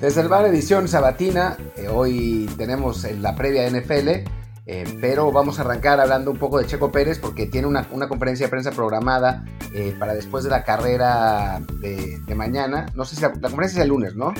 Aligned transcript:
Desde 0.00 0.22
el 0.22 0.28
bar 0.28 0.46
edición 0.46 0.88
sabatina, 0.88 1.58
eh, 1.76 1.88
hoy 1.88 2.48
tenemos 2.56 3.04
la 3.18 3.34
previa 3.34 3.68
NFL, 3.68 4.08
eh, 4.08 4.84
pero 4.98 5.30
vamos 5.30 5.58
a 5.58 5.62
arrancar 5.62 6.00
hablando 6.00 6.30
un 6.30 6.38
poco 6.38 6.58
de 6.58 6.64
Checo 6.64 6.90
Pérez 6.90 7.18
porque 7.18 7.44
tiene 7.44 7.68
una, 7.68 7.86
conferencia 8.08 8.46
de 8.46 8.50
prensa 8.50 8.70
programada 8.70 9.44
eh, 9.74 9.94
para 9.98 10.14
después 10.14 10.42
de 10.42 10.48
la 10.48 10.64
carrera 10.64 11.60
de, 11.82 12.34
mañana. 12.34 12.86
No 12.94 13.04
sé 13.04 13.16
si 13.16 13.20
la, 13.20 13.28
la 13.28 13.50
conferencia 13.50 13.80
es 13.80 13.82
el 13.82 13.90
lunes, 13.90 14.16
¿no? 14.16 14.32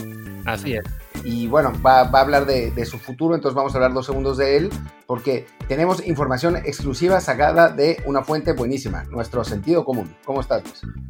Así 0.47 0.73
es. 0.73 0.85
Y 1.25 1.47
bueno, 1.47 1.73
va, 1.85 2.01
a 2.01 2.21
hablar 2.21 2.47
de, 2.47 2.71
de, 2.71 2.87
su 2.87 2.99
futuro, 2.99 3.35
entonces 3.35 3.55
vamos 3.55 3.75
a 3.75 3.77
hablar 3.77 3.93
dos 3.93 4.07
segundos 4.07 4.39
de 4.39 4.57
él 4.57 4.71
porque 5.11 5.45
tenemos 5.67 6.07
información 6.07 6.55
exclusiva 6.55 7.21
sacada 7.21 7.69
de 7.69 8.01
una 8.07 8.23
fuente 8.23 8.53
buenísima, 8.53 9.03
nuestro 9.11 9.43
sentido 9.43 9.85
común. 9.85 10.15
¿Cómo 10.25 10.41
estás? 10.41 10.63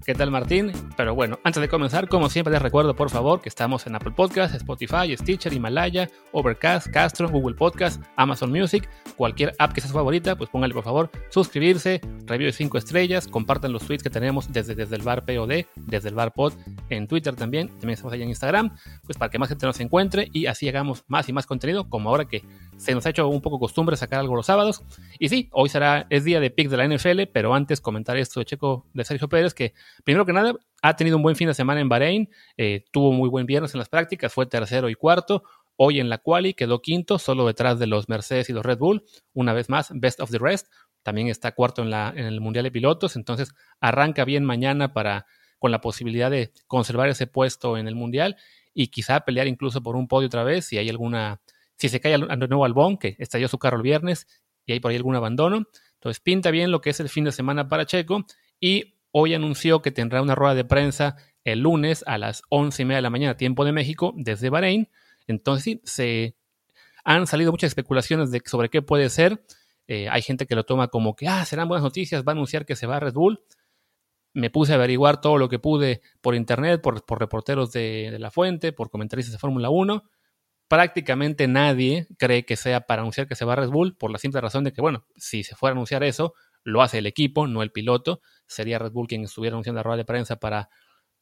¿Qué 0.06 0.14
tal 0.14 0.30
Martín? 0.30 0.72
Pero 0.96 1.14
bueno, 1.14 1.38
antes 1.44 1.60
de 1.60 1.68
comenzar, 1.68 2.08
como 2.08 2.30
siempre 2.30 2.50
les 2.50 2.62
recuerdo 2.62 2.96
por 2.96 3.10
favor 3.10 3.42
que 3.42 3.50
estamos 3.50 3.86
en 3.86 3.94
Apple 3.94 4.12
Podcasts, 4.12 4.56
Spotify, 4.56 5.14
Stitcher, 5.14 5.52
Himalaya, 5.52 6.08
Overcast, 6.32 6.88
Castro, 6.88 7.28
Google 7.28 7.56
Podcast, 7.56 8.02
Amazon 8.16 8.50
Music, 8.50 8.88
cualquier 9.18 9.54
app 9.58 9.74
que 9.74 9.82
sea 9.82 9.88
su 9.88 9.94
favorita, 9.94 10.34
pues 10.34 10.48
póngale 10.48 10.72
por 10.72 10.84
favor 10.84 11.10
suscribirse, 11.28 12.00
review 12.24 12.46
de 12.46 12.52
5 12.52 12.78
estrellas, 12.78 13.28
compartan 13.28 13.70
los 13.70 13.82
tweets 13.82 14.02
que 14.02 14.08
tenemos 14.08 14.50
desde, 14.50 14.74
desde 14.74 14.96
el 14.96 15.02
bar 15.02 15.26
POD, 15.26 15.66
desde 15.76 16.08
el 16.08 16.14
bar 16.14 16.32
pod, 16.32 16.54
en 16.88 17.06
Twitter 17.06 17.36
también, 17.36 17.68
también 17.68 17.90
estamos 17.90 18.14
ahí 18.14 18.22
en 18.22 18.30
Instagram, 18.30 18.74
pues 19.04 19.18
para 19.18 19.30
que 19.30 19.38
más 19.38 19.50
gente 19.50 19.66
nos 19.66 19.78
encuentre 19.78 20.30
y 20.32 20.46
así 20.46 20.66
hagamos 20.70 21.04
más 21.06 21.28
y 21.28 21.34
más 21.34 21.44
contenido, 21.44 21.86
como 21.90 22.08
ahora 22.08 22.24
que 22.24 22.42
se 22.78 22.94
nos 22.94 23.04
ha 23.04 23.10
hecho 23.10 23.28
un 23.28 23.42
poco 23.42 23.58
costumbre 23.58 23.89
sacar 23.96 24.20
algo 24.20 24.36
los 24.36 24.46
sábados. 24.46 24.82
Y 25.18 25.28
sí, 25.28 25.48
hoy 25.52 25.68
será, 25.68 26.06
es 26.10 26.24
día 26.24 26.40
de 26.40 26.50
pick 26.50 26.68
de 26.68 26.76
la 26.76 26.86
NFL, 26.86 27.22
pero 27.32 27.54
antes 27.54 27.80
comentar 27.80 28.16
esto 28.16 28.40
de 28.40 28.46
Checo 28.46 28.86
de 28.92 29.04
Sergio 29.04 29.28
Pérez, 29.28 29.54
que 29.54 29.74
primero 30.04 30.26
que 30.26 30.32
nada 30.32 30.54
ha 30.82 30.96
tenido 30.96 31.16
un 31.16 31.22
buen 31.22 31.36
fin 31.36 31.48
de 31.48 31.54
semana 31.54 31.80
en 31.80 31.88
Bahrein, 31.88 32.30
eh, 32.56 32.84
tuvo 32.90 33.12
muy 33.12 33.28
buen 33.28 33.46
viernes 33.46 33.74
en 33.74 33.78
las 33.78 33.88
prácticas, 33.88 34.32
fue 34.32 34.46
tercero 34.46 34.88
y 34.88 34.94
cuarto. 34.94 35.42
Hoy 35.76 35.98
en 35.98 36.08
la 36.10 36.18
quali 36.18 36.54
quedó 36.54 36.82
quinto, 36.82 37.18
solo 37.18 37.46
detrás 37.46 37.78
de 37.78 37.86
los 37.86 38.08
Mercedes 38.08 38.50
y 38.50 38.52
los 38.52 38.64
Red 38.64 38.78
Bull. 38.78 39.02
Una 39.32 39.52
vez 39.52 39.70
más, 39.70 39.90
best 39.94 40.20
of 40.20 40.30
the 40.30 40.38
rest. 40.38 40.68
También 41.02 41.28
está 41.28 41.52
cuarto 41.52 41.82
en, 41.82 41.90
la, 41.90 42.12
en 42.14 42.26
el 42.26 42.40
Mundial 42.40 42.64
de 42.64 42.70
Pilotos, 42.70 43.16
entonces 43.16 43.54
arranca 43.80 44.24
bien 44.24 44.44
mañana 44.44 44.92
para 44.92 45.26
con 45.58 45.70
la 45.70 45.80
posibilidad 45.80 46.30
de 46.30 46.52
conservar 46.66 47.08
ese 47.08 47.26
puesto 47.26 47.76
en 47.76 47.86
el 47.86 47.94
Mundial 47.94 48.36
y 48.74 48.88
quizá 48.88 49.20
pelear 49.20 49.46
incluso 49.46 49.82
por 49.82 49.94
un 49.94 50.08
podio 50.08 50.26
otra 50.26 50.42
vez 50.42 50.66
si 50.66 50.78
hay 50.78 50.88
alguna 50.88 51.40
si 51.80 51.88
se 51.88 51.98
cae 51.98 52.18
de 52.18 52.48
nuevo 52.48 52.66
Albón, 52.66 52.98
que 52.98 53.16
estalló 53.18 53.48
su 53.48 53.58
carro 53.58 53.78
el 53.78 53.82
viernes 53.82 54.26
y 54.66 54.72
hay 54.72 54.80
por 54.80 54.90
ahí 54.90 54.98
algún 54.98 55.16
abandono. 55.16 55.66
Entonces 55.94 56.20
pinta 56.20 56.50
bien 56.50 56.70
lo 56.70 56.82
que 56.82 56.90
es 56.90 57.00
el 57.00 57.08
fin 57.08 57.24
de 57.24 57.32
semana 57.32 57.68
para 57.68 57.86
Checo 57.86 58.26
y 58.60 58.96
hoy 59.12 59.32
anunció 59.32 59.80
que 59.80 59.90
tendrá 59.90 60.20
una 60.20 60.34
rueda 60.34 60.54
de 60.54 60.64
prensa 60.64 61.16
el 61.42 61.60
lunes 61.60 62.04
a 62.06 62.18
las 62.18 62.42
once 62.50 62.82
y 62.82 62.84
media 62.84 62.98
de 62.98 63.02
la 63.02 63.10
mañana, 63.10 63.36
tiempo 63.38 63.64
de 63.64 63.72
México, 63.72 64.12
desde 64.14 64.50
Bahrein. 64.50 64.90
Entonces 65.26 65.64
sí, 65.64 65.80
se 65.84 66.36
han 67.02 67.26
salido 67.26 67.50
muchas 67.50 67.68
especulaciones 67.68 68.30
de 68.30 68.42
sobre 68.44 68.68
qué 68.68 68.82
puede 68.82 69.08
ser. 69.08 69.42
Eh, 69.88 70.06
hay 70.10 70.20
gente 70.20 70.46
que 70.46 70.54
lo 70.54 70.64
toma 70.64 70.88
como 70.88 71.16
que, 71.16 71.28
ah, 71.28 71.46
serán 71.46 71.66
buenas 71.66 71.82
noticias, 71.82 72.24
va 72.24 72.32
a 72.32 72.34
anunciar 72.34 72.66
que 72.66 72.76
se 72.76 72.86
va 72.86 72.96
a 72.96 73.00
Red 73.00 73.14
Bull. 73.14 73.42
Me 74.34 74.50
puse 74.50 74.72
a 74.72 74.74
averiguar 74.74 75.22
todo 75.22 75.38
lo 75.38 75.48
que 75.48 75.58
pude 75.58 76.02
por 76.20 76.34
internet, 76.34 76.82
por, 76.82 77.02
reporteros 77.18 77.72
de, 77.72 78.10
de, 78.10 78.18
la 78.18 78.30
fuente, 78.30 78.74
por 78.74 78.90
comentaristas 78.90 79.32
de 79.32 79.38
Fórmula 79.38 79.70
1 79.70 80.04
prácticamente 80.70 81.48
nadie 81.48 82.06
cree 82.16 82.44
que 82.44 82.54
sea 82.54 82.82
para 82.82 83.02
anunciar 83.02 83.26
que 83.26 83.34
se 83.34 83.44
va 83.44 83.54
a 83.54 83.56
Red 83.56 83.70
Bull, 83.70 83.96
por 83.96 84.12
la 84.12 84.18
simple 84.18 84.40
razón 84.40 84.62
de 84.62 84.72
que, 84.72 84.80
bueno, 84.80 85.04
si 85.16 85.42
se 85.42 85.56
fuera 85.56 85.72
a 85.72 85.74
anunciar 85.74 86.04
eso, 86.04 86.32
lo 86.62 86.80
hace 86.80 86.98
el 86.98 87.06
equipo, 87.06 87.48
no 87.48 87.64
el 87.64 87.72
piloto. 87.72 88.20
Sería 88.46 88.78
Red 88.78 88.92
Bull 88.92 89.08
quien 89.08 89.24
estuviera 89.24 89.54
anunciando 89.54 89.80
la 89.80 89.82
rueda 89.82 89.96
de 89.96 90.04
prensa 90.04 90.36
para, 90.36 90.68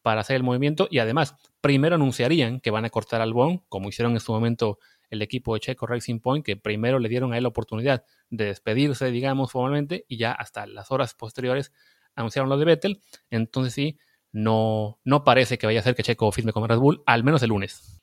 para 0.03 0.21
hacer 0.21 0.37
el 0.37 0.43
movimiento. 0.43 0.87
Y 0.91 0.99
además, 0.99 1.35
primero 1.63 1.95
anunciarían 1.95 2.61
que 2.61 2.71
van 2.71 2.85
a 2.85 2.91
cortar 2.91 3.23
al 3.23 3.33
Bon, 3.33 3.65
como 3.71 3.89
hicieron 3.89 4.13
en 4.13 4.21
su 4.21 4.33
momento 4.33 4.81
el 5.09 5.23
equipo 5.23 5.55
de 5.55 5.61
Checo 5.61 5.87
Racing 5.87 6.21
Point, 6.21 6.45
que 6.45 6.59
primero 6.59 6.99
le 6.99 7.09
dieron 7.09 7.33
a 7.33 7.39
él 7.39 7.45
la 7.45 7.49
oportunidad 7.49 8.05
de 8.29 8.45
despedirse, 8.45 9.11
digamos, 9.11 9.53
formalmente, 9.53 10.05
y 10.09 10.19
ya 10.19 10.33
hasta 10.33 10.67
las 10.67 10.91
horas 10.91 11.15
posteriores 11.15 11.73
anunciaron 12.15 12.51
lo 12.51 12.59
de 12.59 12.67
Vettel. 12.67 13.01
Entonces 13.31 13.73
sí, 13.73 13.99
no, 14.31 15.01
no 15.05 15.25
parece 15.25 15.57
que 15.57 15.67
vaya 15.67 15.81
a 15.81 15.85
ser 15.85 15.95
que 15.95 16.03
Checo 16.03 16.31
firme 16.33 16.53
con 16.53 16.69
Red 16.69 16.77
Bull, 16.77 17.03
al 17.07 17.25
menos 17.25 17.43
el 17.43 17.49
lunes. 17.49 17.98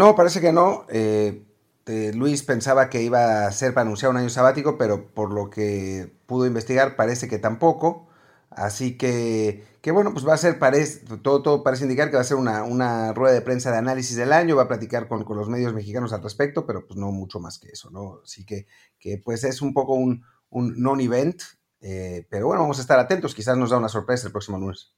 No, 0.00 0.14
parece 0.16 0.40
que 0.40 0.50
no. 0.50 0.86
Eh, 0.88 1.44
eh, 1.84 2.12
Luis 2.14 2.42
pensaba 2.42 2.88
que 2.88 3.02
iba 3.02 3.46
a 3.46 3.52
ser 3.52 3.74
para 3.74 3.82
anunciar 3.82 4.10
un 4.10 4.16
año 4.16 4.30
sabático, 4.30 4.78
pero 4.78 5.12
por 5.12 5.30
lo 5.30 5.50
que 5.50 6.10
pudo 6.24 6.46
investigar 6.46 6.96
parece 6.96 7.28
que 7.28 7.38
tampoco. 7.38 8.08
Así 8.48 8.96
que, 8.96 9.62
que 9.82 9.90
bueno, 9.90 10.14
pues 10.14 10.26
va 10.26 10.32
a 10.32 10.38
ser, 10.38 10.58
parece, 10.58 11.04
todo, 11.18 11.42
todo 11.42 11.62
parece 11.62 11.84
indicar 11.84 12.08
que 12.08 12.16
va 12.16 12.22
a 12.22 12.24
ser 12.24 12.38
una, 12.38 13.12
rueda 13.12 13.34
de 13.34 13.42
prensa 13.42 13.70
de 13.72 13.76
análisis 13.76 14.16
del 14.16 14.32
año, 14.32 14.56
va 14.56 14.62
a 14.62 14.68
platicar 14.68 15.06
con, 15.06 15.26
los 15.36 15.50
medios 15.50 15.74
mexicanos 15.74 16.14
al 16.14 16.22
respecto, 16.22 16.64
pero 16.64 16.86
pues 16.86 16.98
no 16.98 17.12
mucho 17.12 17.38
más 17.38 17.58
que 17.58 17.68
eso, 17.68 17.90
¿no? 17.90 18.20
Así 18.24 18.46
que, 18.46 18.66
que 18.98 19.18
pues 19.22 19.44
es 19.44 19.60
un 19.60 19.74
poco 19.74 19.92
un, 19.92 20.24
un 20.48 20.80
non-event, 20.80 21.42
eh, 21.82 22.26
pero 22.30 22.46
bueno, 22.46 22.62
vamos 22.62 22.78
a 22.78 22.82
estar 22.82 22.98
atentos, 22.98 23.34
quizás 23.34 23.58
nos 23.58 23.68
da 23.68 23.76
una 23.76 23.90
sorpresa 23.90 24.28
el 24.28 24.32
próximo 24.32 24.58
lunes. 24.58 24.94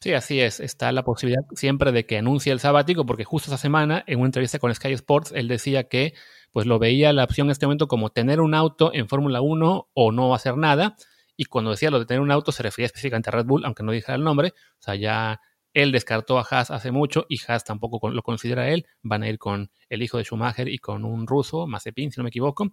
Sí, 0.00 0.12
así 0.12 0.40
es. 0.40 0.60
Está 0.60 0.92
la 0.92 1.02
posibilidad 1.04 1.42
siempre 1.54 1.90
de 1.90 2.04
que 2.06 2.18
anuncie 2.18 2.52
el 2.52 2.60
sabático, 2.60 3.06
porque 3.06 3.24
justo 3.24 3.50
esa 3.50 3.56
semana, 3.58 4.04
en 4.06 4.18
una 4.18 4.26
entrevista 4.26 4.58
con 4.58 4.74
Sky 4.74 4.92
Sports, 4.92 5.32
él 5.34 5.48
decía 5.48 5.88
que 5.88 6.14
pues 6.52 6.66
lo 6.66 6.78
veía 6.78 7.12
la 7.12 7.24
opción 7.24 7.48
en 7.48 7.52
este 7.52 7.66
momento 7.66 7.88
como 7.88 8.10
tener 8.10 8.40
un 8.40 8.54
auto 8.54 8.90
en 8.94 9.08
Fórmula 9.08 9.40
1 9.40 9.88
o 9.92 10.12
no 10.12 10.34
hacer 10.34 10.56
nada. 10.56 10.96
Y 11.36 11.46
cuando 11.46 11.70
decía 11.70 11.90
lo 11.90 11.98
de 11.98 12.06
tener 12.06 12.20
un 12.20 12.30
auto 12.30 12.52
se 12.52 12.62
refería 12.62 12.86
específicamente 12.86 13.30
a 13.30 13.32
Red 13.32 13.46
Bull, 13.46 13.64
aunque 13.64 13.82
no 13.82 13.92
dijera 13.92 14.16
el 14.16 14.24
nombre. 14.24 14.52
O 14.78 14.82
sea, 14.82 14.94
ya 14.94 15.40
él 15.74 15.92
descartó 15.92 16.38
a 16.38 16.46
Haas 16.48 16.70
hace 16.70 16.90
mucho 16.90 17.26
y 17.28 17.38
Haas 17.46 17.64
tampoco 17.64 18.10
lo 18.10 18.22
considera 18.22 18.68
él. 18.70 18.86
Van 19.02 19.22
a 19.22 19.28
ir 19.28 19.38
con 19.38 19.70
el 19.88 20.02
hijo 20.02 20.18
de 20.18 20.24
Schumacher 20.24 20.68
y 20.68 20.78
con 20.78 21.04
un 21.04 21.26
ruso, 21.26 21.66
Mazepin, 21.66 22.10
si 22.10 22.20
no 22.20 22.24
me 22.24 22.28
equivoco. 22.28 22.72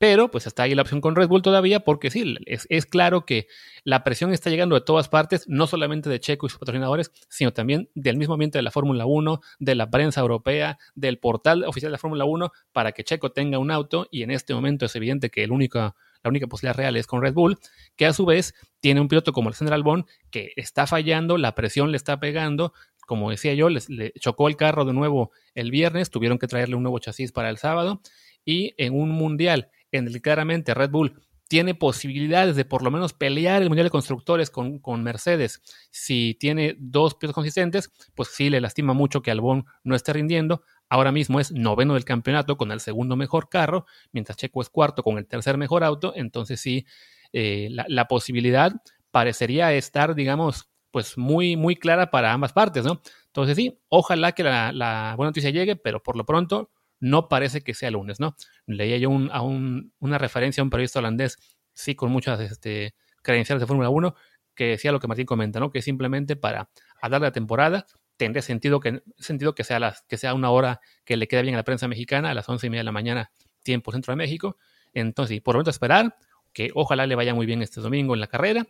Pero 0.00 0.30
pues 0.30 0.46
está 0.46 0.62
ahí 0.62 0.74
la 0.74 0.80
opción 0.80 1.02
con 1.02 1.14
Red 1.14 1.28
Bull 1.28 1.42
todavía 1.42 1.80
porque 1.80 2.10
sí, 2.10 2.34
es, 2.46 2.86
claro 2.86 3.26
que 3.26 3.48
la 3.84 4.02
presión 4.02 4.32
está 4.32 4.48
llegando 4.48 4.74
de 4.74 4.80
todas 4.80 5.10
partes, 5.10 5.46
no 5.46 5.66
solamente 5.66 6.08
de 6.08 6.18
Checo 6.18 6.46
y 6.46 6.48
sus 6.48 6.58
patrocinadores, 6.58 7.12
sino 7.28 7.52
también 7.52 7.90
del 7.94 8.16
mismo 8.16 8.32
ambiente 8.32 8.56
de 8.56 8.62
la 8.62 8.70
Fórmula 8.70 9.04
1, 9.04 9.42
de 9.58 9.74
la 9.74 9.90
prensa 9.90 10.22
europea, 10.22 10.78
del 10.94 11.18
portal 11.18 11.64
oficial 11.64 11.90
de 11.90 11.96
la 11.96 11.98
Fórmula 11.98 12.24
1, 12.24 12.50
para 12.72 12.92
que 12.92 13.04
Checo 13.04 13.32
tenga 13.32 13.58
un 13.58 13.70
auto 13.70 14.08
y 14.10 14.22
en 14.22 14.30
este 14.30 14.54
momento 14.54 14.86
es 14.86 14.96
evidente 14.96 15.28
que 15.28 15.46
la 15.46 15.52
única 15.52 16.46
posibilidad 16.48 16.78
real 16.78 16.96
es 16.96 17.06
con 17.06 17.20
Red 17.20 17.34
Bull, 17.34 17.58
que 17.94 18.06
a 18.06 18.14
su 18.14 18.24
vez 18.24 18.54
tiene 18.80 19.02
un 19.02 19.08
piloto 19.08 19.34
como 19.34 19.50
Alexander 19.50 19.74
Albón 19.74 20.06
que 20.30 20.54
está 20.56 20.86
fallando, 20.86 21.36
la 21.36 21.54
presión 21.54 21.90
le 21.90 21.98
está 21.98 22.18
pegando, 22.20 22.72
como 23.06 23.30
decía 23.30 23.52
yo, 23.52 23.68
les, 23.68 23.90
le 23.90 24.14
chocó 24.18 24.48
el 24.48 24.56
carro 24.56 24.86
de 24.86 24.94
nuevo 24.94 25.30
el 25.54 25.70
viernes, 25.70 26.08
tuvieron 26.08 26.38
que 26.38 26.46
traerle 26.46 26.76
un 26.76 26.84
nuevo 26.84 27.00
chasis 27.00 27.32
para 27.32 27.50
el 27.50 27.58
sábado 27.58 28.00
y 28.46 28.72
en 28.78 28.94
un 28.94 29.10
mundial 29.10 29.68
en 29.92 30.06
el 30.06 30.14
que 30.14 30.20
claramente 30.20 30.74
Red 30.74 30.90
Bull 30.90 31.20
tiene 31.50 31.74
posibilidades 31.74 32.54
de 32.54 32.64
por 32.64 32.82
lo 32.82 32.92
menos 32.92 33.12
pelear 33.12 33.60
el 33.60 33.68
Mundial 33.68 33.86
de 33.86 33.90
Constructores 33.90 34.50
con, 34.50 35.02
Mercedes. 35.02 35.60
Si 35.90 36.36
tiene 36.38 36.76
dos 36.78 37.16
piezas 37.16 37.34
consistentes, 37.34 37.90
pues 38.14 38.28
sí 38.28 38.50
le 38.50 38.60
lastima 38.60 38.92
mucho 38.92 39.20
que 39.20 39.32
Albon 39.32 39.66
no 39.82 39.96
esté 39.96 40.12
rindiendo. 40.12 40.62
Ahora 40.88 41.10
mismo 41.10 41.40
es 41.40 41.50
noveno 41.50 41.94
del 41.94 42.04
campeonato 42.04 42.56
con 42.56 42.70
el 42.70 42.78
segundo 42.78 43.16
mejor 43.16 43.48
carro, 43.48 43.84
mientras 44.12 44.36
Checo 44.38 44.62
es 44.62 44.70
cuarto 44.70 45.02
con 45.02 45.18
el 45.18 45.26
tercer 45.26 45.58
mejor 45.58 45.82
auto. 45.82 46.12
Entonces 46.14 46.60
sí, 46.60 46.86
eh, 47.32 47.66
la, 47.72 48.04
posibilidad 48.06 48.72
parecería 49.10 49.72
estar, 49.72 50.14
digamos, 50.14 50.70
pues 50.92 51.18
muy, 51.18 51.56
muy 51.56 51.74
clara 51.74 52.12
para 52.12 52.32
ambas 52.32 52.52
partes, 52.52 52.84
¿no? 52.84 53.02
Entonces 53.26 53.56
sí, 53.56 53.80
ojalá 53.88 54.30
que 54.32 54.44
la, 54.44 54.70
la 54.70 55.14
buena 55.16 55.30
noticia 55.30 55.50
llegue, 55.50 55.74
pero 55.74 56.00
por 56.00 56.16
lo 56.16 56.24
pronto 56.24 56.70
no 57.00 57.28
parece 57.28 57.62
que 57.62 57.74
sea 57.74 57.90
lunes, 57.90 58.20
¿no? 58.20 58.36
Leía 58.66 58.98
yo 58.98 59.10
a 59.32 59.42
una 59.42 60.18
referencia 60.18 60.60
a 60.60 60.64
un 60.64 60.70
periodista 60.70 61.00
holandés, 61.00 61.38
sí, 61.74 61.94
con 61.94 62.10
muchas 62.12 62.38
este, 62.40 62.94
credenciales 63.22 63.60
de 63.60 63.66
Fórmula 63.66 63.88
1, 63.88 64.14
que 64.54 64.66
decía 64.66 64.92
lo 64.92 65.00
que 65.00 65.08
Martín 65.08 65.26
comenta, 65.26 65.58
¿no? 65.58 65.70
Que 65.70 65.82
simplemente 65.82 66.36
para 66.36 66.70
dar 67.02 67.20
la 67.20 67.32
temporada 67.32 67.86
tendría 68.16 68.42
sentido 68.42 68.80
que, 68.80 69.02
sentido 69.18 69.54
que, 69.54 69.64
sea 69.64 69.94
que 70.06 70.18
sea 70.18 70.34
una 70.34 70.50
hora 70.50 70.80
que 71.04 71.16
le 71.16 71.26
quede 71.26 71.42
bien 71.42 71.54
a 71.54 71.58
la 71.58 71.64
prensa 71.64 71.88
mexicana, 71.88 72.30
a 72.30 72.34
las 72.34 72.48
once 72.48 72.66
y 72.66 72.70
media 72.70 72.80
de 72.80 72.84
la 72.84 72.92
mañana, 72.92 73.32
tiempo 73.62 73.92
centro 73.92 74.12
de 74.12 74.16
México. 74.16 74.58
Entonces, 74.92 75.40
por 75.40 75.54
lo 75.54 75.60
menos 75.60 75.74
esperar, 75.74 76.16
que 76.52 76.70
ojalá 76.74 77.06
le 77.06 77.14
vaya 77.14 77.34
muy 77.34 77.46
bien 77.46 77.62
este 77.62 77.80
domingo 77.80 78.12
en 78.12 78.20
la 78.20 78.26
carrera, 78.26 78.66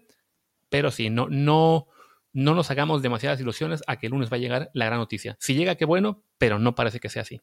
pero 0.69 0.93
sí, 0.93 1.11
no, 1.11 1.27
no, 1.29 1.89
no 2.33 2.55
nos 2.55 2.71
hagamos 2.71 3.03
demasiadas 3.03 3.41
ilusiones 3.41 3.83
a 3.89 3.97
que 3.97 4.07
el 4.07 4.13
lunes 4.13 4.31
va 4.31 4.37
a 4.37 4.41
llegar 4.41 4.71
la 4.73 4.87
gran 4.87 5.01
noticia. 5.01 5.37
Si 5.41 5.55
llega, 5.55 5.75
qué 5.75 5.85
bueno, 5.85 6.23
pero 6.39 6.61
no 6.61 6.77
parece 6.77 7.01
que 7.01 7.09
sea 7.09 7.23
así. 7.23 7.41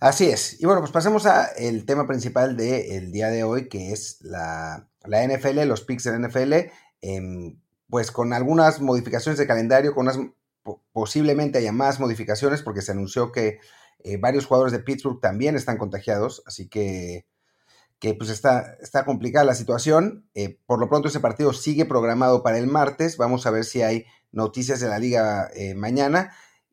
Así 0.00 0.30
es. 0.30 0.58
Y 0.58 0.64
bueno, 0.64 0.80
pues 0.80 0.92
pasemos 0.92 1.26
al 1.26 1.84
tema 1.84 2.06
principal 2.06 2.56
del 2.56 3.12
día 3.12 3.28
de 3.28 3.44
hoy, 3.44 3.68
que 3.68 3.92
es 3.92 4.18
la, 4.22 4.88
NFL, 5.04 5.62
los 5.66 5.82
picks 5.82 6.04
de 6.04 6.12
la 6.12 6.26
NFL, 6.26 6.72
em, 7.02 7.60
pues 7.90 8.10
con 8.10 8.32
algunas 8.32 8.80
modificaciones 8.80 9.38
de 9.38 9.46
calendario, 9.46 9.94
con 9.94 10.08
unas, 10.08 10.18
posiblemente 10.92 11.58
haya 11.58 11.72
más 11.72 12.00
modificaciones, 12.00 12.62
porque 12.62 12.80
se 12.80 12.92
anunció 12.92 13.30
que 13.30 13.58
eh, 14.02 14.16
varios 14.16 14.46
jugadores 14.46 14.72
de 14.72 14.78
Pittsburgh 14.78 15.20
también 15.20 15.54
están 15.54 15.76
contagiados, 15.76 16.42
así 16.46 16.66
que, 16.70 17.26
que 17.98 18.14
pues 18.14 18.30
está, 18.30 18.78
está 18.80 19.04
complicada 19.04 19.44
la 19.44 19.54
situación. 19.54 20.26
Eh, 20.34 20.58
por 20.64 20.80
lo 20.80 20.88
pronto 20.88 21.08
ese 21.08 21.20
partido 21.20 21.52
sigue 21.52 21.84
programado 21.84 22.42
para 22.42 22.56
el 22.56 22.68
martes, 22.68 23.18
vamos 23.18 23.44
a 23.46 23.50
ver 23.50 23.64
si 23.64 23.82
hay 23.82 24.06
noticias 24.32 24.80
de 24.80 24.88
la 24.88 24.98
liga 24.98 25.50
eh, 25.54 25.74
mañana. 25.74 26.32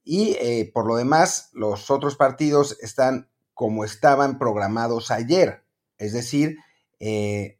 Y 0.09 0.37
eh, 0.39 0.71
por 0.73 0.87
lo 0.87 0.95
demás, 0.95 1.49
los 1.51 1.91
otros 1.91 2.15
partidos 2.15 2.77
están 2.81 3.29
como 3.53 3.83
estaban 3.83 4.39
programados 4.39 5.11
ayer. 5.11 5.65
Es 5.97 6.13
decir, 6.13 6.55
eh, 7.01 7.59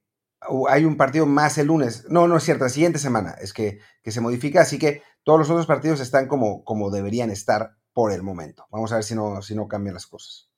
hay 0.69 0.85
un 0.85 0.95
partido 0.95 1.25
más 1.25 1.57
el 1.57 1.67
lunes. 1.67 2.05
No, 2.07 2.25
no 2.29 2.37
es 2.37 2.43
cierto, 2.43 2.63
la 2.63 2.69
siguiente 2.69 2.99
semana 2.99 3.35
es 3.41 3.51
que, 3.51 3.79
que, 4.01 4.11
se 4.11 4.21
modifica. 4.21 4.61
Así 4.61 4.79
que 4.79 5.03
todos 5.25 5.39
los 5.39 5.49
otros 5.49 5.65
partidos 5.65 5.99
están 5.99 6.29
como, 6.29 6.63
como 6.63 6.89
deberían 6.89 7.31
estar 7.31 7.75
por 7.91 8.13
el 8.13 8.23
momento. 8.23 8.65
Vamos 8.71 8.93
a 8.93 8.95
ver 8.95 9.03
si 9.03 9.13
no, 9.13 9.41
si 9.41 9.53
no 9.53 9.67
cambian 9.67 9.95
las 9.95 10.07
cosas. 10.07 10.49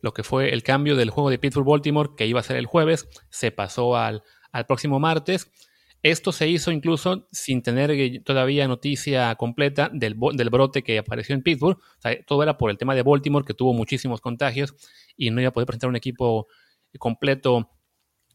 Lo 0.00 0.12
que 0.12 0.24
fue 0.24 0.52
el 0.52 0.64
cambio 0.64 0.96
del 0.96 1.10
juego 1.10 1.30
de 1.30 1.38
Pittsburgh-Baltimore, 1.38 2.16
que 2.16 2.26
iba 2.26 2.40
a 2.40 2.42
ser 2.42 2.56
el 2.56 2.66
jueves, 2.66 3.06
se 3.30 3.52
pasó 3.52 3.96
al, 3.96 4.24
al 4.50 4.66
próximo 4.66 4.98
martes. 4.98 5.48
Esto 6.02 6.30
se 6.32 6.48
hizo 6.48 6.70
incluso 6.70 7.26
sin 7.32 7.62
tener 7.62 7.90
eh, 7.90 8.20
todavía 8.24 8.68
noticia 8.68 9.34
completa 9.34 9.90
del, 9.92 10.14
brote 10.14 10.82
que 10.82 10.98
apareció 10.98 11.34
en 11.34 11.42
Pittsburgh. 11.42 11.78
todo 12.26 12.42
era 12.42 12.56
por 12.58 12.70
el 12.70 12.78
tema 12.78 12.94
de 12.94 13.02
Baltimore, 13.02 13.44
que 13.44 13.54
tuvo 13.54 13.72
muchísimos 13.72 14.20
contagios 14.20 14.74
y 15.16 15.30
no 15.30 15.40
iba 15.40 15.48
a 15.48 15.52
poder 15.52 15.66
presentar 15.66 15.90
un 15.90 15.96
equipo 15.96 16.46
completo. 16.98 17.70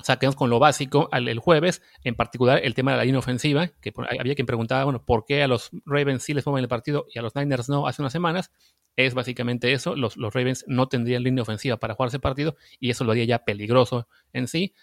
Saquemos 0.03 0.35
con 0.35 0.49
lo 0.49 0.57
básico 0.57 1.09
el 1.13 1.39
jueves, 1.39 1.83
en 2.03 2.15
particular 2.15 2.59
el 2.63 2.73
tema 2.73 2.91
de 2.91 2.97
la 2.97 3.05
línea 3.05 3.19
ofensiva, 3.19 3.67
que 3.67 3.93
había 4.19 4.33
quien 4.33 4.47
preguntaba, 4.47 4.83
bueno, 4.83 5.05
¿por 5.05 5.25
qué 5.25 5.43
a 5.43 5.47
los 5.47 5.69
Ravens 5.85 6.23
sí 6.23 6.33
les 6.33 6.45
mueven 6.45 6.63
el 6.63 6.69
partido 6.69 7.05
y 7.13 7.19
a 7.19 7.21
los 7.21 7.35
Niners 7.35 7.69
no 7.69 7.87
hace 7.87 8.01
unas 8.01 8.11
semanas? 8.11 8.51
Es 8.95 9.13
básicamente 9.13 9.71
eso, 9.71 9.95
los, 9.95 10.17
los 10.17 10.33
Ravens 10.33 10.65
no 10.67 10.87
tendrían 10.87 11.23
línea 11.23 11.43
ofensiva 11.43 11.77
para 11.77 11.93
jugar 11.93 12.07
ese 12.09 12.19
partido 12.19 12.57
y 12.79 12.89
eso 12.89 13.03
lo 13.03 13.11
haría 13.11 13.25
ya 13.25 13.45
peligroso 13.45 14.07
en 14.33 14.47
sí 14.47 14.73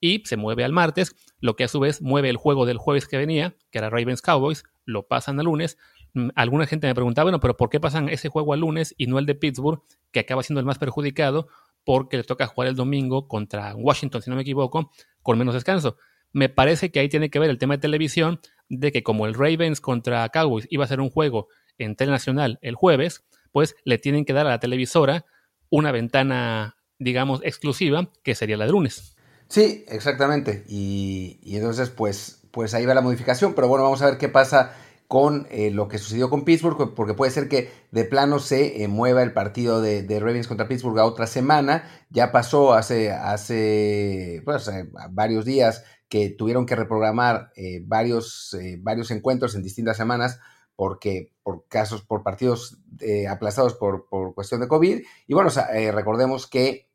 y 0.00 0.22
se 0.24 0.36
mueve 0.36 0.64
al 0.64 0.72
martes, 0.72 1.14
lo 1.40 1.56
que 1.56 1.64
a 1.64 1.68
su 1.68 1.80
vez 1.80 2.02
mueve 2.02 2.30
el 2.30 2.36
juego 2.36 2.66
del 2.66 2.78
jueves 2.78 3.06
que 3.06 3.18
venía, 3.18 3.56
que 3.70 3.78
era 3.78 3.90
Ravens 3.90 4.22
Cowboys, 4.22 4.64
lo 4.84 5.06
pasan 5.06 5.38
al 5.38 5.46
lunes. 5.46 5.78
Mm, 6.14 6.30
alguna 6.34 6.66
gente 6.66 6.86
me 6.86 6.94
preguntaba, 6.94 7.24
bueno, 7.24 7.40
pero 7.40 7.56
¿por 7.56 7.68
qué 7.68 7.80
pasan 7.80 8.08
ese 8.08 8.28
juego 8.28 8.54
al 8.54 8.60
lunes 8.60 8.94
y 8.98 9.06
no 9.06 9.18
el 9.18 9.26
de 9.26 9.34
Pittsburgh, 9.34 9.82
que 10.10 10.20
acaba 10.20 10.42
siendo 10.42 10.60
el 10.60 10.66
más 10.66 10.78
perjudicado 10.78 11.48
porque 11.84 12.16
le 12.16 12.24
toca 12.24 12.46
jugar 12.46 12.68
el 12.68 12.76
domingo 12.76 13.28
contra 13.28 13.74
Washington, 13.74 14.22
si 14.22 14.30
no 14.30 14.36
me 14.36 14.42
equivoco, 14.42 14.90
con 15.22 15.38
menos 15.38 15.54
descanso? 15.54 15.96
Me 16.32 16.48
parece 16.48 16.90
que 16.90 17.00
ahí 17.00 17.08
tiene 17.08 17.30
que 17.30 17.38
ver 17.38 17.50
el 17.50 17.58
tema 17.58 17.74
de 17.74 17.80
televisión, 17.80 18.40
de 18.68 18.92
que 18.92 19.02
como 19.02 19.26
el 19.26 19.34
Ravens 19.34 19.80
contra 19.80 20.28
Cowboys 20.28 20.66
iba 20.70 20.84
a 20.84 20.88
ser 20.88 21.00
un 21.00 21.10
juego 21.10 21.48
en 21.78 21.96
nacional 21.98 22.58
el 22.62 22.74
jueves, 22.74 23.24
pues 23.52 23.74
le 23.84 23.98
tienen 23.98 24.24
que 24.24 24.32
dar 24.32 24.46
a 24.46 24.50
la 24.50 24.60
televisora 24.60 25.24
una 25.70 25.92
ventana, 25.92 26.76
digamos, 26.98 27.40
exclusiva, 27.42 28.10
que 28.22 28.34
sería 28.34 28.56
la 28.56 28.66
de 28.66 28.72
lunes. 28.72 29.16
Sí, 29.50 29.84
exactamente. 29.88 30.64
Y, 30.68 31.40
entonces, 31.44 31.90
pues, 31.90 32.40
pues 32.52 32.72
ahí 32.72 32.86
va 32.86 32.94
la 32.94 33.00
modificación. 33.00 33.52
Pero 33.54 33.66
bueno, 33.66 33.82
vamos 33.82 34.00
a 34.00 34.06
ver 34.06 34.16
qué 34.16 34.28
pasa 34.28 34.72
con 35.08 35.48
eh, 35.50 35.72
lo 35.72 35.88
que 35.88 35.98
sucedió 35.98 36.30
con 36.30 36.44
Pittsburgh, 36.44 36.94
porque 36.94 37.14
puede 37.14 37.32
ser 37.32 37.48
que 37.48 37.68
de 37.90 38.04
plano 38.04 38.38
se 38.38 38.84
eh, 38.84 38.86
mueva 38.86 39.24
el 39.24 39.32
partido 39.32 39.82
de, 39.82 40.06
Ravens 40.20 40.46
contra 40.46 40.68
Pittsburgh 40.68 41.00
a 41.00 41.04
otra 41.04 41.26
semana. 41.26 41.82
Ya 42.10 42.30
pasó 42.30 42.74
hace, 42.74 43.10
hace 43.10 44.40
pues, 44.44 44.70
varios 45.10 45.44
días 45.44 45.84
que 46.08 46.30
tuvieron 46.30 46.64
que 46.64 46.76
reprogramar 46.76 47.50
eh, 47.56 47.82
varios, 47.84 48.56
varios 48.78 49.10
encuentros 49.10 49.56
en 49.56 49.64
distintas 49.64 49.96
semanas 49.96 50.38
porque 50.76 51.32
por 51.42 51.66
casos, 51.66 52.02
por 52.02 52.22
partidos 52.22 52.78
aplazados 53.28 53.74
por, 53.74 54.08
por, 54.08 54.32
cuestión 54.32 54.60
de 54.60 54.68
COVID. 54.68 55.02
Y 55.26 55.34
bueno, 55.34 55.50
recordemos 55.92 56.46
que 56.46 56.88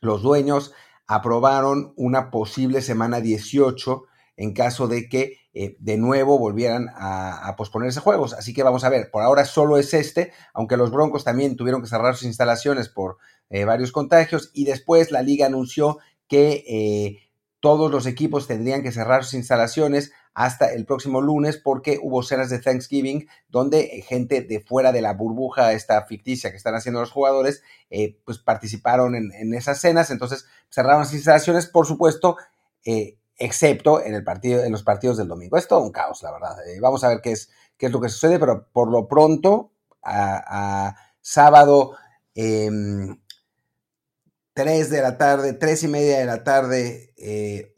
los 0.00 0.22
dueños 0.22 0.72
aprobaron 1.06 1.92
una 1.96 2.30
posible 2.30 2.82
semana 2.82 3.20
18 3.20 4.04
en 4.36 4.52
caso 4.52 4.86
de 4.86 5.08
que 5.08 5.38
eh, 5.54 5.76
de 5.80 5.96
nuevo 5.96 6.38
volvieran 6.38 6.88
a, 6.94 7.54
posponerse 7.56 8.00
juegos. 8.00 8.34
Así 8.34 8.52
que 8.52 8.62
vamos 8.62 8.84
a 8.84 8.90
ver, 8.90 9.10
por 9.10 9.22
ahora 9.22 9.46
solo 9.46 9.78
es 9.78 9.94
este, 9.94 10.32
aunque 10.52 10.76
los 10.76 10.90
Broncos 10.90 11.24
también 11.24 11.56
tuvieron 11.56 11.80
que 11.80 11.88
cerrar 11.88 12.14
sus 12.14 12.24
instalaciones 12.24 12.90
por 12.90 13.16
eh, 13.48 13.64
varios 13.64 13.92
contagios 13.92 14.50
y 14.52 14.64
después 14.64 15.10
la 15.10 15.22
liga 15.22 15.46
anunció 15.46 15.98
que 16.28 16.64
eh, 16.68 17.30
todos 17.60 17.90
los 17.90 18.06
equipos 18.06 18.46
tendrían 18.46 18.82
que 18.82 18.92
cerrar 18.92 19.24
sus 19.24 19.34
instalaciones 19.34 20.12
hasta 20.36 20.70
el 20.74 20.84
próximo 20.84 21.22
lunes 21.22 21.56
porque 21.56 21.98
hubo 22.02 22.22
cenas 22.22 22.50
de 22.50 22.58
Thanksgiving 22.58 23.26
donde 23.48 24.04
gente 24.06 24.42
de 24.42 24.60
fuera 24.60 24.92
de 24.92 25.00
la 25.00 25.14
burbuja 25.14 25.72
esta 25.72 26.04
ficticia 26.04 26.50
que 26.50 26.58
están 26.58 26.74
haciendo 26.74 27.00
los 27.00 27.10
jugadores 27.10 27.62
eh, 27.88 28.20
pues 28.22 28.38
participaron 28.38 29.14
en, 29.14 29.54
esas 29.54 29.80
cenas. 29.80 30.10
Entonces 30.10 30.44
cerraron 30.68 31.00
las 31.00 31.14
instalaciones 31.14 31.66
por 31.66 31.86
supuesto 31.86 32.36
eh, 32.84 33.16
excepto 33.38 34.04
en 34.04 34.12
el 34.12 34.24
partido 34.24 34.62
en 34.62 34.72
los 34.72 34.82
partidos 34.82 35.16
del 35.16 35.26
domingo. 35.26 35.56
Es 35.56 35.68
todo 35.68 35.80
un 35.80 35.90
caos 35.90 36.22
la 36.22 36.32
verdad. 36.32 36.68
Eh, 36.68 36.80
vamos 36.80 37.02
a 37.02 37.08
ver 37.08 37.22
qué 37.22 37.32
es 37.32 37.48
qué 37.78 37.86
es 37.86 37.92
lo 37.92 38.02
que 38.02 38.10
sucede 38.10 38.38
pero 38.38 38.68
por 38.70 38.90
lo 38.90 39.08
pronto 39.08 39.72
a, 40.02 40.94
sábado 41.22 41.96
3 42.34 42.68
em, 42.68 43.18
de 44.54 45.00
la 45.00 45.16
tarde, 45.16 45.54
3 45.54 45.82
y 45.84 45.88
media 45.88 46.18
de 46.18 46.26
la 46.26 46.44
tarde, 46.44 47.14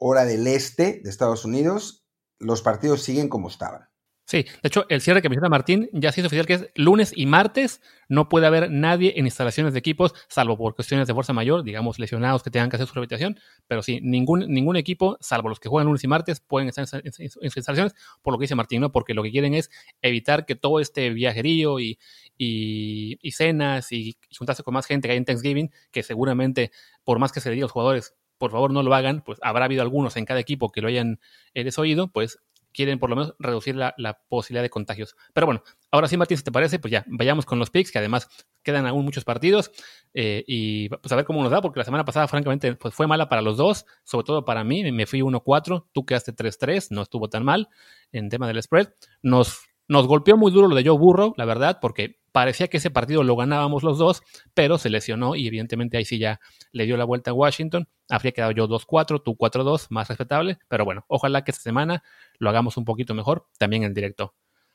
hora 0.01 0.25
del 0.25 0.49
este 0.49 1.01
de 1.05 1.09
Estados 1.09 1.45
Unidos, 1.45 2.08
los 2.39 2.63
partidos 2.63 3.03
siguen 3.03 3.29
como 3.29 3.49
estaban. 3.49 3.89
Sí, 4.29 4.43
de 4.43 4.67
hecho, 4.67 4.85
el 4.91 5.01
cierre 5.01 5.23
que 5.23 5.31
menciona 5.31 5.49
Martín 5.49 5.89
ya 5.95 6.13
se 6.13 6.21
hizo 6.21 6.27
oficial 6.27 6.45
que 6.45 6.53
es 6.53 6.69
lunes 6.75 7.15
y 7.17 7.25
martes. 7.25 7.81
No 8.11 8.29
puede 8.29 8.47
haber 8.47 8.71
nadie 8.71 9.15
en 9.17 9.25
instalaciones 9.25 9.73
de 9.73 9.79
equipos, 9.79 10.13
salvo 10.29 10.59
por 10.59 10.75
cuestiones 10.75 11.09
de 11.09 11.15
fuerza 11.15 11.33
mayor, 11.33 11.63
digamos 11.63 11.99
lesionados 11.99 12.43
que 12.43 12.51
tengan 12.51 12.69
que 12.69 12.77
hacer 12.77 12.87
su 12.87 12.93
rehabilitación. 12.93 13.41
Pero 13.67 13.83
sí, 13.83 14.01
ningún, 14.03 14.41
ningún 14.53 14.77
equipo, 14.77 15.17
salvo 15.21 15.49
los 15.49 15.61
que 15.61 15.71
juegan 15.71 15.87
lunes 15.87 16.05
y 16.05 16.09
martes, 16.09 16.41
pueden 16.41 16.69
estar 16.69 16.87
en, 17.03 17.31
sus 17.31 17.43
instalaciones, 17.43 17.95
por 18.21 18.35
lo 18.35 18.39
que 18.39 18.43
dice 18.43 18.55
Martín, 18.55 18.83
¿no? 18.83 18.93
Porque 18.93 19.15
lo 19.15 19.23
que 19.23 19.31
quieren 19.31 19.55
es 19.55 19.71
evitar 20.03 20.45
que 20.45 20.57
todo 20.57 20.79
este 20.79 21.09
viajerío 21.09 21.81
y, 21.81 21.99
y, 22.37 23.31
cenas 23.33 23.93
y, 23.93 24.19
juntarse 24.37 24.63
con 24.63 24.75
más 24.75 24.85
gente 24.85 25.09
que 25.09 25.13
hay 25.13 25.19
en 25.19 25.25
Thanksgiving, 25.25 25.71
que 25.91 26.03
seguramente, 26.03 26.71
por 27.03 27.19
más 27.19 27.33
que 27.33 27.41
se 27.41 27.49
le 27.49 27.55
diga 27.55 27.65
a 27.65 27.69
los 27.69 27.73
jugadores, 27.73 28.15
por 28.39 28.51
favor 28.51 28.73
no 28.73 28.83
lo 28.83 28.95
hagan, 28.95 29.23
pues 29.23 29.39
habrá 29.43 29.67
habido 29.67 29.83
algunos 29.83 30.17
en 30.17 30.25
cada 30.25 30.41
equipo 30.41 30.71
que 30.71 30.81
lo 30.81 30.89
hayan 30.89 31.21
eh, 31.55 31.65
desoído, 31.65 32.09
pues 32.09 32.41
quieren 32.73 32.99
por 32.99 33.11
lo 33.11 33.17
menos 33.17 33.35
reducir 33.39 33.75
la, 33.75 33.95
posibilidad 34.29 34.63
de 34.63 34.71
contagios. 34.71 35.17
Pero 35.33 35.47
bueno, 35.47 35.63
ahora 35.91 36.07
sí, 36.07 36.17
Martín, 36.17 36.37
si 36.37 36.45
te 36.45 36.53
parece, 36.53 36.79
pues 36.79 36.93
ya, 36.93 37.05
vayamos 37.09 37.45
con 37.45 37.59
los 37.59 37.71
picks, 37.71 37.91
que 37.91 37.99
además 37.99 38.29
quedan 38.63 38.87
aún 38.87 39.05
muchos 39.05 39.25
partidos, 39.25 39.71
eh, 40.15 40.45
y 40.47 40.89
pues 40.89 41.11
a 41.11 41.17
ver 41.17 41.25
cómo 41.25 41.43
nos 41.43 41.51
da, 41.51 41.61
porque 41.61 41.81
la 41.81 41.85
semana 41.85 42.05
pasada, 42.05 42.29
francamente, 42.29 42.75
pues 42.77 42.95
fue 42.95 43.07
mala 43.07 43.29
para 43.29 43.43
los 43.43 43.57
dos, 43.57 43.87
sobre 44.05 44.25
todo 44.25 44.45
para 44.45 44.65
mí, 44.65 44.91
me 44.93 45.07
fui 45.07 45.21
1-4, 45.21 45.87
tú 45.93 46.05
quedaste 46.05 46.33
3-3, 46.33 46.89
no 46.91 47.03
estuvo 47.03 47.29
tan 47.29 47.45
mal 47.45 47.69
en 48.13 48.29
tema 48.29 48.47
del 48.47 48.63
spread. 48.63 48.89
Nos, 49.23 49.68
nos 49.89 50.07
golpeó 50.07 50.37
muy 50.37 50.53
duro 50.53 50.69
lo 50.69 50.77
de 50.77 50.85
Joe 50.85 50.99
Burrow, 50.99 51.35
la 51.37 51.45
verdad, 51.45 51.79
porque 51.81 52.21
parecía 52.31 52.69
que 52.69 52.77
ese 52.77 52.91
partido 52.91 53.23
lo 53.25 53.37
ganábamos 53.37 53.83
los 53.83 53.99
dos, 53.99 54.23
pero 54.55 54.79
se 54.79 54.91
lesionó 54.91 55.35
y 55.35 55.47
evidentemente 55.47 55.97
ahí 55.97 56.05
sí 56.05 56.19
ya 56.19 56.41
le 56.73 56.85
dio 56.85 56.97
la 56.97 57.05
vuelta 57.05 57.31
a 57.31 57.35
Washington. 57.35 57.89
Habría 58.09 58.33
quedado 58.33 58.53
yo 58.53 58.69
2-4, 58.69 59.23
tú 59.25 59.35
4-2, 59.37 59.87
más 59.91 60.09
respetable, 60.09 60.59
pero 60.69 60.85
bueno, 60.85 61.05
ojalá 61.09 61.43
que 61.43 61.51
esta 61.51 61.63
semana 61.63 62.03
lo 62.39 62.51
hagamos 62.51 62.77
un 62.77 62.85
poquito 62.85 63.15
mejor, 63.15 63.47
también 63.59 63.83
en 63.83 63.95
directo. 63.95 64.35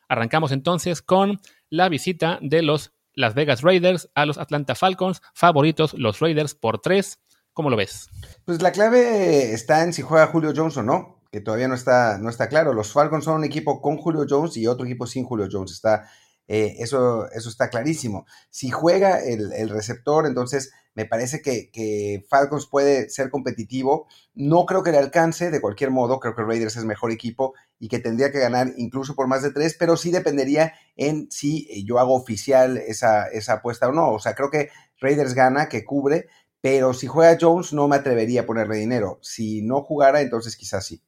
Arrancamos 0.10 0.52
entonces 0.52 1.02
con 1.02 1.40
la 1.70 1.90
visita 1.90 2.40
de 2.42 2.62
los 2.62 2.92
Las 3.14 3.36
Vegas 3.36 3.62
Raiders 3.62 4.10
a 4.16 4.26
los 4.26 4.38
Atlanta 4.38 4.76
Falcons, 4.76 5.22
favoritos 5.34 5.94
los 5.94 6.20
Raiders 6.20 6.56
por 6.56 6.80
3. 6.80 7.20
¿Cómo 7.54 7.70
lo 7.70 7.78
ves? 7.78 8.10
Pues 8.46 8.62
la 8.64 8.72
clave 8.72 9.54
está 9.54 9.84
en 9.84 9.94
si 9.94 10.02
juega 10.02 10.28
Julio 10.28 10.54
Jones 10.56 10.76
o 10.78 10.84
no, 10.84 11.23
que 11.34 11.42
todavía 11.42 11.68
no 11.68 11.74
está, 11.74 12.20
no 12.20 12.30
está 12.30 12.48
claro. 12.48 12.74
Los 12.74 12.94
Falcons 12.94 13.26
son 13.26 13.38
un 13.38 13.44
equipo 13.44 13.82
con 13.82 13.98
Julio 13.98 14.28
Jones 14.30 14.56
y 14.56 14.68
otro 14.68 14.86
equipo 14.86 15.08
sin 15.08 15.26
Julio 15.26 15.48
Jones. 15.52 15.72
Está 15.72 16.08
eh, 16.48 16.76
eso, 16.78 17.28
eso 17.32 17.50
está 17.50 17.72
clarísimo. 17.72 18.28
Si 18.52 18.70
juega 18.70 19.20
el, 19.20 19.70
receptor, 19.70 20.28
entonces 20.28 20.72
me 20.94 21.06
parece 21.06 21.42
que, 21.42 22.24
Falcons 22.30 22.68
puede 22.68 23.10
ser 23.10 23.32
competitivo. 23.32 24.08
No 24.36 24.68
creo 24.68 24.84
que 24.84 24.92
le 24.92 25.00
alcance, 25.00 25.50
de 25.50 25.60
cualquier 25.60 25.90
modo, 25.90 26.20
creo 26.20 26.36
que 26.36 26.44
Raiders 26.44 26.78
es 26.78 26.86
mejor 26.86 27.12
equipo 27.12 27.56
y 27.80 27.88
que 27.88 27.98
tendría 27.98 28.32
que 28.32 28.38
ganar 28.38 28.72
incluso 28.78 29.16
por 29.16 29.26
más 29.26 29.42
de 29.42 29.50
tres, 29.52 29.76
pero 29.80 29.98
sí 29.98 30.12
dependería 30.12 30.74
en 30.96 31.32
si 31.32 31.84
yo 31.84 31.98
hago 31.98 32.14
oficial 32.14 32.78
esa, 32.78 33.26
esa 33.30 33.54
apuesta 33.54 33.88
o 33.90 33.92
no. 33.92 34.12
O 34.12 34.20
sea, 34.20 34.36
creo 34.36 34.52
que 34.52 34.70
Raiders 35.00 35.34
gana, 35.34 35.68
que 35.68 35.84
cubre, 35.84 36.28
pero 36.62 36.94
si 36.94 37.08
juega 37.08 37.40
Jones 37.42 37.74
no 37.74 37.88
me 37.88 37.96
atrevería 37.96 38.42
a 38.42 38.46
ponerle 38.46 38.78
dinero. 38.78 39.18
Si 39.24 39.64
no 39.64 39.82
jugara, 39.82 40.22
entonces 40.22 40.56
quizás 40.56 40.86
sí. 40.86 41.02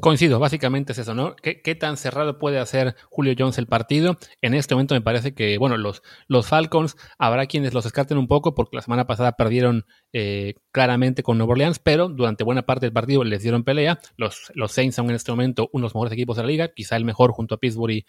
Coincido, 0.00 0.38
básicamente 0.38 0.92
es 0.92 0.98
eso, 0.98 1.14
¿no? 1.14 1.36
¿Qué, 1.36 1.74
tan 1.74 1.98
cerrado 1.98 2.38
puede 2.38 2.58
hacer 2.58 2.96
Julio 3.10 3.34
Jones 3.38 3.58
el 3.58 3.66
partido? 3.66 4.16
En 4.40 4.54
este 4.54 4.74
momento 4.74 4.94
me 4.94 5.02
parece 5.02 5.34
que, 5.34 5.58
bueno, 5.58 5.76
los, 5.76 6.02
los 6.28 6.46
Falcons 6.46 6.96
habrá 7.18 7.44
quienes 7.44 7.74
los 7.74 7.84
descarten 7.84 8.16
un 8.16 8.26
poco 8.26 8.54
porque 8.54 8.76
la 8.76 8.82
semana 8.82 9.06
pasada 9.06 9.32
perdieron 9.32 9.84
eh, 10.14 10.54
claramente 10.72 11.22
con 11.22 11.36
Nueva 11.36 11.52
Orleans, 11.52 11.78
pero 11.78 12.08
durante 12.08 12.42
buena 12.42 12.62
parte 12.62 12.86
del 12.86 12.94
partido 12.94 13.22
les 13.22 13.42
dieron 13.42 13.64
pelea. 13.64 14.00
Los, 14.16 14.50
los 14.54 14.72
Saints 14.72 14.96
son 14.96 15.10
en 15.10 15.16
este 15.16 15.30
momento 15.30 15.68
unos 15.74 15.94
mejores 15.94 16.14
equipos 16.14 16.36
de 16.36 16.42
la 16.42 16.48
liga, 16.48 16.68
quizá 16.68 16.96
el 16.96 17.04
mejor 17.04 17.32
junto 17.32 17.54
a 17.54 17.58
Pittsburgh 17.58 18.02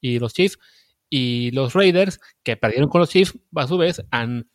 y, 0.00 0.18
los 0.18 0.34
Chiefs. 0.34 0.58
Y 1.08 1.52
los 1.52 1.72
Raiders, 1.72 2.20
que 2.42 2.58
perdieron 2.58 2.90
con 2.90 3.00
los 3.00 3.08
Chiefs, 3.08 3.38
a 3.56 3.66
su 3.66 3.78
vez, 3.78 4.04
han 4.10 4.50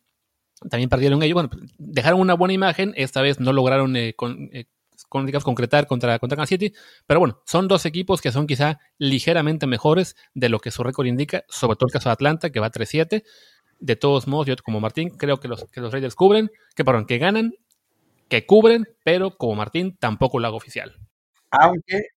también 0.70 0.88
perdieron 0.88 1.22
ellos. 1.22 1.34
Bueno, 1.34 1.50
dejaron 1.78 2.20
una 2.20 2.34
buena 2.34 2.54
imagen, 2.54 2.94
esta 2.96 3.22
vez 3.22 3.40
no 3.40 3.52
lograron 3.52 3.94
eh, 3.96 4.14
con, 4.14 4.48
eh, 4.52 4.66
con, 5.08 5.26
digamos, 5.26 5.44
concretar 5.44 5.86
contra, 5.86 6.18
contra 6.18 6.36
Kansas 6.36 6.50
City. 6.50 6.72
Pero 7.06 7.20
bueno, 7.20 7.40
son 7.46 7.68
dos 7.68 7.86
equipos 7.86 8.20
que 8.20 8.32
son 8.32 8.46
quizá 8.46 8.78
ligeramente 8.98 9.66
mejores 9.66 10.16
de 10.34 10.48
lo 10.48 10.58
que 10.60 10.70
su 10.70 10.82
récord 10.82 11.06
indica, 11.06 11.44
sobre 11.48 11.76
todo 11.76 11.88
el 11.88 11.92
caso 11.92 12.08
de 12.08 12.14
Atlanta, 12.14 12.50
que 12.50 12.60
va 12.60 12.70
3-7. 12.70 13.22
De 13.78 13.96
todos 13.96 14.26
modos, 14.26 14.46
yo 14.46 14.54
como 14.64 14.80
Martín 14.80 15.10
creo 15.10 15.38
que 15.38 15.48
los, 15.48 15.64
que 15.70 15.80
los 15.80 15.92
Raiders 15.92 16.14
cubren, 16.14 16.50
que 16.74 16.84
perdón, 16.84 17.06
que 17.06 17.18
ganan, 17.18 17.52
que 18.28 18.46
cubren, 18.46 18.86
pero 19.04 19.36
como 19.36 19.54
Martín 19.54 19.96
tampoco 19.98 20.38
lo 20.38 20.46
hago 20.46 20.56
oficial. 20.56 20.96
Aunque, 21.50 22.08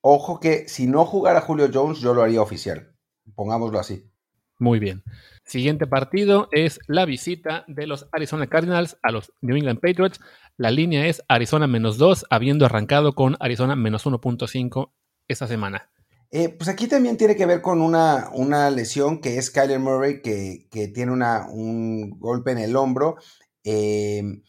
ojo 0.00 0.40
que 0.40 0.68
si 0.68 0.86
no 0.86 1.04
jugara 1.04 1.40
Julio 1.40 1.68
Jones, 1.72 1.98
yo 1.98 2.14
lo 2.14 2.22
haría 2.22 2.40
oficial. 2.40 2.94
Pongámoslo 3.34 3.78
así. 3.78 4.10
Muy 4.58 4.78
bien. 4.78 5.02
Siguiente 5.44 5.86
partido 5.86 6.48
es 6.52 6.80
la 6.86 7.04
visita 7.04 7.64
de 7.68 7.86
los 7.86 8.08
Arizona 8.12 8.46
Cardinals 8.46 8.96
a 9.02 9.10
los 9.12 9.32
New 9.42 9.56
England 9.56 9.78
Patriots. 9.78 10.20
La 10.56 10.70
línea 10.70 11.06
es 11.06 11.22
Arizona 11.28 11.66
menos 11.66 11.98
2, 11.98 12.26
habiendo 12.30 12.64
arrancado 12.64 13.14
con 13.14 13.36
Arizona 13.40 13.76
menos 13.76 14.06
1.5 14.06 14.90
esta 15.28 15.46
semana. 15.46 15.90
Eh, 16.30 16.48
pues 16.48 16.68
aquí 16.68 16.88
también 16.88 17.18
tiene 17.18 17.36
que 17.36 17.46
ver 17.46 17.60
con 17.60 17.82
una, 17.82 18.30
una 18.32 18.70
lesión 18.70 19.20
que 19.20 19.36
es 19.36 19.50
Kyler 19.50 19.78
Murray, 19.78 20.22
que, 20.22 20.66
tiene 20.94 21.12
una, 21.12 21.46
un 21.48 22.18
golpe 22.18 22.52
en 22.52 22.58
el 22.58 22.74
hombro. 22.74 23.16
Em, 23.62 24.42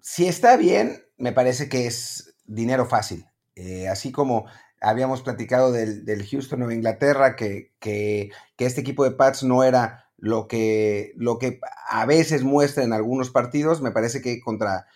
si 0.00 0.26
está 0.26 0.56
bien, 0.56 1.04
me 1.16 1.32
parece 1.32 1.68
que 1.68 1.86
es 1.86 2.36
dinero 2.44 2.86
fácil. 2.86 3.24
Eh, 3.54 3.88
así 3.88 4.12
como 4.12 4.46
habíamos 4.80 5.22
platicado 5.22 5.72
del, 5.72 6.26
Houston 6.30 6.60
Nueva 6.60 6.74
Inglaterra, 6.74 7.36
que, 7.36 7.72
que, 7.80 8.30
este 8.58 8.80
equipo 8.80 9.04
de 9.04 9.12
Pats 9.12 9.42
no 9.42 9.64
era 9.64 10.10
lo 10.18 10.48
que, 10.48 11.12
lo 11.16 11.38
que 11.38 11.60
a 11.88 12.06
veces 12.06 12.42
muestra 12.42 12.84
en 12.84 12.92
algunos 12.92 13.30
partidos. 13.30 13.82
Me 13.82 13.90
parece 13.90 14.20
que 14.20 14.40
contra, 14.40 14.86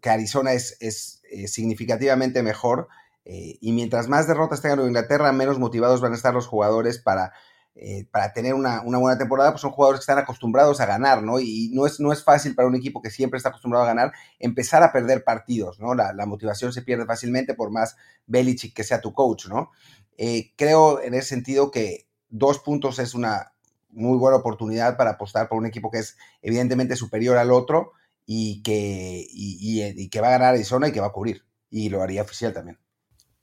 que 0.00 0.10
Arizona 0.10 0.52
es, 0.52 0.76
es, 0.80 1.22
eh, 1.30 1.48
significativamente 1.48 2.42
mejor. 2.42 2.88
Eh, 3.24 3.58
y 3.60 3.72
mientras 3.72 4.08
más 4.08 4.26
derrotas 4.26 4.62
tenga 4.62 4.76
Nueva 4.76 4.88
Inglaterra, 4.90 5.32
menos 5.32 5.58
motivados 5.58 6.00
van 6.00 6.12
a 6.12 6.16
estar 6.16 6.32
los 6.32 6.46
jugadores 6.46 6.98
para 6.98 7.32
eh, 7.80 8.08
para 8.10 8.32
tener 8.32 8.54
una, 8.54 8.80
buena 8.82 9.16
temporada, 9.16 9.52
pues 9.52 9.60
son 9.60 9.70
jugadores 9.70 10.00
que 10.00 10.02
están 10.02 10.18
acostumbrados 10.18 10.80
a 10.80 10.86
ganar, 10.86 11.22
¿no? 11.22 11.38
Y 11.38 11.70
no 11.72 11.86
es, 11.86 12.00
no 12.00 12.12
es 12.12 12.24
fácil 12.24 12.56
para 12.56 12.66
un 12.66 12.74
equipo 12.74 13.00
que 13.00 13.08
siempre 13.08 13.36
está 13.36 13.50
acostumbrado 13.50 13.84
a 13.84 13.88
ganar 13.88 14.12
empezar 14.40 14.82
a 14.82 14.90
perder 14.90 15.22
partidos, 15.22 15.78
¿no? 15.78 15.94
La, 15.94 16.26
motivación 16.26 16.72
se 16.72 16.82
pierde 16.82 17.06
fácilmente 17.06 17.54
por 17.54 17.70
más 17.70 17.96
Belichick 18.26 18.74
que 18.74 18.82
sea 18.82 19.00
tu 19.00 19.12
coach, 19.12 19.46
¿no? 19.46 19.70
Eh, 20.16 20.52
creo 20.56 21.00
en 21.00 21.14
ese 21.14 21.28
sentido 21.28 21.70
que 21.70 22.08
dos 22.28 22.58
puntos 22.58 22.98
es 22.98 23.14
una 23.14 23.52
muy 23.90 24.18
buena 24.18 24.38
oportunidad 24.38 24.96
para 24.96 25.10
apostar 25.12 25.48
por 25.48 25.58
un 25.58 25.66
equipo 25.66 25.88
que 25.92 25.98
es 25.98 26.16
evidentemente 26.42 26.96
superior 26.96 27.36
al 27.36 27.52
otro 27.52 27.92
y 28.26 28.60
que, 28.62 29.24
y 29.30 30.08
que 30.08 30.20
va 30.20 30.26
a 30.26 30.32
ganar 30.32 30.54
Arizona 30.54 30.88
y 30.88 30.92
que 30.92 31.00
va 31.00 31.06
a 31.06 31.12
cubrir. 31.12 31.44
Y 31.70 31.90
lo 31.90 32.02
haría 32.02 32.22
oficial 32.22 32.52
también. 32.52 32.78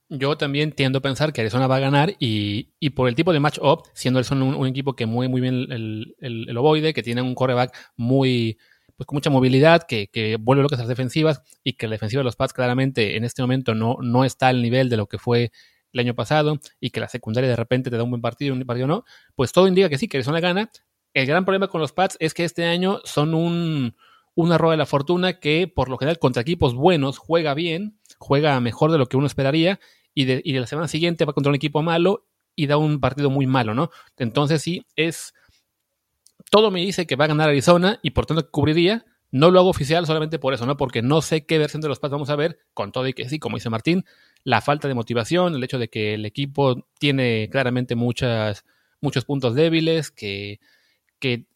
Yo 0.10 0.38
también 0.38 0.72
tiendo 0.72 1.00
a 1.00 1.02
pensar 1.02 1.34
que 1.34 1.42
Arizona 1.42 1.66
va 1.66 1.78
a 1.78 1.80
ganar 1.80 2.16
y, 2.20 2.70
por 2.92 3.08
el 3.10 3.16
tipo 3.16 3.34
de 3.34 3.40
match-up, 3.40 3.84
siendo 3.94 4.20
Arizona 4.20 4.46
un, 4.46 4.68
equipo 4.68 4.96
que 4.96 5.08
mueve 5.08 5.30
muy 5.32 5.42
bien 5.42 5.72
el, 5.72 6.16
el, 6.20 6.58
ovoide, 6.58 6.94
que 6.94 7.02
tiene 7.02 7.24
un 7.24 7.34
coreback 7.34 7.76
muy, 7.96 8.60
pues 8.96 9.08
con 9.08 9.16
mucha 9.16 9.32
movilidad, 9.32 9.84
que, 9.84 10.08
que 10.08 10.38
vuelve 10.40 10.62
locas 10.62 10.78
las 10.78 10.88
defensivas 10.88 11.42
y 11.64 11.74
que 11.74 11.88
la 11.88 11.94
defensiva 11.94 12.20
de 12.20 12.26
los 12.26 12.36
Pats 12.36 12.54
claramente 12.54 13.18
en 13.18 13.24
este 13.24 13.42
momento 13.42 13.74
no, 13.74 13.98
no 14.00 14.26
está 14.26 14.50
al 14.50 14.62
nivel 14.62 14.90
de 14.90 14.98
lo 14.98 15.08
que 15.08 15.18
fue 15.18 15.52
el 15.92 16.00
año 16.00 16.14
pasado 16.14 16.60
y 16.80 16.92
que 16.92 17.00
la 17.00 17.08
secundaria 17.08 17.50
de 17.50 17.56
repente 17.56 17.90
te 17.90 17.98
da 17.98 18.04
un 18.04 18.12
buen 18.12 18.22
partido 18.22 18.54
y 18.54 18.60
un 18.60 18.66
partido 18.66 18.86
no, 18.86 19.06
pues 19.34 19.52
todo 19.52 19.68
indica 19.68 19.90
que 19.90 19.98
sí, 19.98 20.08
que 20.08 20.18
Arizona 20.18 20.40
gana. 20.40 20.70
El 21.16 21.26
gran 21.26 21.46
problema 21.46 21.68
con 21.68 21.82
los 21.82 21.94
Pats 21.94 22.18
es 22.20 22.34
que 22.34 22.44
este 22.44 22.66
año 22.66 23.00
son 23.06 23.34
un, 23.34 23.96
una 24.36 24.58
rueda 24.58 24.74
de 24.74 24.78
la 24.78 24.86
fortuna 24.86 25.40
que 25.40 25.68
por 25.74 25.90
lo 25.90 25.98
general 25.98 26.20
contra 26.20 26.42
equipos 26.42 26.76
buenos 26.76 27.18
juega 27.18 27.54
bien, 27.54 27.98
juega 28.20 28.60
mejor 28.60 28.92
de 28.92 28.98
lo 28.98 29.08
que 29.08 29.18
uno 29.18 29.28
esperaría 29.28 29.80
y 30.14 30.26
de, 30.26 30.42
la 30.46 30.68
semana 30.68 30.88
siguiente 30.88 31.26
va 31.26 31.34
contra 31.34 31.50
un 31.50 31.56
equipo 31.56 31.82
malo 31.82 32.28
y 32.56 32.68
da 32.68 32.78
un 32.78 33.00
partido 33.00 33.30
muy 33.30 33.48
malo, 33.48 33.74
¿no? 33.74 33.90
Entonces 34.18 34.62
sí, 34.62 34.86
es... 34.96 35.34
Todo 36.52 36.70
me 36.70 36.80
dice 36.80 37.08
que 37.08 37.16
va 37.16 37.26
a 37.26 37.30
ganar 37.30 37.50
Arizona 37.50 38.00
y 38.04 38.12
por 38.12 38.26
tanto 38.26 38.50
cubriría. 38.50 39.06
No 39.32 39.52
lo 39.52 39.60
hago 39.60 39.70
oficial 39.70 40.06
solamente 40.06 40.40
por 40.40 40.54
eso, 40.54 40.66
¿no? 40.66 40.78
Porque 40.78 41.02
no 41.02 41.22
sé 41.22 41.46
qué 41.46 41.58
versión 41.58 41.82
de 41.82 41.90
los 41.90 42.00
Pats 42.00 42.12
vamos 42.12 42.30
a 42.30 42.38
ver, 42.38 42.60
con 42.74 42.92
todo 42.92 43.08
y 43.08 43.14
que 43.14 43.28
sí, 43.28 43.40
como 43.40 43.58
dice 43.58 43.70
Martín, 43.70 44.06
la 44.44 44.62
falta 44.62 44.88
de 44.88 44.94
motivación, 44.94 45.56
el 45.56 45.64
hecho 45.64 45.80
de 45.80 45.90
que 45.90 46.14
el 46.14 46.26
equipo 46.26 46.88
tiene 47.00 47.50
claramente 47.52 47.96
muchas, 47.96 48.64
muchos 49.02 49.26
puntos 49.26 49.56
débiles, 49.56 50.12
que, 50.12 50.62
que 51.20 51.48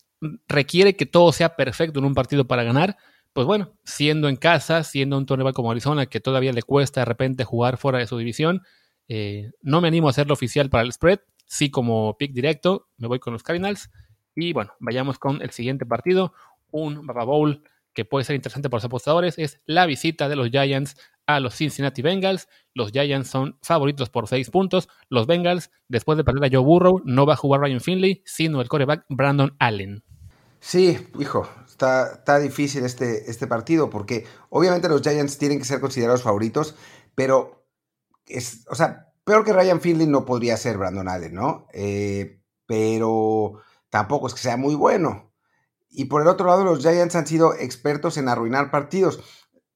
requiere 0.48 0.96
que 0.96 1.06
todo 1.06 1.32
sea 1.32 1.56
perfecto 1.56 2.00
en 2.00 2.06
un 2.06 2.14
partido 2.14 2.48
para 2.48 2.64
ganar, 2.64 2.98
pues 3.34 3.46
bueno, 3.46 3.74
siendo 3.84 4.28
en 4.28 4.36
casa, 4.36 4.84
siendo 4.84 5.18
un 5.18 5.26
torneo 5.26 5.54
como 5.54 5.72
Arizona, 5.72 6.08
que 6.08 6.20
todavía 6.20 6.52
le 6.52 6.64
cuesta 6.64 7.02
de 7.02 7.06
repente 7.06 7.44
jugar 7.44 7.78
fuera 7.78 8.00
de 8.00 8.08
su 8.08 8.18
división, 8.18 8.64
eh, 9.08 9.52
no 9.62 9.82
me 9.82 9.88
animo 9.88 10.08
a 10.08 10.12
hacerlo 10.12 10.34
oficial 10.34 10.70
para 10.70 10.84
el 10.84 10.92
spread, 10.92 11.20
sí 11.46 11.70
como 11.72 12.18
pick 12.18 12.34
directo, 12.34 12.88
me 12.98 13.08
voy 13.08 13.20
con 13.20 13.34
los 13.34 13.44
Cardinals. 13.44 13.90
Y 14.36 14.54
bueno, 14.54 14.74
vayamos 14.80 15.20
con 15.20 15.42
el 15.42 15.50
siguiente 15.52 15.86
partido, 15.86 16.34
un 16.72 17.06
Baba 17.06 17.24
Bowl 17.24 17.64
que 17.94 18.06
puede 18.06 18.24
ser 18.24 18.36
interesante 18.36 18.70
para 18.70 18.78
los 18.78 18.86
apostadores, 18.86 19.38
es 19.38 19.60
la 19.66 19.86
visita 19.86 20.30
de 20.30 20.36
los 20.36 20.50
Giants 20.50 20.96
a 21.30 21.40
los 21.40 21.56
Cincinnati 21.56 22.02
Bengals. 22.02 22.48
Los 22.74 22.92
Giants 22.92 23.30
son 23.30 23.60
favoritos 23.62 24.10
por 24.10 24.28
6 24.28 24.50
puntos. 24.50 24.90
Los 25.10 25.28
Bengals, 25.28 25.70
después 25.88 26.18
de 26.18 26.24
perder 26.24 26.46
a 26.46 26.58
Joe 26.58 26.66
Burrow, 26.66 27.02
no 27.06 27.28
va 27.28 27.34
a 27.34 27.38
jugar 27.38 27.62
Ryan 27.62 27.82
Finley, 27.82 28.24
sino 28.26 28.62
el 28.62 28.68
coreback 28.68 29.06
Brandon 29.10 29.56
Allen. 29.60 30.04
Sí, 30.60 30.98
hijo, 31.20 31.48
está, 31.68 32.14
está 32.14 32.40
difícil 32.40 32.84
este, 32.84 33.30
este 33.30 33.46
partido 33.46 33.90
porque 33.90 34.26
obviamente 34.50 34.90
los 34.90 35.02
Giants 35.02 35.38
tienen 35.38 35.60
que 35.60 35.66
ser 35.66 35.80
considerados 35.80 36.24
favoritos, 36.24 36.76
pero 37.14 37.66
es, 38.26 38.66
o 38.68 38.76
sea, 38.76 39.14
peor 39.24 39.46
que 39.46 39.54
Ryan 39.54 39.80
Finley 39.80 40.08
no 40.08 40.26
podría 40.26 40.58
ser 40.58 40.80
Brandon 40.80 41.08
Allen, 41.08 41.36
¿no? 41.36 41.68
Eh, 41.74 42.42
pero 42.66 43.62
tampoco 43.92 44.28
es 44.28 44.34
que 44.34 44.42
sea 44.42 44.58
muy 44.58 44.74
bueno. 44.74 45.32
Y 45.92 46.06
por 46.06 46.24
el 46.24 46.28
otro 46.28 46.48
lado, 46.48 46.64
los 46.64 46.80
Giants 46.80 47.16
han 47.16 47.28
sido 47.28 47.54
expertos 47.54 48.18
en 48.18 48.30
arruinar 48.30 48.72
partidos. 48.72 49.20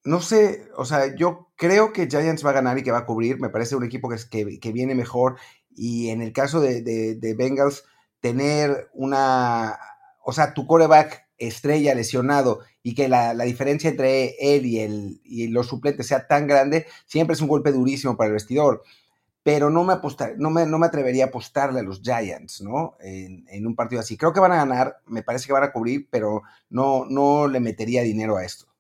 No 0.06 0.22
sé, 0.22 0.70
o 0.76 0.86
sea, 0.86 1.16
yo 1.16 1.50
creo 1.56 1.94
que 1.94 2.08
Giants 2.08 2.46
va 2.46 2.50
a 2.50 2.54
ganar 2.54 2.78
y 2.78 2.84
que 2.84 2.92
va 2.92 3.00
a 3.00 3.06
cubrir. 3.06 3.40
Me 3.40 3.50
parece 3.50 3.76
un 3.76 3.86
equipo 3.86 4.10
que, 4.10 4.60
que, 4.60 4.72
viene 4.72 4.96
mejor. 4.96 5.38
Y 5.70 6.10
en 6.10 6.22
el 6.22 6.34
caso 6.34 6.60
de, 6.60 6.82
de 6.82 7.34
Bengals, 7.36 7.86
tener 8.20 8.90
una 8.94 9.80
o 10.24 10.32
sea, 10.32 10.54
tu 10.54 10.66
coreback 10.66 11.28
estrella 11.38 11.94
lesionado 11.94 12.62
y 12.82 12.96
que 12.96 13.10
la, 13.10 13.34
diferencia 13.44 13.90
entre 13.90 14.36
él 14.40 14.66
y, 14.66 14.80
el, 14.80 15.22
y 15.24 15.48
los 15.48 15.68
suplentes 15.68 16.08
sea 16.08 16.28
tan 16.28 16.48
grande, 16.48 16.88
siempre 17.06 17.34
es 17.34 17.42
un 17.42 17.48
golpe 17.48 17.72
durísimo 17.72 18.18
para 18.18 18.30
el 18.30 18.34
vestidor. 18.34 18.84
Pero 19.44 19.70
no 19.70 19.84
me, 19.84 19.92
apostar, 19.92 20.36
no 20.38 20.50
me, 20.50 20.66
no 20.66 20.80
me 20.80 20.86
atrevería 20.86 21.26
a 21.26 21.28
apostarle 21.28 21.82
a 21.82 21.84
los 21.84 22.02
Giants, 22.02 22.62
¿no? 22.62 22.96
En, 23.02 23.68
un 23.68 23.76
partido 23.76 24.00
así. 24.00 24.16
Creo 24.16 24.32
que 24.32 24.40
van 24.40 24.54
a 24.54 24.58
ganar, 24.58 25.02
me 25.06 25.22
parece 25.22 25.48
que 25.48 25.54
van 25.54 25.64
a 25.64 25.74
cubrir, 25.74 26.08
pero 26.10 26.44
no, 26.70 27.06
no 27.10 27.50
le 27.50 27.60
metería 27.60 28.04
dinero 28.04 28.38
a 28.38 28.46
esto. 28.46 28.73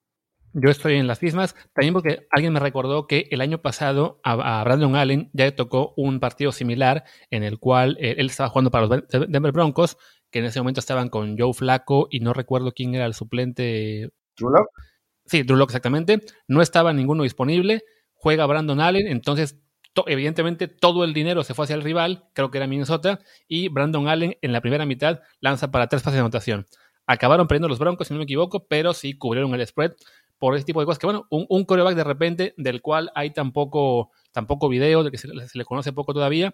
Yo 0.53 0.69
estoy 0.69 0.95
en 0.95 1.07
las 1.07 1.21
mismas, 1.21 1.55
también 1.73 1.93
porque 1.93 2.27
alguien 2.29 2.53
me 2.53 2.59
recordó 2.59 3.07
que 3.07 3.27
el 3.31 3.41
año 3.41 3.61
pasado 3.61 4.19
a, 4.23 4.63
Brandon 4.63 4.95
Allen 4.95 5.29
ya 5.33 5.45
le 5.45 5.51
tocó 5.51 5.93
un 5.97 6.19
partido 6.19 6.51
similar 6.51 7.03
en 7.31 7.43
el 7.43 7.57
cual 7.57 7.97
eh, 7.99 8.15
él 8.17 8.27
estaba 8.27 8.49
jugando 8.49 8.69
para 8.69 8.85
los 8.85 9.03
Denver 9.09 9.51
Broncos 9.51 9.97
que 10.29 10.39
en 10.39 10.45
ese 10.45 10.59
momento 10.59 10.79
estaban 10.79 11.09
con 11.09 11.37
Joe 11.37 11.53
Flaco 11.53 12.07
y 12.09 12.19
no 12.19 12.33
recuerdo 12.33 12.71
quién 12.71 12.95
era 12.95 13.05
el 13.05 13.13
suplente. 13.13 14.11
¿Drew 14.35 14.49
Locke? 14.49 14.69
Sí, 15.25 15.43
Drew 15.43 15.57
Locke, 15.57 15.71
exactamente. 15.71 16.21
No 16.47 16.61
estaba 16.61 16.91
ninguno 16.91 17.23
disponible. 17.23 17.83
Juega 18.13 18.45
Brandon 18.45 18.79
Allen, 18.79 19.07
entonces 19.07 19.59
evidentemente 20.07 20.67
todo 20.67 21.03
el 21.03 21.13
dinero 21.13 21.43
se 21.43 21.53
fue 21.53 21.65
hacia 21.65 21.75
el 21.75 21.83
rival, 21.83 22.29
creo 22.33 22.49
que 22.49 22.57
era 22.57 22.67
Minnesota, 22.67 23.19
y 23.47 23.67
Brandon 23.67 24.07
Allen 24.07 24.37
en 24.41 24.53
la 24.53 24.61
primera 24.61 24.85
mitad 24.85 25.21
lanza 25.39 25.69
para 25.71 25.87
tres 25.87 26.01
pases 26.01 26.15
de 26.15 26.21
anotación. 26.21 26.65
Acabaron 27.05 27.47
perdiendo 27.47 27.67
los 27.67 27.79
Broncos, 27.79 28.07
si 28.07 28.13
no 28.13 28.17
me 28.17 28.23
equivoco, 28.23 28.65
pero 28.67 28.93
sí 28.93 29.17
cubrieron 29.17 29.53
el 29.53 29.67
spread 29.67 29.91
por 30.43 30.57
ese 30.57 30.65
tipo 30.65 30.81
de 30.81 30.85
cosas. 30.85 30.99
Que 30.99 31.07
bueno, 31.07 31.25
un, 31.29 31.63
coreback 31.63 31.95
de 31.95 32.03
repente 32.03 32.53
del 32.57 32.81
cual 32.81 33.09
hay 33.15 33.29
tampoco, 33.31 34.11
tampoco 34.33 34.67
video, 34.67 35.01
de 35.01 35.09
que 35.09 35.17
se 35.17 35.29
le 35.29 35.63
conoce 35.63 35.93
poco 35.93 36.13
todavía, 36.13 36.53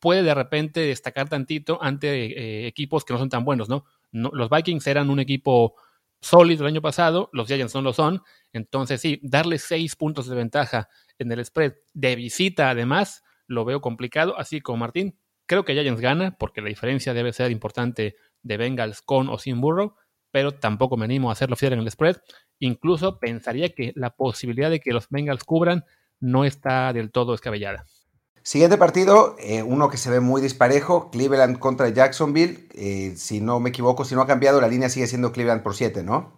puede 0.00 0.24
de 0.24 0.34
repente 0.34 0.80
destacar 0.80 1.28
tantito 1.28 1.78
ante 1.80 2.08
eh, 2.08 2.66
equipos 2.66 3.04
que 3.04 3.12
no 3.12 3.20
son 3.20 3.28
tan 3.28 3.44
buenos, 3.44 3.68
¿no? 3.68 3.84
Los 4.10 4.50
Vikings 4.50 4.84
eran 4.88 5.08
un 5.08 5.20
equipo 5.20 5.76
sólido 6.20 6.64
el 6.64 6.72
año 6.72 6.82
pasado, 6.82 7.30
los 7.32 7.46
Giants 7.46 7.76
no 7.76 7.82
lo 7.82 7.92
son, 7.92 8.24
entonces 8.52 9.00
sí, 9.00 9.20
darle 9.22 9.58
seis 9.58 9.94
puntos 9.94 10.26
de 10.26 10.34
ventaja 10.34 10.88
en 11.16 11.30
el 11.30 11.44
spread 11.44 11.74
de 11.94 12.16
visita 12.16 12.70
además, 12.70 13.22
lo 13.46 13.64
veo 13.64 13.80
complicado, 13.80 14.36
así 14.36 14.60
como 14.60 14.78
Martín, 14.78 15.16
creo 15.46 15.64
que 15.64 15.74
Giants 15.74 16.00
gana, 16.00 16.36
porque 16.36 16.60
la 16.60 16.70
diferencia 16.70 17.14
debe 17.14 17.32
ser 17.32 17.52
importante 17.52 18.16
de 18.42 18.56
Bengals 18.56 19.00
con 19.00 19.28
o 19.28 19.38
sin 19.38 19.60
Burrow, 19.60 19.94
pero 20.32 20.52
tampoco 20.52 20.96
me 20.96 21.04
animo 21.04 21.30
a 21.30 21.34
hacerlo 21.34 21.54
fiel 21.54 21.74
en 21.74 21.80
el 21.80 21.90
spread, 21.90 22.16
incluso 22.58 23.20
pensaría 23.20 23.68
que 23.68 23.92
la 23.94 24.10
posibilidad 24.10 24.70
de 24.70 24.80
que 24.80 24.92
los 24.92 25.08
Bengals 25.08 25.44
cubran 25.44 25.84
no 26.18 26.44
está 26.44 26.92
del 26.92 27.12
todo 27.12 27.34
escabellada. 27.34 27.84
Siguiente 28.42 28.76
partido, 28.76 29.36
eh, 29.38 29.62
uno 29.62 29.88
que 29.88 29.96
se 29.96 30.10
ve 30.10 30.18
muy 30.18 30.42
disparejo, 30.42 31.10
Cleveland 31.10 31.60
contra 31.60 31.88
Jacksonville. 31.90 32.66
Eh, 32.74 33.12
si 33.16 33.40
no 33.40 33.60
me 33.60 33.68
equivoco, 33.68 34.04
si 34.04 34.16
no 34.16 34.22
ha 34.22 34.26
cambiado, 34.26 34.60
la 34.60 34.66
línea 34.66 34.88
sigue 34.88 35.06
siendo 35.06 35.30
Cleveland 35.30 35.62
por 35.62 35.76
7, 35.76 36.02
¿no? 36.02 36.32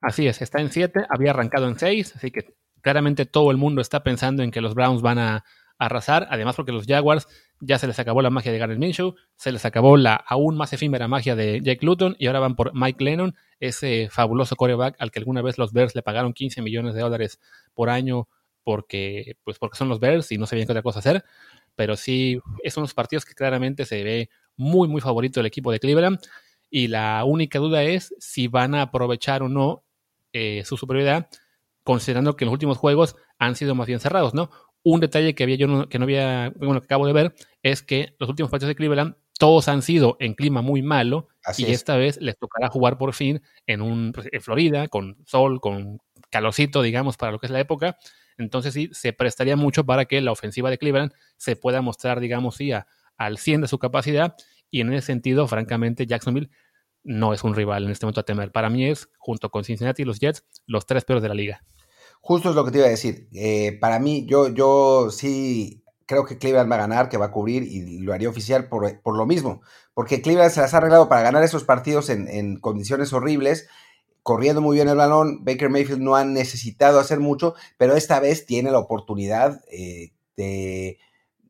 Así 0.00 0.26
es, 0.26 0.42
está 0.42 0.60
en 0.60 0.72
7, 0.72 1.06
había 1.08 1.30
arrancado 1.30 1.68
en 1.68 1.78
6, 1.78 2.16
así 2.16 2.30
que 2.32 2.56
claramente 2.82 3.24
todo 3.24 3.52
el 3.52 3.56
mundo 3.56 3.80
está 3.80 4.02
pensando 4.02 4.42
en 4.42 4.50
que 4.50 4.60
los 4.60 4.74
Browns 4.74 5.00
van 5.00 5.18
a 5.18 5.44
arrasar, 5.78 6.26
además 6.30 6.56
porque 6.56 6.72
los 6.72 6.86
Jaguars 6.86 7.26
ya 7.60 7.78
se 7.78 7.86
les 7.86 7.98
acabó 7.98 8.22
la 8.22 8.30
magia 8.30 8.52
de 8.52 8.58
Garner 8.58 8.78
Minshew, 8.78 9.14
se 9.36 9.52
les 9.52 9.64
acabó 9.64 9.96
la 9.96 10.14
aún 10.14 10.56
más 10.56 10.72
efímera 10.72 11.08
magia 11.08 11.34
de 11.36 11.60
Jake 11.62 11.84
Luton 11.84 12.16
y 12.18 12.26
ahora 12.26 12.40
van 12.40 12.56
por 12.56 12.74
Mike 12.74 13.02
Lennon, 13.02 13.34
ese 13.60 14.08
fabuloso 14.10 14.56
coreback 14.56 14.96
al 14.98 15.10
que 15.10 15.18
alguna 15.18 15.42
vez 15.42 15.58
los 15.58 15.72
Bears 15.72 15.94
le 15.94 16.02
pagaron 16.02 16.32
15 16.32 16.62
millones 16.62 16.94
de 16.94 17.00
dólares 17.00 17.40
por 17.74 17.90
año 17.90 18.28
porque, 18.62 19.36
pues 19.44 19.58
porque 19.58 19.76
son 19.76 19.88
los 19.88 20.00
Bears 20.00 20.32
y 20.32 20.38
no 20.38 20.46
sabían 20.46 20.66
qué 20.66 20.72
otra 20.72 20.82
cosa 20.82 21.00
hacer, 21.00 21.24
pero 21.74 21.96
sí 21.96 22.40
es 22.62 22.76
unos 22.76 22.94
partidos 22.94 23.24
que 23.24 23.34
claramente 23.34 23.84
se 23.84 24.02
ve 24.04 24.30
muy 24.56 24.88
muy 24.88 25.00
favorito 25.00 25.40
el 25.40 25.46
equipo 25.46 25.72
de 25.72 25.80
Cleveland 25.80 26.18
y 26.70 26.88
la 26.88 27.24
única 27.24 27.58
duda 27.58 27.82
es 27.82 28.14
si 28.18 28.48
van 28.48 28.74
a 28.74 28.82
aprovechar 28.82 29.42
o 29.42 29.48
no 29.48 29.84
eh, 30.32 30.62
su 30.64 30.76
superioridad 30.76 31.28
considerando 31.84 32.34
que 32.34 32.44
en 32.44 32.46
los 32.46 32.54
últimos 32.54 32.78
juegos 32.78 33.14
han 33.38 33.54
sido 33.54 33.74
más 33.74 33.86
bien 33.86 34.00
cerrados, 34.00 34.34
¿no? 34.34 34.50
Un 34.84 35.00
detalle 35.00 35.34
que 35.34 35.42
había 35.42 35.56
yo 35.56 35.88
que 35.88 35.98
no 35.98 36.04
había, 36.04 36.52
bueno, 36.56 36.80
que 36.80 36.84
acabo 36.84 37.06
de 37.06 37.12
ver, 37.12 37.34
es 37.62 37.82
que 37.82 38.14
los 38.20 38.28
últimos 38.28 38.50
partidos 38.50 38.68
de 38.68 38.76
Cleveland 38.76 39.16
todos 39.38 39.66
han 39.66 39.82
sido 39.82 40.16
en 40.20 40.34
clima 40.34 40.62
muy 40.62 40.82
malo 40.82 41.28
y 41.58 41.64
esta 41.64 41.96
vez 41.96 42.20
les 42.20 42.38
tocará 42.38 42.68
jugar 42.68 42.98
por 42.98 43.12
fin 43.14 43.42
en 43.66 43.82
un 43.82 44.12
pues, 44.12 44.28
en 44.30 44.40
Florida 44.40 44.86
con 44.86 45.16
sol, 45.26 45.60
con 45.60 45.98
calorcito, 46.30 46.82
digamos, 46.82 47.16
para 47.16 47.32
lo 47.32 47.40
que 47.40 47.46
es 47.46 47.52
la 47.52 47.60
época. 47.60 47.96
Entonces 48.38 48.74
sí 48.74 48.90
se 48.92 49.12
prestaría 49.12 49.56
mucho 49.56 49.84
para 49.84 50.04
que 50.04 50.20
la 50.20 50.30
ofensiva 50.32 50.70
de 50.70 50.78
Cleveland 50.78 51.12
se 51.36 51.56
pueda 51.56 51.82
mostrar, 51.82 52.20
digamos, 52.20 52.56
sí, 52.56 52.70
al 53.16 53.38
100 53.38 53.62
de 53.62 53.68
su 53.68 53.78
capacidad 53.78 54.36
y 54.70 54.80
en 54.80 54.92
ese 54.92 55.06
sentido, 55.06 55.46
francamente, 55.46 56.06
Jacksonville 56.06 56.50
no 57.04 57.32
es 57.32 57.44
un 57.44 57.54
rival 57.54 57.84
en 57.84 57.90
este 57.90 58.06
momento 58.06 58.20
a 58.20 58.24
temer. 58.24 58.50
Para 58.50 58.70
mí 58.70 58.86
es, 58.86 59.08
junto 59.18 59.50
con 59.50 59.62
Cincinnati 59.62 60.02
y 60.02 60.04
los 60.04 60.18
Jets, 60.18 60.44
los 60.66 60.86
tres 60.86 61.04
peores 61.04 61.22
de 61.22 61.28
la 61.28 61.34
liga. 61.34 61.64
Justo 62.26 62.48
es 62.48 62.56
lo 62.56 62.64
que 62.64 62.70
te 62.70 62.78
iba 62.78 62.86
a 62.86 62.90
decir. 62.90 63.28
Eh, 63.34 63.76
para 63.78 63.98
mí, 63.98 64.24
yo, 64.24 64.48
yo 64.48 65.10
sí 65.10 65.84
creo 66.06 66.24
que 66.24 66.38
Cleveland 66.38 66.72
va 66.72 66.76
a 66.76 66.78
ganar, 66.78 67.10
que 67.10 67.18
va 67.18 67.26
a 67.26 67.30
cubrir 67.30 67.64
y 67.64 67.98
lo 67.98 68.14
haría 68.14 68.30
oficial 68.30 68.66
por, 68.70 68.98
por 69.02 69.14
lo 69.14 69.26
mismo. 69.26 69.60
Porque 69.92 70.22
Cleveland 70.22 70.50
se 70.50 70.62
las 70.62 70.72
ha 70.72 70.78
arreglado 70.78 71.10
para 71.10 71.20
ganar 71.20 71.44
esos 71.44 71.64
partidos 71.64 72.08
en, 72.08 72.26
en, 72.28 72.58
condiciones 72.60 73.12
horribles, 73.12 73.68
corriendo 74.22 74.62
muy 74.62 74.76
bien 74.76 74.88
el 74.88 74.96
balón. 74.96 75.44
Baker 75.44 75.68
Mayfield 75.68 76.00
no 76.00 76.16
ha 76.16 76.24
necesitado 76.24 76.98
hacer 76.98 77.20
mucho, 77.20 77.56
pero 77.76 77.94
esta 77.94 78.20
vez 78.20 78.46
tiene 78.46 78.70
la 78.70 78.78
oportunidad 78.78 79.60
eh, 79.70 80.14
de, 80.34 80.96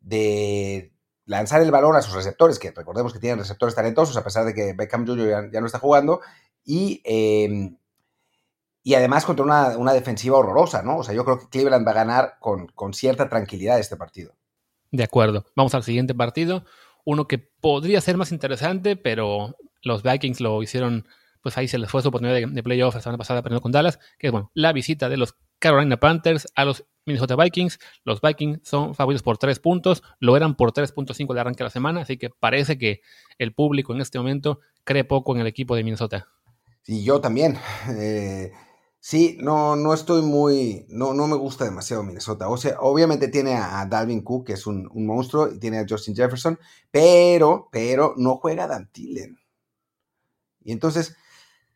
de, 0.00 0.92
lanzar 1.24 1.62
el 1.62 1.70
balón 1.70 1.94
a 1.94 2.02
sus 2.02 2.14
receptores, 2.14 2.58
que 2.58 2.72
recordemos 2.72 3.12
que 3.12 3.20
tienen 3.20 3.38
receptores 3.38 3.76
talentosos, 3.76 4.16
a 4.16 4.24
pesar 4.24 4.44
de 4.44 4.54
que 4.54 4.72
Beckham 4.72 5.06
Jr. 5.06 5.28
ya, 5.28 5.50
ya 5.52 5.60
no 5.60 5.66
está 5.66 5.78
jugando. 5.78 6.20
Y. 6.64 7.00
Eh, 7.04 7.76
y 8.86 8.94
además 8.94 9.24
contra 9.24 9.44
una, 9.76 9.92
defensiva 9.94 10.36
horrorosa, 10.36 10.82
¿no? 10.82 10.98
O 10.98 11.04
sea, 11.04 11.14
yo 11.14 11.24
creo 11.24 11.38
que 11.38 11.48
Cleveland 11.48 11.86
va 11.86 11.92
a 11.92 11.94
ganar 11.94 12.34
con, 12.38 12.66
con 12.68 12.92
cierta 12.92 13.30
tranquilidad 13.30 13.80
este 13.80 13.96
partido. 13.96 14.34
De 14.92 15.02
acuerdo. 15.02 15.46
Vamos 15.56 15.74
al 15.74 15.82
siguiente 15.82 16.14
partido. 16.14 16.66
Uno 17.04 17.26
que 17.26 17.38
podría 17.38 18.02
ser 18.02 18.18
más 18.18 18.30
interesante, 18.30 18.94
pero 18.96 19.56
los 19.82 20.02
Vikings 20.02 20.40
lo 20.40 20.62
hicieron, 20.62 21.08
pues 21.42 21.56
ahí 21.56 21.66
se 21.66 21.78
les 21.78 21.90
fue 21.90 22.02
su 22.02 22.08
oportunidad 22.08 22.36
de, 22.36 22.46
de 22.46 22.62
playoff 22.62 22.94
la 22.94 23.00
semana 23.00 23.16
pasada 23.16 23.40
perdiendo 23.40 23.62
con 23.62 23.72
Dallas, 23.72 23.98
que 24.18 24.26
es 24.26 24.32
bueno, 24.32 24.50
la 24.52 24.74
visita 24.74 25.08
de 25.08 25.16
los 25.16 25.34
Carolina 25.58 25.96
Panthers 25.96 26.46
a 26.54 26.66
los 26.66 26.84
Minnesota 27.06 27.36
Vikings. 27.36 27.78
Los 28.04 28.20
Vikings 28.20 28.60
son 28.64 28.94
favoritos 28.94 29.22
por 29.22 29.38
tres 29.38 29.60
puntos, 29.60 30.02
lo 30.20 30.36
eran 30.36 30.56
por 30.56 30.72
3.5 30.72 31.32
de 31.32 31.40
arranque 31.40 31.58
de 31.58 31.64
la 31.64 31.70
semana, 31.70 32.02
así 32.02 32.18
que 32.18 32.28
parece 32.28 32.76
que 32.76 33.00
el 33.38 33.54
público 33.54 33.94
en 33.94 34.02
este 34.02 34.18
momento 34.18 34.60
cree 34.84 35.04
poco 35.04 35.34
en 35.34 35.40
el 35.40 35.46
equipo 35.46 35.74
de 35.74 35.84
Minnesota. 35.84 36.28
Y 36.86 37.02
yo 37.02 37.20
también. 37.20 37.58
Eh, 37.88 38.52
Sí, 39.06 39.36
no, 39.38 39.76
no 39.76 39.92
estoy 39.92 40.22
muy, 40.22 40.86
no, 40.88 41.12
no 41.12 41.26
me 41.26 41.36
gusta 41.36 41.66
demasiado 41.66 42.02
Minnesota. 42.02 42.48
O 42.48 42.56
sea, 42.56 42.78
obviamente 42.80 43.28
tiene 43.28 43.54
a, 43.54 43.84
Dalvin 43.84 44.22
Cook, 44.22 44.46
que 44.46 44.54
es 44.54 44.66
un, 44.66 44.88
monstruo, 44.94 45.52
y 45.52 45.58
tiene 45.58 45.78
a 45.78 45.84
Justin 45.86 46.16
Jefferson, 46.16 46.58
pero, 46.90 47.68
pero 47.70 48.14
no 48.16 48.36
juega 48.36 48.66
Dan 48.66 48.90
Tillen. 48.90 49.36
Y 50.62 50.72
entonces, 50.72 51.14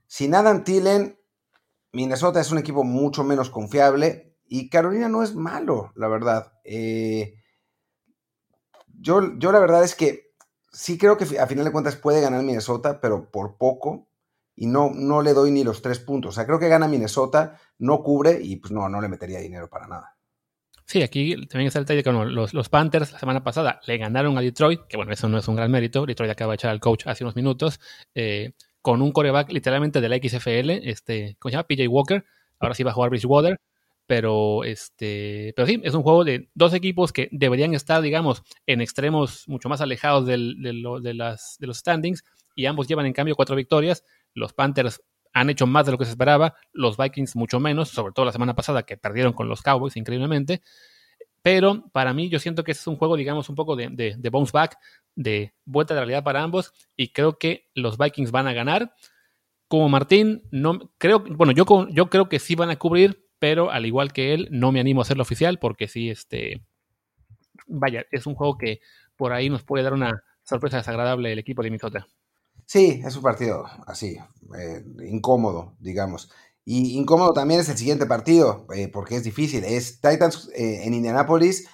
sin 0.07 0.35
Adam 0.35 0.65
Tillen, 0.65 1.21
Minnesota 1.93 2.41
es 2.41 2.51
un 2.51 2.57
equipo 2.57 2.83
mucho 2.83 3.25
menos 3.25 3.51
confiable 3.51 4.35
y 4.47 4.71
Carolina 4.71 5.11
no 5.11 5.23
es 5.23 5.35
malo, 5.35 5.93
la 5.97 6.09
verdad. 6.09 6.55
Eh, 6.65 7.35
yo, 8.99 9.37
yo 9.37 9.53
la 9.53 9.59
verdad 9.59 9.85
es 9.85 9.95
que 9.95 10.33
sí 10.73 10.97
creo 10.97 11.19
que 11.19 11.39
a 11.39 11.47
final 11.47 11.67
de 11.67 11.73
cuentas 11.73 11.97
puede 11.97 12.23
ganar 12.23 12.43
Minnesota, 12.43 13.03
pero 13.03 13.31
por 13.31 13.59
poco 13.59 14.08
y 14.61 14.67
no, 14.67 14.91
no 14.93 15.23
le 15.23 15.35
doy 15.35 15.53
ni 15.53 15.63
los 15.63 15.81
tres 15.83 16.01
puntos. 16.01 16.31
O 16.31 16.33
sea, 16.33 16.45
creo 16.45 16.59
que 16.59 16.69
gana 16.69 16.89
Minnesota, 16.89 17.59
no 17.79 18.03
cubre 18.03 18.41
y 18.43 18.57
pues 18.57 18.73
no, 18.73 18.89
no 18.89 19.01
le 19.01 19.09
metería 19.09 19.39
dinero 19.39 19.71
para 19.71 19.87
nada. 19.87 20.17
Sí, 20.85 21.03
aquí 21.03 21.35
también 21.47 21.69
está 21.69 21.79
el 21.79 21.85
detalle 21.85 22.03
que 22.03 22.11
los, 22.11 22.55
los, 22.55 22.69
Panthers 22.69 23.13
la 23.13 23.19
semana 23.21 23.45
pasada 23.45 23.81
le 23.87 23.99
ganaron 23.99 24.37
a 24.37 24.41
Detroit, 24.41 24.81
que 24.89 24.97
bueno, 24.97 25.13
eso 25.13 25.29
no 25.29 25.39
es 25.39 25.47
un 25.47 25.55
gran 25.55 25.71
mérito. 25.71 26.07
Detroit 26.07 26.33
acaba 26.33 26.53
de 26.53 26.57
echar 26.57 26.71
al 26.71 26.81
coach 26.81 27.07
hace 27.07 27.23
unos 27.23 27.37
minutos, 27.37 27.79
eh, 28.15 28.53
con 28.83 29.01
un 29.01 29.13
coreback 29.13 29.53
literalmente 29.53 30.01
de 30.01 30.09
la 30.09 30.17
XFL, 30.17 30.71
este, 30.89 31.37
¿cómo 31.39 31.51
se 31.51 31.57
llama? 31.57 31.69
PJ 31.69 31.87
Walker. 31.87 32.25
Ahora 32.59 32.75
sí 32.75 32.83
va 32.83 32.91
a 32.91 32.95
jugar 32.95 33.11
Bridgewater. 33.11 33.61
Pero, 34.07 34.65
este, 34.65 35.53
pero 35.55 35.69
sí, 35.69 35.81
es 35.85 35.93
un 35.93 36.03
juego 36.03 36.25
de 36.25 36.49
dos 36.55 36.73
equipos 36.73 37.13
que 37.13 37.29
deberían 37.31 37.75
estar, 37.75 38.01
digamos, 38.01 38.43
en 38.67 38.81
extremos 38.81 39.47
mucho 39.47 39.69
más 39.69 39.83
alejados 39.83 40.27
del, 40.27 40.57
de, 40.63 41.13
las, 41.13 41.57
de 41.61 41.67
los 41.67 41.77
standings 41.77 42.25
y 42.59 42.67
ambos 42.67 42.89
llevan 42.89 43.07
en 43.07 43.13
cambio 43.13 43.37
cuatro 43.37 43.55
victorias. 43.55 44.05
Los 44.39 44.53
Panthers 44.53 45.03
han 45.33 45.51
hecho 45.51 45.67
más 45.67 45.87
de 45.87 45.93
lo 45.93 45.99
que 45.99 46.05
se 46.05 46.13
esperaba, 46.13 46.55
los 46.73 46.97
Vikings 46.97 47.37
mucho 47.37 47.61
menos, 47.61 47.91
sobre 47.91 48.13
todo 48.13 48.25
la 48.27 48.33
semana 48.33 48.55
pasada 48.55 48.83
que 48.83 48.97
perdieron 48.97 49.33
con 49.33 49.49
los 49.49 49.63
Cowboys 49.63 49.97
increíblemente. 49.97 50.63
Pero 51.43 51.89
para 51.93 52.13
mí 52.13 52.29
yo 52.29 52.39
siento 52.39 52.65
que 52.65 52.73
es 52.73 52.87
un 52.87 52.97
juego, 52.97 53.17
digamos, 53.17 53.49
un 53.49 53.55
poco 53.55 53.77
de, 53.77 53.89
de, 53.91 54.31
bounce 54.31 54.53
back, 54.53 54.77
de 55.15 55.55
vuelta 55.65 55.95
de 55.95 56.01
realidad 56.01 56.25
para 56.25 56.43
ambos 56.43 56.73
y 56.97 57.13
creo 57.13 57.39
que 57.39 57.69
los 57.75 57.97
Vikings 57.97 58.31
van 58.31 58.49
a 58.49 58.53
ganar. 58.53 58.95
Como 59.69 59.89
Martín, 59.89 60.43
no 60.51 60.93
creo, 60.99 61.21
bueno, 61.21 61.53
yo, 61.53 61.65
yo 61.91 62.11
creo 62.11 62.29
que 62.29 62.39
sí 62.39 62.55
van 62.55 62.71
a 62.71 62.77
cubrir, 62.77 63.29
pero 63.39 63.71
al 63.71 63.87
igual 63.87 64.13
que 64.13 64.35
él, 64.35 64.49
no 64.51 64.73
me 64.73 64.81
animo 64.81 65.01
a 65.01 65.03
hacerlo 65.03 65.23
oficial 65.23 65.59
porque 65.59 65.89
sí, 65.89 66.11
este, 66.11 66.63
vaya, 67.67 68.05
es 68.11 68.27
un 68.27 68.35
juego 68.35 68.59
que 68.59 68.81
por 69.17 69.33
ahí 69.33 69.49
nos 69.51 69.63
puede 69.63 69.85
dar 69.85 69.93
una 69.93 70.25
sorpresa 70.43 70.79
desagradable 70.79 71.33
el 71.33 71.39
equipo 71.39 71.63
de 71.63 71.71
Minnesota. 71.71 72.07
Sí, 72.69 73.01
es 73.03 73.17
un 73.17 73.23
partido 73.23 73.65
así, 73.87 74.19
eh, 74.55 74.85
incómodo, 75.09 75.75
digamos. 75.81 76.31
Y 76.67 76.99
incómodo 76.99 77.33
también 77.33 77.61
es 77.61 77.71
el 77.71 77.79
siguiente 77.79 78.05
partido, 78.05 78.67
eh, 78.75 78.89
porque 78.89 79.17
es 79.17 79.25
difícil. 79.25 79.65
Es 79.65 80.03
Titans 80.03 80.51
eh, 80.55 80.83
en 80.85 80.93
Indianapolis. 80.93 81.67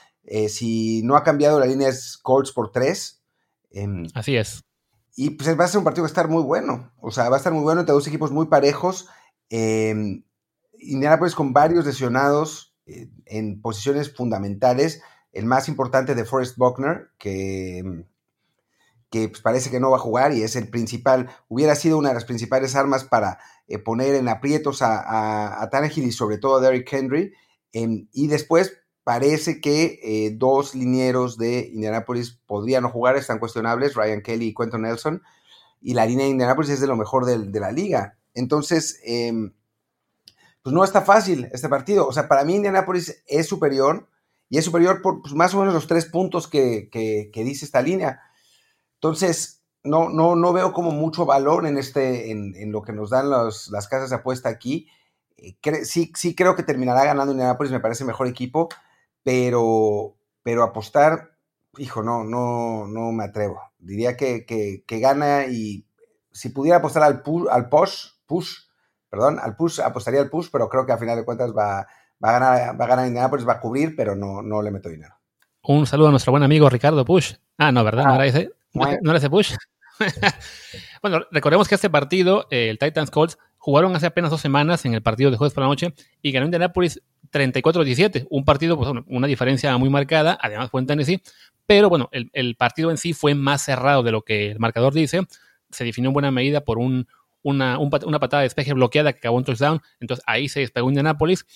si 0.48 1.02
no 1.02 1.16
ha 1.16 1.24
cambiado 1.24 1.58
la 1.58 1.66
línea 1.66 1.88
es 1.88 2.16
Colts 2.16 2.52
por 2.52 2.70
tres. 2.70 3.20
Em, 3.72 4.06
así 4.14 4.36
es. 4.36 4.62
Y 5.16 5.30
pues 5.30 5.58
va 5.58 5.64
a 5.64 5.68
ser 5.68 5.78
un 5.78 5.84
partido 5.84 6.04
que 6.04 6.12
va 6.12 6.12
a 6.12 6.14
estar 6.14 6.28
muy 6.28 6.44
bueno. 6.44 6.92
O 7.00 7.10
sea, 7.10 7.28
va 7.28 7.34
a 7.34 7.38
estar 7.38 7.52
muy 7.52 7.64
bueno 7.64 7.80
entre 7.80 7.92
dos 7.92 8.06
equipos 8.06 8.30
muy 8.30 8.46
parejos. 8.46 9.08
Em, 9.48 10.22
Indianapolis 10.78 11.34
con 11.34 11.52
varios 11.52 11.84
lesionados 11.84 12.72
en 12.86 13.60
posiciones 13.60 14.14
fundamentales. 14.14 15.02
El 15.32 15.46
más 15.46 15.68
importante 15.68 16.14
de 16.14 16.24
Forrest 16.24 16.56
Buckner, 16.56 17.08
que 17.18 17.78
em, 17.78 18.04
que 19.14 19.28
pues, 19.28 19.42
parece 19.42 19.70
que 19.70 19.78
no 19.78 19.92
va 19.92 19.98
a 19.98 20.00
jugar 20.00 20.32
y 20.32 20.42
es 20.42 20.56
el 20.56 20.68
principal, 20.68 21.30
hubiera 21.46 21.76
sido 21.76 21.98
una 21.98 22.08
de 22.08 22.16
las 22.16 22.24
principales 22.24 22.74
armas 22.74 23.04
para 23.04 23.38
eh, 23.68 23.78
poner 23.78 24.16
en 24.16 24.28
aprietos 24.28 24.82
a, 24.82 25.62
a, 25.62 25.86
y 25.94 26.10
sobre 26.10 26.38
todo 26.38 26.56
a 26.56 26.60
Derrick 26.60 26.92
Henry. 26.92 27.32
Y 27.70 28.26
después 28.26 28.76
parece 29.04 29.60
que 29.60 30.00
eh, 30.02 30.32
dos 30.36 30.74
linieros 30.74 31.38
de 31.38 31.70
Indianapolis 31.72 32.40
podrían 32.44 32.82
no 32.82 32.90
jugar, 32.90 33.16
están 33.16 33.38
cuestionables, 33.38 33.94
Ryan 33.94 34.20
Kelly 34.20 34.48
y 34.48 34.54
Quentin 34.54 34.82
Nelson. 34.82 35.22
Y 35.80 35.94
la 35.94 36.06
línea 36.06 36.24
de 36.24 36.32
Indianapolis 36.32 36.70
es 36.70 36.80
de 36.80 36.88
lo 36.88 36.96
mejor 36.96 37.24
de, 37.24 37.60
la 37.60 37.70
liga. 37.70 38.18
Entonces, 38.34 38.98
em, 39.04 39.54
pues 40.60 40.74
no 40.74 40.82
está 40.82 41.02
fácil 41.02 41.48
este 41.52 41.68
partido. 41.68 42.08
O 42.08 42.12
sea, 42.12 42.26
para 42.26 42.44
mí 42.44 42.56
Indianapolis 42.56 43.22
es 43.28 43.46
superior 43.46 44.08
y 44.48 44.58
es 44.58 44.64
superior 44.64 45.02
por 45.02 45.22
pues, 45.22 45.34
más 45.34 45.54
o 45.54 45.60
menos 45.60 45.72
los 45.72 45.86
tres 45.86 46.06
puntos 46.06 46.48
que 46.48 47.30
dice 47.32 47.64
esta 47.64 47.80
línea. 47.80 48.20
Entonces, 49.04 49.62
no, 49.82 50.08
no, 50.08 50.34
no 50.34 50.54
veo 50.54 50.72
como 50.72 50.90
mucho 50.90 51.26
valor 51.26 51.66
en, 51.66 51.76
este, 51.76 52.30
en, 52.30 52.72
lo 52.72 52.80
que 52.80 52.94
nos 52.94 53.10
dan 53.10 53.28
las 53.28 53.88
casas 53.90 54.08
de 54.08 54.16
apuesta 54.16 54.48
aquí. 54.48 54.88
Eh, 55.36 55.58
sí, 55.84 56.10
sí 56.16 56.34
creo 56.34 56.56
que 56.56 56.62
terminará 56.62 57.04
ganando 57.04 57.32
Indianapolis, 57.32 57.70
me 57.70 57.80
parece 57.80 58.06
mejor 58.06 58.28
equipo, 58.28 58.70
pero, 59.22 60.14
pero 60.42 60.62
apostar, 60.62 61.36
hijo, 61.76 62.02
no, 62.02 62.24
no, 62.24 62.86
no 62.86 63.12
me 63.12 63.24
atrevo. 63.24 63.60
Diría 63.78 64.16
que, 64.16 64.46
gana 64.88 65.48
y 65.48 65.86
si 66.32 66.48
pudiera 66.48 66.78
apostar 66.78 67.02
al, 67.02 67.20
push, 67.20 67.46
al 67.50 67.68
push, 67.68 68.06
push, 68.24 68.54
perdón, 69.10 69.38
al 69.38 69.54
push, 69.54 69.80
apostaría 69.80 70.22
al 70.22 70.30
push, 70.30 70.48
pero 70.50 70.70
creo 70.70 70.86
que 70.86 70.92
a 70.92 70.98
final 70.98 71.18
de 71.18 71.26
cuentas 71.26 71.52
va, 71.52 71.86
va, 72.24 72.30
a, 72.30 72.32
ganar, 72.32 72.80
va 72.80 72.84
a 72.86 72.88
ganar 72.88 73.06
Indianapolis, 73.06 73.46
va 73.46 73.52
a 73.52 73.60
cubrir, 73.60 73.94
pero 73.94 74.16
no, 74.16 74.40
no 74.40 74.62
le 74.62 74.70
meto 74.70 74.88
dinero. 74.88 75.14
Un 75.62 75.86
saludo 75.86 76.08
a 76.08 76.10
nuestro 76.10 76.32
buen 76.32 76.42
amigo 76.42 76.70
Ricardo 76.70 77.04
Push. 77.04 77.34
Ah, 77.58 77.70
no, 77.70 77.84
¿verdad? 77.84 78.04
no 78.04 78.14
era 78.14 78.24
ese. 78.24 78.50
¿No 78.74 79.12
le 79.12 79.16
hace 79.16 79.30
push? 79.30 79.54
bueno, 81.02 81.24
recordemos 81.30 81.68
que 81.68 81.76
este 81.76 81.90
partido, 81.90 82.46
eh, 82.50 82.68
el 82.68 82.78
Titans 82.78 83.10
Colts, 83.10 83.38
jugaron 83.58 83.94
hace 83.96 84.06
apenas 84.06 84.30
dos 84.30 84.40
semanas 84.40 84.84
en 84.84 84.94
el 84.94 85.02
partido 85.02 85.30
de 85.30 85.36
jueves 85.36 85.54
por 85.54 85.62
la 85.62 85.68
noche 85.68 85.94
y 86.20 86.32
ganó 86.32 86.46
Indianapolis 86.46 87.00
34-17, 87.32 88.26
un 88.28 88.44
partido, 88.44 88.76
pues 88.76 88.90
una 89.06 89.26
diferencia 89.26 89.76
muy 89.78 89.88
marcada, 89.88 90.38
además 90.40 90.70
fue 90.70 90.80
en 90.80 90.86
Tennessee, 90.86 91.22
pero 91.66 91.88
bueno, 91.88 92.10
el, 92.12 92.56
partido 92.56 92.90
en 92.90 92.98
sí 92.98 93.14
fue 93.14 93.34
más 93.34 93.62
cerrado 93.62 94.02
de 94.02 94.12
lo 94.12 94.22
que 94.22 94.50
el 94.50 94.58
marcador 94.58 94.92
dice, 94.92 95.22
se 95.70 95.84
definió 95.84 96.10
en 96.10 96.14
buena 96.14 96.30
medida 96.30 96.62
por 96.62 96.78
un, 96.78 97.08
una, 97.42 97.78
una 97.78 98.20
patada 98.20 98.42
de 98.42 98.46
despeje 98.46 98.74
bloqueada 98.74 99.12
que 99.12 99.18
acabó 99.18 99.38
en 99.38 99.44
touchdown, 99.44 99.80
entonces 99.98 100.22
ahí 100.26 100.48
se 100.48 100.60
despegó 100.60 100.88
Indianapolis. 100.88 101.46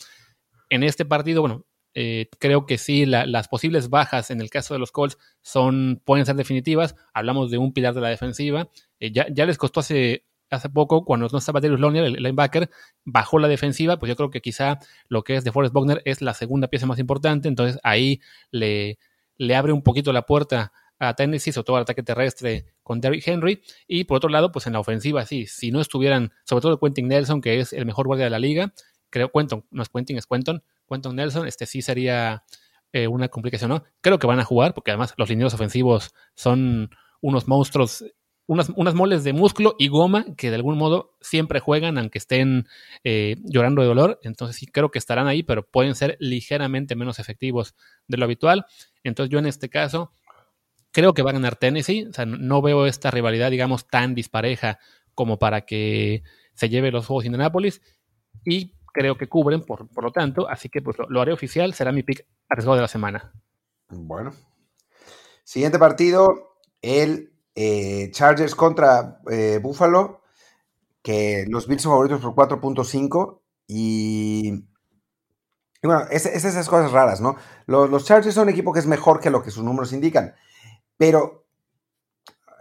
En 0.71 0.83
este 0.83 1.05
partido, 1.05 1.41
bueno, 1.41 1.65
eh, 2.01 2.29
creo 2.39 2.65
que 2.65 2.79
sí, 2.79 3.07
las 3.07 3.49
posibles 3.49 3.91
bajas 3.91 4.31
en 4.31 4.41
el 4.41 4.51
caso 4.51 4.73
de 4.73 4.79
los 4.79 4.93
Colts 4.93 5.19
son, 5.43 6.01
pueden 6.05 6.27
ser 6.27 6.37
definitivas. 6.37 6.95
Hablamos 7.13 7.51
de 7.51 7.59
un 7.59 7.73
pilar 7.73 7.93
de 7.93 8.01
la 8.01 8.09
defensiva. 8.09 8.69
Eh, 9.01 9.11
ya, 9.11 9.27
ya, 9.33 9.47
les 9.47 9.59
costó 9.59 9.81
hace, 9.81 10.25
hace 10.49 10.69
poco, 10.69 11.05
cuando 11.05 11.27
no 11.27 11.39
estaba 11.39 11.61
Darius 11.61 11.81
Lonier, 11.81 12.05
el 12.05 12.13
linebacker, 12.13 12.71
bajó 13.05 13.41
la 13.41 13.49
defensiva. 13.49 13.99
Pues 13.99 14.11
yo 14.11 14.15
creo 14.15 14.31
que 14.31 14.41
quizá 14.41 14.79
lo 15.09 15.25
que 15.25 15.35
es 15.35 15.43
de 15.43 15.51
Forrest 15.51 15.75
Buckner 15.75 16.01
es 16.05 16.23
la 16.23 16.35
segunda 16.35 16.69
pieza 16.69 16.87
más 16.87 17.01
importante. 17.01 17.49
Entonces 17.49 17.81
ahí 17.83 18.21
le, 18.53 19.01
le 19.37 19.57
abre 19.57 19.73
un 19.73 19.83
poquito 19.83 20.13
la 20.13 20.23
puerta 20.23 20.71
a 21.01 21.15
Tennessee, 21.15 21.51
sobre 21.51 21.65
todo 21.65 21.77
al 21.79 21.83
ataque 21.83 22.05
terrestre 22.05 22.67
con 22.85 23.01
Derrick 23.01 23.27
Henry. 23.27 23.61
Y 23.89 24.05
por 24.05 24.19
otro 24.19 24.31
lado, 24.31 24.53
pues 24.53 24.69
en 24.69 24.75
la 24.75 24.79
ofensiva, 24.79 25.27
sí, 25.27 25.47
si 25.47 25.73
no 25.73 25.81
estuvieran, 25.81 26.31
sobre 26.45 26.63
todo 26.63 26.79
Quentin 26.79 27.09
Nelson, 27.09 27.41
que 27.41 27.59
es 27.59 27.73
el 27.73 27.87
mejor 27.87 28.07
guardia 28.07 28.27
de 28.27 28.31
la 28.31 28.39
liga, 28.39 28.73
creo, 29.11 29.31
Quentin, 29.31 29.65
no 29.71 29.83
es 29.83 29.89
Quentin, 29.89 30.17
es 30.19 30.27
Quentin, 30.27 30.63
Quentin 30.89 31.15
Nelson, 31.15 31.47
este 31.47 31.67
sí 31.67 31.83
sería 31.83 32.45
eh, 32.93 33.07
una 33.07 33.29
complicación, 33.29 33.71
¿no? 33.71 33.85
Creo 34.01 34.19
que 34.19 34.27
van 34.27 34.41
a 34.41 34.45
jugar, 34.45 34.75
porque 34.75 34.91
además 34.91 35.15
los 35.17 35.29
lineos 35.29 35.53
ofensivos 35.55 36.15
son 36.35 36.91
unos 37.21 37.47
monstruos, 37.47 38.05
unas, 38.47 38.71
unas 38.71 38.95
moles 38.95 39.25
de 39.25 39.35
músculo 39.35 39.75
y 39.79 39.89
goma 39.89 40.25
que 40.37 40.49
de 40.49 40.57
algún 40.57 40.79
modo 40.79 41.17
siempre 41.21 41.61
juegan, 41.61 41.99
aunque 41.99 42.17
estén 42.17 42.67
eh, 43.05 43.37
llorando 43.45 43.83
de 43.83 43.89
dolor. 43.89 44.21
Entonces 44.23 44.57
sí 44.57 44.67
creo 44.67 44.91
que 44.91 44.99
estarán 44.99 45.27
ahí, 45.27 45.43
pero 45.43 45.67
pueden 45.69 45.95
ser 45.95 46.17
ligeramente 46.19 46.97
menos 46.97 47.19
efectivos 47.19 47.75
de 48.07 48.17
lo 48.17 48.25
habitual. 48.25 48.65
Entonces 49.05 49.31
yo 49.31 49.39
en 49.39 49.47
este 49.47 49.69
caso 49.69 50.13
creo 50.91 51.13
que 51.13 51.23
va 51.23 51.31
a 51.31 51.35
ganar 51.35 51.57
Tennessee. 51.57 52.07
O 52.09 52.13
sea, 52.15 52.25
no 52.25 52.63
veo 52.63 52.87
esta 52.87 53.11
rivalidad, 53.11 53.51
digamos, 53.51 53.87
tan 53.87 54.15
dispareja 54.15 54.79
como 55.15 55.39
para 55.39 55.63
que 55.67 56.23
se 56.55 56.71
lleve 56.71 56.91
los 56.91 57.07
juegos 57.07 57.25
de 57.25 57.29
Indianapolis. 57.29 57.83
Y 58.45 58.78
creo 58.93 59.17
que 59.17 59.29
cubren, 59.29 59.63
por, 59.63 59.87
lo 60.03 60.13
tanto, 60.13 60.49
así 60.49 60.69
que 60.69 60.83
pues 60.83 60.97
lo, 61.09 61.21
haré 61.21 61.33
oficial, 61.33 61.75
será 61.75 61.93
mi 61.93 62.03
pick 62.03 62.27
arriesgado 62.49 62.77
de 62.77 62.83
la 62.83 62.89
semana. 62.89 63.33
Bueno. 63.89 64.33
Siguiente 65.45 65.79
partido, 65.79 66.57
el 66.83 67.33
eh, 67.55 68.11
Chargers 68.13 68.55
contra 68.55 69.21
eh, 69.31 69.59
Buffalo, 69.63 70.23
que 71.03 71.47
los 71.49 71.67
Bills 71.67 71.83
son 71.83 71.93
favoritos 71.93 72.21
por 72.21 72.35
4.5 72.35 73.41
y, 73.67 74.53
y, 75.83 75.87
bueno, 75.87 76.03
es, 76.11 76.27
esas 76.27 76.69
cosas 76.69 76.93
raras, 76.93 77.21
¿no? 77.21 77.37
Los, 77.67 77.89
los, 77.89 78.05
Chargers 78.05 78.35
son 78.35 78.45
un 78.45 78.51
equipo 78.51 78.73
que 78.73 78.81
es 78.81 78.87
mejor 78.87 79.21
que 79.21 79.31
lo 79.31 79.43
que 79.43 79.51
sus 79.51 79.65
números 79.65 79.93
indican, 79.93 80.35
pero 80.97 81.47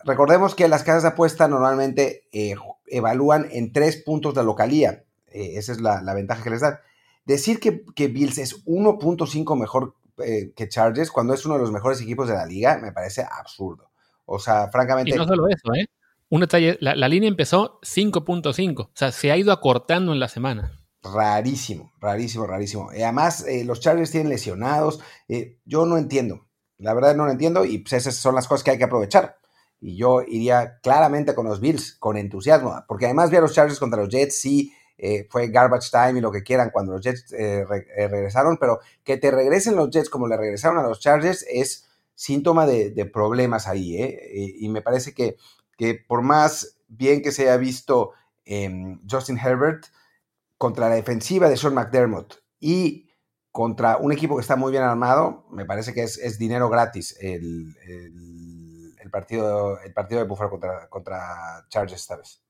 recordemos 0.07 0.55
que 0.55 0.67
las 0.67 0.83
casas 0.83 1.03
de 1.03 1.09
apuesta 1.09 1.47
normalmente 1.47 2.27
eh, 2.31 2.55
evalúan 2.87 3.47
en 3.51 3.73
tres 3.73 3.97
puntos 3.97 4.33
de 4.33 4.43
localía. 4.43 5.03
Eh, 5.31 5.53
esa 5.55 5.71
es 5.71 5.81
la, 5.81 6.01
ventaja 6.13 6.43
que 6.43 6.49
les 6.49 6.61
da. 6.61 6.81
Decir 7.25 7.59
que, 7.59 7.83
que 7.95 8.07
Bills 8.07 8.37
es 8.37 8.65
1.5 8.65 9.59
mejor 9.59 9.95
eh, 10.19 10.51
que 10.55 10.67
Chargers 10.67 11.11
cuando 11.11 11.33
es 11.33 11.45
uno 11.45 11.55
de 11.55 11.61
los 11.61 11.71
mejores 11.71 12.01
equipos 12.01 12.27
de 12.27 12.33
la 12.33 12.45
liga 12.45 12.77
me 12.77 12.91
parece 12.91 13.23
absurdo. 13.23 13.91
O 14.25 14.39
sea, 14.39 14.69
francamente. 14.69 15.11
Y 15.11 15.13
no 15.13 15.27
solo 15.27 15.47
eso, 15.47 15.73
¿eh? 15.73 15.87
Un 16.29 16.41
detalle, 16.41 16.77
la, 16.81 17.07
línea 17.07 17.29
empezó 17.29 17.79
5.5, 17.81 18.81
o 18.81 18.91
sea, 18.93 19.13
se 19.13 19.31
ha 19.31 19.37
ido 19.37 19.53
acortando 19.53 20.11
en 20.11 20.19
la 20.19 20.27
semana. 20.27 20.73
Rarísimo, 21.01 21.93
rarísimo, 22.01 22.45
rarísimo. 22.45 22.91
Y 22.93 23.01
además, 23.01 23.45
eh, 23.47 23.63
los 23.63 23.79
Chargers 23.79 24.11
tienen 24.11 24.27
lesionados. 24.27 24.99
yo 25.63 25.85
no 25.85 25.97
entiendo. 25.97 26.47
La 26.79 26.93
verdad 26.93 27.15
no 27.15 27.25
lo 27.25 27.31
entiendo 27.31 27.63
y 27.63 27.77
pues 27.77 27.93
esas 27.93 28.15
son 28.15 28.35
las 28.35 28.47
cosas 28.47 28.63
que 28.63 28.71
hay 28.71 28.77
que 28.77 28.83
aprovechar. 28.83 29.37
Y 29.79 29.95
yo 29.95 30.21
iría 30.21 30.79
claramente 30.81 31.33
con 31.33 31.45
los 31.45 31.61
Bills, 31.61 31.95
con 31.97 32.17
entusiasmo, 32.17 32.83
porque 32.87 33.05
además 33.05 33.29
vi 33.29 33.37
a 33.37 33.41
los 33.41 33.53
Chargers 33.53 33.79
contra 33.79 34.01
los 34.01 34.09
Jets, 34.09 34.41
sí, 34.41 34.73
eh, 34.97 35.27
fue 35.29 35.49
garbage 35.49 35.91
time 35.91 36.17
y 36.17 36.21
lo 36.21 36.31
que 36.31 36.41
quieran 36.41 36.71
cuando 36.71 36.93
los 36.93 37.01
Jets 37.01 37.31
eh, 37.33 37.65
eh, 37.95 38.07
regresaron, 38.07 38.57
pero 38.57 38.79
que 39.03 39.17
te 39.17 39.29
regresen 39.29 39.75
los 39.75 39.91
Jets 39.91 40.09
como 40.09 40.27
le 40.27 40.37
regresaron 40.37 40.79
a 40.79 40.87
los 40.87 40.99
Chargers 40.99 41.45
es 41.47 41.87
síntoma 42.15 42.65
de, 42.65 43.05
problemas 43.13 43.67
ahí, 43.67 43.95
y 44.59 44.67
me 44.69 44.81
parece 44.81 45.13
que, 45.13 45.37
que, 45.77 45.93
por 45.93 46.23
más 46.23 46.79
bien 46.87 47.21
que 47.21 47.31
se 47.31 47.43
haya 47.43 47.57
visto 47.57 48.13
em, 48.43 48.99
Justin 49.07 49.37
Herbert 49.37 49.85
contra 50.57 50.89
la 50.89 50.95
defensiva 50.95 51.47
de 51.47 51.57
Sean 51.57 51.75
McDermott 51.75 52.41
y 52.59 53.11
contra 53.51 53.97
un 53.97 54.11
equipo 54.11 54.35
que 54.35 54.41
está 54.41 54.55
muy 54.55 54.71
bien 54.71 54.83
armado, 54.83 55.45
me 55.51 55.65
parece 55.65 55.93
que 55.93 56.01
es, 56.01 56.39
dinero 56.39 56.69
gratis 56.69 57.15
el, 57.19 57.75
partido, 59.11 59.79
el 59.81 59.93
partido 59.93 60.21
de 60.21 60.27
Buffalo 60.27 60.49
contra, 60.49 60.89
contra 60.89 61.67
Chargers 61.69 62.01
esta 62.01 62.15
vez. 62.15 62.46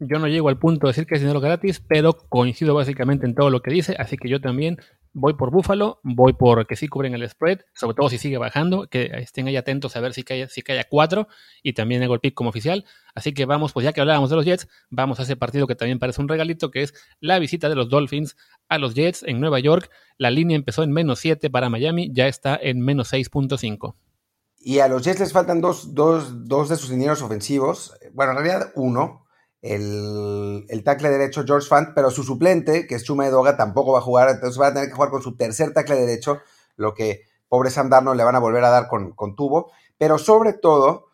Yo 0.00 0.18
no 0.18 0.28
llego 0.28 0.48
al 0.48 0.58
punto 0.58 0.86
de 0.86 0.90
decir 0.90 1.06
que 1.06 1.14
es 1.14 1.20
dinero 1.20 1.40
gratis, 1.40 1.80
pero 1.80 2.14
coincido 2.28 2.74
básicamente 2.74 3.26
en 3.26 3.34
todo 3.34 3.50
lo 3.50 3.62
que 3.62 3.70
dice, 3.70 3.96
así 3.98 4.16
que 4.16 4.28
yo 4.28 4.40
también 4.40 4.78
voy 5.14 5.34
por 5.34 5.50
Búfalo, 5.50 6.00
voy 6.02 6.32
por 6.32 6.66
que 6.66 6.76
sí 6.76 6.88
cubren 6.88 7.14
el 7.14 7.28
spread, 7.28 7.60
sobre 7.72 7.94
todo 7.94 8.08
si 8.10 8.18
sigue 8.18 8.36
bajando, 8.36 8.88
que 8.88 9.10
estén 9.14 9.46
ahí 9.46 9.56
atentos 9.56 9.96
a 9.96 10.00
ver 10.00 10.12
si 10.12 10.24
cae, 10.24 10.48
si 10.48 10.62
cae 10.62 10.80
a 10.80 10.84
4 10.84 11.28
y 11.62 11.72
también 11.72 12.02
hago 12.02 12.14
el 12.14 12.20
pick 12.20 12.34
como 12.34 12.50
oficial. 12.50 12.84
Así 13.14 13.32
que 13.32 13.46
vamos, 13.46 13.72
pues 13.72 13.84
ya 13.84 13.92
que 13.92 14.00
hablábamos 14.00 14.30
de 14.30 14.36
los 14.36 14.44
Jets, 14.44 14.68
vamos 14.90 15.20
a 15.20 15.22
ese 15.22 15.36
partido 15.36 15.66
que 15.66 15.76
también 15.76 16.00
parece 16.00 16.20
un 16.20 16.28
regalito, 16.28 16.70
que 16.70 16.82
es 16.82 16.94
la 17.20 17.38
visita 17.38 17.68
de 17.68 17.76
los 17.76 17.88
Dolphins 17.88 18.36
a 18.68 18.78
los 18.78 18.94
Jets 18.94 19.22
en 19.22 19.40
Nueva 19.40 19.60
York. 19.60 19.88
La 20.18 20.30
línea 20.30 20.56
empezó 20.56 20.82
en 20.82 20.92
menos 20.92 21.20
7 21.20 21.48
para 21.48 21.70
Miami, 21.70 22.10
ya 22.12 22.26
está 22.26 22.58
en 22.60 22.80
menos 22.80 23.12
6.5. 23.12 23.94
Y 24.58 24.80
a 24.80 24.88
los 24.88 25.04
Jets 25.04 25.20
les 25.20 25.32
faltan 25.32 25.60
dos, 25.60 25.94
dos, 25.94 26.48
dos 26.48 26.68
de 26.68 26.76
sus 26.76 26.90
dineros 26.90 27.22
ofensivos, 27.22 27.94
bueno, 28.14 28.32
en 28.32 28.38
realidad 28.38 28.72
uno, 28.74 29.23
el, 29.64 30.66
el 30.68 30.84
tackle 30.84 31.08
derecho 31.08 31.44
George 31.46 31.66
Fant, 31.66 31.94
pero 31.94 32.10
su 32.10 32.22
suplente, 32.22 32.86
que 32.86 32.96
es 32.96 33.04
Chuma 33.04 33.26
Edoga, 33.26 33.56
tampoco 33.56 33.92
va 33.92 34.00
a 34.00 34.02
jugar, 34.02 34.28
entonces 34.28 34.60
va 34.60 34.66
a 34.66 34.74
tener 34.74 34.90
que 34.90 34.94
jugar 34.94 35.10
con 35.10 35.22
su 35.22 35.36
tercer 35.36 35.72
tackle 35.72 35.96
derecho, 35.96 36.40
lo 36.76 36.92
que 36.92 37.22
pobre 37.48 37.70
Sam 37.70 37.88
Darnold 37.88 38.18
le 38.18 38.24
van 38.24 38.36
a 38.36 38.40
volver 38.40 38.62
a 38.62 38.68
dar 38.68 38.88
con, 38.88 39.12
con 39.12 39.34
tubo, 39.34 39.72
pero 39.96 40.18
sobre 40.18 40.52
todo, 40.52 41.06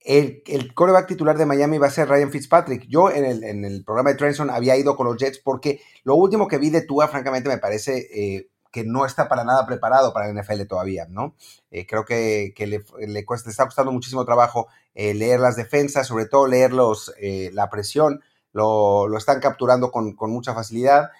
el, 0.00 0.42
el 0.46 0.74
coreback 0.74 1.06
titular 1.06 1.38
de 1.38 1.46
Miami 1.46 1.78
va 1.78 1.86
a 1.86 1.90
ser 1.90 2.08
Ryan 2.08 2.32
Fitzpatrick. 2.32 2.88
Yo 2.88 3.08
en 3.08 3.24
el, 3.24 3.44
en 3.44 3.64
el 3.64 3.84
programa 3.84 4.10
de 4.10 4.16
Trenson 4.16 4.50
había 4.50 4.76
ido 4.76 4.96
con 4.96 5.06
los 5.06 5.16
Jets 5.16 5.38
porque 5.38 5.80
lo 6.02 6.16
último 6.16 6.48
que 6.48 6.58
vi 6.58 6.70
de 6.70 6.82
Tua, 6.82 7.06
francamente, 7.06 7.48
me 7.48 7.58
parece 7.58 8.08
eh, 8.12 8.50
que 8.72 8.84
no 8.84 9.04
está 9.06 9.28
para 9.28 9.44
nada 9.44 9.66
preparado 9.66 10.12
para 10.12 10.28
el 10.28 10.36
NFL 10.36 10.62
todavía, 10.66 11.06
¿no? 11.08 11.36
Eh, 11.70 11.86
creo 11.86 12.04
que, 12.04 12.54
le, 12.58 12.82
le, 13.06 13.26
está 13.46 13.66
costando 13.66 13.92
muchísimo 13.92 14.24
trabajo 14.24 14.68
eh, 14.94 15.14
leer 15.14 15.38
las 15.38 15.56
defensas, 15.56 16.06
sobre 16.06 16.26
todo 16.26 16.46
leer 16.46 16.72
los, 16.72 17.14
eh, 17.20 17.50
la 17.52 17.70
presión, 17.70 18.22
lo, 18.52 19.06
lo, 19.08 19.18
están 19.18 19.40
capturando 19.40 19.92
con, 19.92 20.16
con 20.16 20.30
mucha 20.30 20.54
facilidad. 20.54 21.10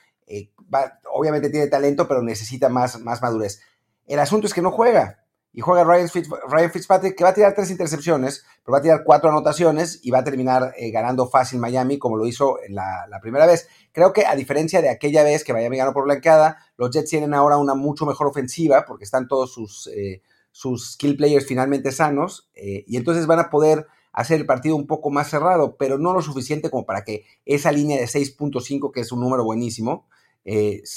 obviamente 1.13 1.51
tiene 1.51 1.67
talento, 1.67 2.09
pero 2.09 2.23
necesita 2.23 2.69
más, 2.69 2.99
más 3.01 3.23
madurez. 3.23 3.61
El 4.07 4.19
asunto 4.19 4.47
es 4.47 4.55
que 4.55 4.63
no 4.63 4.73
juega, 4.73 5.22
y 5.55 5.61
juega 5.61 5.85
Ryan, 5.85 6.71
Fitzpatrick, 6.71 7.15
que 7.15 7.25
va 7.25 7.31
a 7.31 7.35
tirar 7.35 7.55
tres 7.55 7.71
intercepciones, 7.71 8.45
pero 8.65 8.73
va 8.73 8.79
a 8.79 8.83
tirar 8.83 9.03
cuatro 9.05 9.29
anotaciones 9.29 10.01
y 10.03 10.11
va 10.11 10.21
a 10.21 10.25
terminar 10.25 10.73
eh, 10.79 10.91
ganando 10.91 11.29
fácil 11.29 11.59
Miami, 11.59 11.99
como 11.99 12.17
lo 12.17 12.27
hizo 12.27 12.57
la, 12.71 13.07
la, 13.11 13.21
primera 13.21 13.45
vez. 13.45 13.69
Creo 13.93 14.15
que 14.15 14.25
a 14.25 14.35
diferencia 14.35 14.81
de 14.81 14.89
aquella 14.89 15.23
vez 15.23 15.45
que 15.45 15.53
Miami 15.53 15.77
ganó 15.77 15.93
por 15.93 16.05
blanqueada, 16.05 16.57
los 16.79 16.91
Jets 16.91 17.11
tienen 17.11 17.35
ahora 17.35 17.59
una 17.59 17.75
mucho 17.75 18.07
mejor 18.07 18.29
ofensiva, 18.29 18.87
porque 18.87 19.05
están 19.05 19.29
todos 19.29 19.53
sus, 19.53 19.89
eh, 19.89 20.23
sus 20.53 20.93
skill 20.93 21.17
players 21.19 21.47
finalmente 21.47 21.93
sanos, 21.93 22.51
eh, 22.55 22.85
y 22.87 22.97
entonces 22.97 23.27
van 23.27 23.41
a 23.41 23.51
poder 23.51 23.87
hacer 24.15 24.41
el 24.41 24.47
partido 24.47 24.75
un 24.75 24.87
poco 24.87 25.11
más 25.11 25.29
cerrado, 25.29 25.77
pero 25.77 25.99
no 25.99 26.15
lo 26.15 26.23
suficiente 26.23 26.71
como 26.71 26.87
para 26.87 27.05
que 27.05 27.27
esa 27.45 27.73
línea 27.73 27.99
de 27.99 28.07
6.5, 28.07 28.91
que 28.91 29.01
es 29.01 29.13
un 29.13 29.21
número 29.21 29.45
buenísimo, 29.45 30.07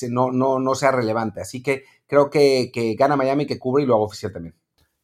no, 0.10 0.32
no, 0.32 0.60
no 0.60 0.76
sea 0.76 0.92
relevante. 0.92 1.40
Así 1.40 1.62
que 1.62 1.84
creo 2.08 2.30
que, 2.30 2.96
gana 2.98 3.16
Miami, 3.16 3.46
que 3.46 3.60
cubre 3.60 3.84
y 3.84 3.86
lo 3.86 3.96
hago 3.96 4.06
oficial 4.06 4.32
también. 4.32 4.56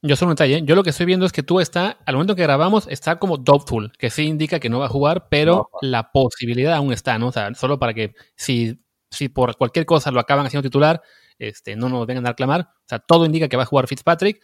Yo 0.04 0.16
solo 0.16 0.32
un 0.32 0.36
detalle, 0.36 0.64
yo 0.64 0.76
lo 0.76 0.84
que 0.84 0.90
estoy 0.90 1.06
viendo 1.06 1.28
es 1.28 1.32
que 1.32 1.44
tú 1.44 1.60
está, 1.60 2.00
al 2.06 2.16
momento 2.16 2.36
que 2.36 2.42
grabamos, 2.42 2.88
está 2.88 3.20
como 3.20 3.38
doubtful, 3.38 3.92
que 4.00 4.10
sí 4.10 4.24
indica 4.24 4.60
que 4.60 4.70
no 4.70 4.80
va 4.80 4.88
a 4.88 4.90
jugar, 4.90 5.28
pero 5.30 5.70
la 5.82 6.12
posibilidad 6.12 6.74
aún 6.74 6.92
está, 6.92 7.20
¿no? 7.20 7.28
O 7.28 7.32
sea, 7.32 7.54
solo 7.54 7.78
para 7.78 7.94
que 7.94 8.16
si, 8.36 8.84
si 9.12 9.30
por 9.30 9.56
cualquier 9.58 9.86
cosa 9.86 10.10
lo 10.10 10.20
acaban 10.20 10.46
haciendo 10.48 10.68
titular, 10.68 11.04
este, 11.38 11.76
no 11.76 11.88
nos 11.88 12.08
vengan 12.08 12.26
a 12.26 12.30
reclamar. 12.30 12.62
O 12.62 12.88
sea, 12.88 12.98
todo 12.98 13.26
indica 13.26 13.48
que 13.48 13.58
va 13.58 13.64
a 13.64 13.68
jugar 13.68 13.88
Fitzpatrick. 13.88 14.42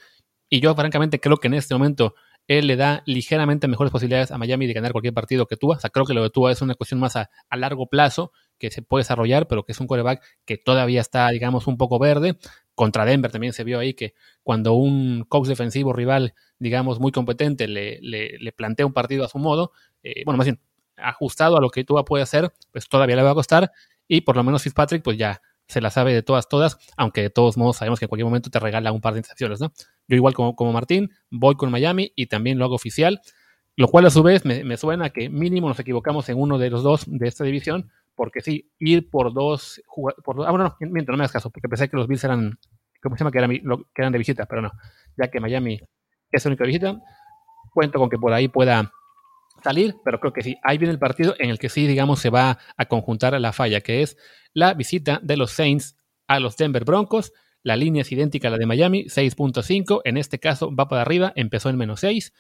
Y 0.47 0.59
yo, 0.59 0.75
francamente, 0.75 1.19
creo 1.19 1.37
que 1.37 1.47
en 1.47 1.55
este 1.55 1.73
momento 1.73 2.13
él 2.47 2.67
le 2.67 2.75
da 2.75 3.01
ligeramente 3.05 3.67
mejores 3.67 3.91
posibilidades 3.91 4.31
a 4.31 4.37
Miami 4.37 4.67
de 4.67 4.73
ganar 4.73 4.91
cualquier 4.91 5.13
partido 5.13 5.47
que 5.47 5.57
Tua. 5.57 5.77
O 5.77 5.79
sea, 5.79 5.89
creo 5.89 6.05
que 6.05 6.13
lo 6.13 6.23
de 6.23 6.29
Tua 6.29 6.51
es 6.51 6.61
una 6.61 6.75
cuestión 6.75 6.99
más 6.99 7.15
a, 7.15 7.29
a 7.49 7.57
largo 7.57 7.87
plazo 7.87 8.31
que 8.57 8.71
se 8.71 8.81
puede 8.81 9.01
desarrollar, 9.01 9.47
pero 9.47 9.63
que 9.63 9.71
es 9.71 9.79
un 9.79 9.87
coreback 9.87 10.23
que 10.45 10.57
todavía 10.57 11.01
está, 11.01 11.29
digamos, 11.29 11.67
un 11.67 11.77
poco 11.77 11.99
verde. 11.99 12.37
Contra 12.75 13.05
Denver 13.05 13.31
también 13.31 13.53
se 13.53 13.63
vio 13.63 13.79
ahí 13.79 13.93
que 13.93 14.13
cuando 14.43 14.73
un 14.73 15.25
coach 15.27 15.47
defensivo 15.47 15.93
rival, 15.93 16.33
digamos, 16.59 16.99
muy 16.99 17.11
competente, 17.11 17.67
le, 17.67 17.99
le, 18.01 18.51
plantea 18.51 18.85
un 18.85 18.93
partido 18.93 19.25
a 19.25 19.29
su 19.29 19.39
modo, 19.39 19.71
eh, 20.03 20.23
bueno, 20.25 20.37
más 20.37 20.45
bien 20.45 20.59
ajustado 20.97 21.57
a 21.57 21.61
lo 21.61 21.69
que 21.69 21.83
Tua 21.83 22.05
puede 22.05 22.23
hacer, 22.23 22.51
pues 22.71 22.87
todavía 22.87 23.15
le 23.15 23.23
va 23.23 23.31
a 23.31 23.35
costar. 23.35 23.71
Y 24.07 24.21
por 24.21 24.35
lo 24.35 24.43
menos 24.43 24.63
Fitzpatrick, 24.63 25.03
pues 25.03 25.17
ya 25.17 25.41
se 25.67 25.81
la 25.81 25.89
sabe 25.89 26.13
de 26.13 26.23
todas, 26.23 26.47
todas, 26.47 26.77
aunque 26.95 27.21
de 27.21 27.29
todos 27.29 27.57
modos 27.57 27.77
sabemos 27.77 27.99
que 27.99 28.05
en 28.05 28.09
cualquier 28.09 28.25
momento 28.25 28.49
te 28.49 28.59
regala 28.59 28.91
un 28.91 29.01
par 29.01 29.13
de 29.13 29.19
intercepciones, 29.19 29.59
¿no? 29.59 29.73
Yo 30.07 30.15
igual 30.15 30.33
como, 30.33 30.55
como 30.55 30.71
Martín, 30.71 31.11
voy 31.29 31.55
con 31.55 31.71
Miami 31.71 32.13
y 32.15 32.27
también 32.27 32.57
lo 32.57 32.65
hago 32.65 32.75
oficial, 32.75 33.21
lo 33.75 33.87
cual 33.87 34.05
a 34.05 34.09
su 34.09 34.23
vez 34.23 34.45
me, 34.45 34.77
suena 34.77 35.09
que 35.11 35.29
mínimo 35.29 35.67
nos 35.67 35.79
equivocamos 35.79 36.29
en 36.29 36.39
uno 36.39 36.57
de 36.57 36.69
los 36.69 36.83
dos 36.83 37.03
de 37.05 37.27
esta 37.27 37.43
división, 37.43 37.91
porque 38.17 38.41
sí, 38.41 38.69
ir 38.79 39.09
por 39.09 39.31
dos 39.31 39.81
por 39.95 40.45
ah, 40.45 40.49
bueno, 40.51 40.75
no, 40.79 40.89
mientras 40.89 41.13
no 41.13 41.17
me 41.17 41.23
hagas 41.23 41.31
caso, 41.31 41.51
porque 41.51 41.69
pensé 41.69 41.87
que 41.87 41.95
los 41.95 42.07
Bills 42.07 42.23
eran, 42.23 42.59
¿cómo 43.01 43.15
se 43.15 43.19
llama? 43.23 43.31
Que 43.31 43.37
eran, 43.95 44.11
de 44.11 44.17
visita, 44.17 44.47
pero 44.47 44.63
no, 44.63 44.71
ya 45.15 45.29
que 45.29 45.39
Miami 45.39 45.79
es 46.31 46.43
la 46.43 46.49
única 46.49 46.65
visita, 46.65 46.99
cuento 47.71 47.99
con 47.99 48.09
que 48.09 48.17
por 48.17 48.33
ahí 48.33 48.47
pueda 48.47 48.91
salir, 49.63 49.95
pero 50.03 50.19
creo 50.19 50.33
que 50.33 50.41
sí, 50.41 50.57
ahí 50.63 50.79
viene 50.79 50.93
el 50.93 50.99
partido 50.99 51.35
en 51.37 51.51
el 51.51 51.59
que 51.59 51.69
sí, 51.69 51.85
digamos, 51.85 52.19
se 52.19 52.31
va 52.31 52.57
a 52.75 52.85
conjuntar 52.85 53.39
la 53.39 53.53
falla, 53.53 53.81
que 53.81 54.01
es 54.01 54.17
la 54.53 54.73
visita 54.73 55.19
de 55.21 55.37
los 55.37 55.51
Saints 55.51 55.95
a 56.27 56.39
los 56.39 56.57
Denver 56.57 56.83
Broncos. 56.83 57.31
La 57.63 57.75
línea 57.75 58.01
es 58.01 58.11
idéntica 58.11 58.47
a 58.47 58.51
la 58.51 58.57
de 58.57 58.65
Miami, 58.65 59.05
6.5. 59.05 60.01
En 60.03 60.17
este 60.17 60.39
caso 60.39 60.73
va 60.73 60.87
para 60.87 61.01
arriba, 61.01 61.33
empezó 61.35 61.69
en 61.69 61.77
menos 61.77 61.99
6. 62.01 62.33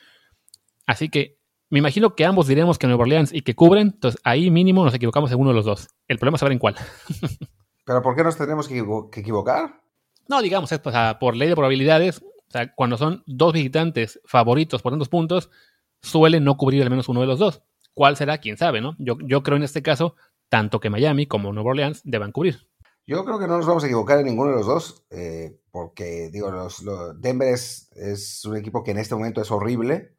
Así 0.85 1.09
que 1.09 1.36
me 1.69 1.79
imagino 1.79 2.15
que 2.15 2.25
ambos 2.25 2.47
diremos 2.47 2.77
que 2.77 2.87
Nueva 2.87 3.03
Orleans 3.03 3.33
y 3.33 3.41
que 3.41 3.55
cubren. 3.55 3.87
Entonces 3.93 4.19
ahí 4.23 4.49
mínimo 4.51 4.83
nos 4.83 4.93
equivocamos 4.93 5.31
en 5.31 5.39
uno 5.39 5.49
de 5.49 5.55
los 5.55 5.65
dos. 5.65 5.87
El 6.07 6.17
problema 6.17 6.35
es 6.35 6.39
saber 6.39 6.53
en 6.53 6.59
cuál. 6.59 6.75
¿Pero 7.85 8.01
por 8.01 8.15
qué 8.15 8.23
nos 8.23 8.37
tenemos 8.37 8.67
que, 8.67 8.79
equivocar? 9.19 9.81
No, 10.27 10.41
digamos, 10.41 10.71
es, 10.71 10.79
por 11.19 11.35
ley 11.35 11.49
de 11.49 11.55
probabilidades. 11.55 12.21
O 12.21 12.51
sea, 12.51 12.73
cuando 12.73 12.97
son 12.97 13.23
dos 13.25 13.53
visitantes 13.53 14.19
favoritos 14.25 14.81
por 14.81 14.91
tantos 14.91 15.09
puntos, 15.09 15.49
suelen 16.01 16.43
no 16.43 16.57
cubrir 16.57 16.83
al 16.83 16.89
menos 16.89 17.09
uno 17.09 17.21
de 17.21 17.27
los 17.27 17.39
dos. 17.39 17.61
¿Cuál 17.93 18.15
será? 18.15 18.37
Quién 18.37 18.57
sabe, 18.57 18.81
¿no? 18.81 18.95
Yo, 18.99 19.17
yo 19.23 19.41
creo 19.43 19.57
en 19.57 19.63
este 19.63 19.81
caso, 19.81 20.15
tanto 20.49 20.79
que 20.79 20.89
Miami 20.89 21.27
como 21.27 21.51
Nueva 21.51 21.71
Orleans 21.71 22.01
deban 22.03 22.31
cubrir. 22.31 22.67
Yo 23.07 23.23
creo 23.23 23.39
que 23.39 23.47
no 23.47 23.55
nos 23.55 23.65
vamos 23.65 23.83
a 23.83 23.87
equivocar 23.87 24.19
en 24.19 24.25
ninguno 24.25 24.51
de 24.51 24.57
los 24.57 24.65
dos, 24.65 25.05
eh, 25.11 25.61
porque, 25.71 26.29
digo, 26.29 26.51
los, 26.51 26.83
Denver 27.21 27.53
es, 27.53 28.43
un 28.45 28.57
equipo 28.57 28.83
que 28.83 28.91
en 28.91 28.97
este 28.97 29.15
momento 29.15 29.41
es 29.41 29.49
horrible. 29.49 30.16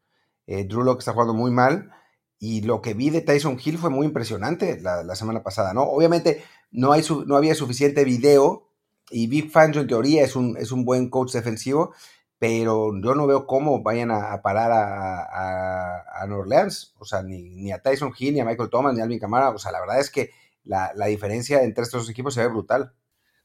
Eh, 0.49 0.65
Drew 0.65 0.83
Locke 0.83 1.01
está 1.01 1.13
jugando 1.13 1.35
muy 1.35 1.53
mal. 1.53 1.93
Y 2.41 2.63
lo 2.63 2.81
que 2.83 2.95
vi 2.95 3.11
de 3.11 3.21
Tyson 3.21 3.59
Hill 3.63 3.79
fue 3.79 3.91
muy 3.91 4.07
impresionante 4.07 4.81
la, 4.81 5.15
semana 5.17 5.43
pasada, 5.43 5.75
¿no? 5.75 5.83
Obviamente 5.83 6.43
no, 6.71 6.93
hay 6.93 7.03
no 7.27 7.37
había 7.37 7.55
suficiente 7.55 8.05
video 8.05 8.69
y 9.11 9.27
Big 9.27 9.51
Fangio 9.51 9.81
en 9.81 9.89
teoría 9.89 10.25
es 10.25 10.37
un, 10.37 10.57
es 10.57 10.71
un 10.71 10.85
buen 10.85 11.11
coach 11.11 11.33
defensivo, 11.33 11.93
pero 12.39 12.93
yo 13.03 13.15
no 13.15 13.27
veo 13.27 13.47
cómo 13.47 13.83
vayan 13.83 14.13
a, 14.13 14.41
parar 14.41 14.71
a, 14.71 16.23
a, 16.23 16.27
New 16.27 16.39
Orleans, 16.39 16.95
o 16.99 17.05
sea, 17.05 17.23
ni, 17.23 17.73
a 17.73 17.83
Tyson 17.83 18.13
Hill, 18.17 18.35
ni 18.35 18.41
a 18.41 18.45
Michael 18.45 18.71
Thomas, 18.71 18.95
ni 18.95 19.01
a 19.01 19.05
Alvin 19.05 19.19
Kamara, 19.19 19.51
o 19.51 19.59
sea, 19.59 19.73
la 19.73 19.81
verdad 19.81 19.99
es 19.99 20.11
que 20.11 20.31
la, 20.63 20.93
diferencia 21.07 21.63
entre 21.63 21.83
estos 21.83 22.03
dos 22.03 22.11
equipos 22.11 22.35
se 22.35 22.43
ve 22.43 22.49
brutal. 22.49 22.93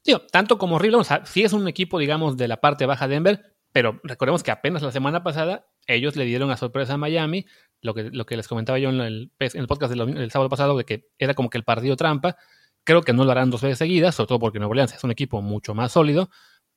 Tío, 0.02 0.20
tanto 0.26 0.58
como 0.58 0.78
sea, 1.02 1.24
sí 1.24 1.42
es 1.42 1.52
un 1.52 1.66
equipo, 1.66 1.98
digamos, 1.98 2.36
de 2.36 2.46
la 2.46 2.60
parte 2.60 2.86
baja 2.86 3.08
de 3.08 3.14
Denver, 3.14 3.53
pero 3.74 4.00
recordemos 4.04 4.44
que 4.44 4.52
apenas 4.52 4.82
la 4.82 4.92
semana 4.92 5.24
pasada 5.24 5.66
ellos 5.88 6.14
le 6.14 6.24
dieron 6.24 6.48
a 6.52 6.56
sorpresa 6.56 6.94
a 6.94 6.96
Miami, 6.96 7.44
lo 7.80 7.92
que, 7.92 8.04
lo 8.04 8.24
que 8.24 8.36
les 8.36 8.46
comentaba 8.46 8.78
yo 8.78 8.88
en 8.90 9.00
el, 9.00 9.32
en 9.40 9.60
el 9.60 9.66
podcast 9.66 9.92
del, 9.92 10.30
sábado 10.30 10.48
pasado, 10.48 10.78
de 10.78 10.84
que 10.84 11.08
era 11.18 11.34
como 11.34 11.50
que 11.50 11.58
el 11.58 11.64
partido 11.64 11.96
trampa. 11.96 12.36
Creo 12.84 13.02
que 13.02 13.12
no 13.12 13.24
lo 13.24 13.32
harán 13.32 13.50
dos 13.50 13.62
veces 13.62 13.78
seguidas, 13.78 14.14
sobre 14.14 14.28
todo 14.28 14.38
porque 14.38 14.60
Nueva 14.60 14.70
Orleans 14.70 14.94
es 14.94 15.02
un 15.02 15.10
equipo 15.10 15.42
mucho 15.42 15.74
más 15.74 15.90
sólido, 15.90 16.30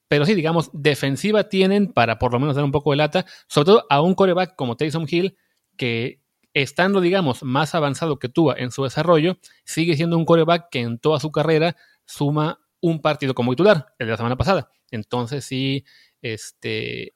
pero 0.08 0.26
sí, 0.26 0.34
digamos, 0.34 0.72
defensiva 0.74 1.44
tienen 1.50 1.94
para 1.94 2.18
por 2.18 2.34
lo 2.34 2.40
menos 2.40 2.56
dar 2.56 2.66
un 2.66 2.72
poco 2.72 2.90
de 2.90 2.98
lata, 2.98 3.28
sobre 3.48 3.66
todo 3.68 3.86
a 3.92 4.02
un 4.02 4.16
coreback 4.16 4.56
como 4.56 4.76
Taysom 4.76 5.06
Hill, 5.08 5.38
que 5.78 6.24
estando, 6.56 7.00
digamos, 7.00 7.44
más 7.44 7.76
avanzado 7.76 8.18
que 8.18 8.28
Tua 8.28 8.56
en 8.58 8.72
su 8.72 8.84
desarrollo, 8.84 9.38
sigue 9.66 9.96
siendo 9.96 10.18
un 10.18 10.26
coreback 10.26 10.70
que 10.72 10.80
en 10.80 10.98
toda 10.98 11.20
su 11.20 11.32
carrera 11.32 11.76
suma 12.06 12.60
un 12.82 13.04
partido 13.04 13.36
como 13.36 13.52
titular, 13.52 13.94
el 14.00 14.08
de 14.08 14.12
la 14.12 14.18
semana 14.18 14.36
pasada. 14.36 14.72
Entonces 14.92 15.46
sí, 15.46 15.86
este, 16.22 17.14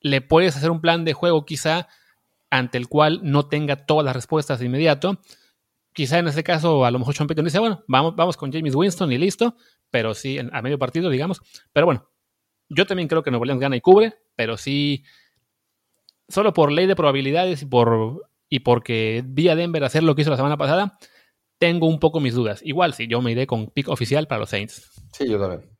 le 0.00 0.20
puedes 0.20 0.56
hacer 0.56 0.70
un 0.70 0.80
plan 0.80 1.04
de 1.04 1.12
juego 1.12 1.44
quizá 1.44 1.88
ante 2.50 2.78
el 2.78 2.88
cual 2.88 3.20
no 3.22 3.48
tenga 3.48 3.86
todas 3.86 4.04
las 4.04 4.14
respuestas 4.14 4.58
de 4.58 4.66
inmediato. 4.66 5.20
Quizá 5.92 6.18
en 6.18 6.28
ese 6.28 6.44
caso, 6.44 6.84
a 6.84 6.90
lo 6.90 6.98
mejor 6.98 7.14
Sean 7.14 7.26
dice, 7.26 7.58
bueno, 7.58 7.82
vamos, 7.88 8.14
vamos 8.16 8.36
con 8.36 8.52
James 8.52 8.74
Winston 8.74 9.10
y 9.12 9.18
listo, 9.18 9.56
pero 9.90 10.14
sí, 10.14 10.38
a 10.38 10.62
medio 10.62 10.78
partido, 10.78 11.10
digamos. 11.10 11.40
Pero 11.72 11.86
bueno, 11.86 12.10
yo 12.68 12.86
también 12.86 13.08
creo 13.08 13.22
que 13.22 13.30
Nuevo 13.30 13.42
Orleans 13.42 13.60
gana 13.60 13.76
y 13.76 13.80
cubre, 13.80 14.14
pero 14.34 14.56
sí, 14.56 15.04
solo 16.28 16.52
por 16.52 16.70
ley 16.70 16.86
de 16.86 16.96
probabilidades 16.96 17.62
y, 17.62 17.66
por, 17.66 18.28
y 18.48 18.60
porque 18.60 19.22
vi 19.26 19.48
a 19.48 19.56
Denver 19.56 19.84
hacer 19.84 20.02
lo 20.02 20.14
que 20.14 20.22
hizo 20.22 20.30
la 20.30 20.36
semana 20.36 20.56
pasada, 20.56 20.98
tengo 21.58 21.86
un 21.86 21.98
poco 21.98 22.20
mis 22.20 22.34
dudas. 22.34 22.60
Igual, 22.62 22.92
si 22.92 23.08
yo 23.08 23.22
me 23.22 23.32
iré 23.32 23.46
con 23.46 23.68
pick 23.68 23.88
oficial 23.88 24.26
para 24.26 24.40
los 24.40 24.50
Saints. 24.50 24.90
Sí, 25.12 25.28
yo 25.28 25.40
también. 25.40 25.75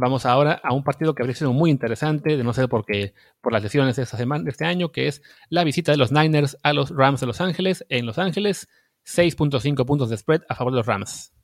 Vamos 0.00 0.24
ahora 0.24 0.58
a 0.64 0.72
un 0.72 0.82
partido 0.82 1.14
que 1.14 1.22
habría 1.22 1.36
sido 1.36 1.52
muy 1.52 1.70
interesante, 1.70 2.38
de 2.38 2.42
no 2.42 2.54
ser 2.54 2.70
porque 2.70 3.12
por 3.42 3.52
las 3.52 3.62
lesiones 3.62 3.96
de 3.96 4.02
esta 4.04 4.16
semana, 4.16 4.44
de 4.44 4.50
este 4.50 4.64
año, 4.64 4.92
que 4.92 5.08
es 5.08 5.20
la 5.50 5.62
visita 5.62 5.92
de 5.92 5.98
los 5.98 6.10
Niners 6.10 6.56
a 6.62 6.72
los 6.72 6.88
Rams 6.88 7.20
de 7.20 7.26
Los 7.26 7.42
Ángeles. 7.42 7.84
En 7.90 8.06
Los 8.06 8.18
Ángeles, 8.18 8.66
6.5 9.04 9.84
puntos 9.84 10.08
de 10.08 10.16
spread 10.16 10.40
a 10.48 10.54
favor 10.54 10.72
de 10.72 10.78
los 10.78 10.86
Rams. 10.86 11.34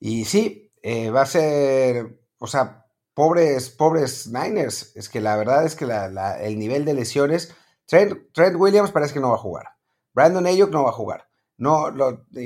Y 0.00 0.24
sí, 0.24 0.72
eh, 0.82 1.10
va 1.10 1.22
a 1.22 1.26
ser, 1.26 2.18
o 2.38 2.46
sea, 2.46 2.86
pobres, 3.12 3.68
pobres 3.68 4.28
Niners. 4.28 4.96
Es 4.96 5.10
que 5.10 5.20
la 5.20 5.36
verdad 5.36 5.66
es 5.66 5.76
que 5.76 5.84
el 5.84 6.58
nivel 6.58 6.86
de 6.86 6.94
lesiones, 6.94 7.54
Trent, 7.86 8.16
Williams 8.56 8.92
parece 8.92 9.12
que 9.12 9.20
no 9.20 9.28
va 9.28 9.34
a 9.34 9.40
jugar. 9.40 9.66
Brandon 10.14 10.46
Ayuk 10.46 10.70
no 10.70 10.84
va 10.84 10.88
a 10.88 10.94
jugar. 10.94 11.28
No, 11.58 11.92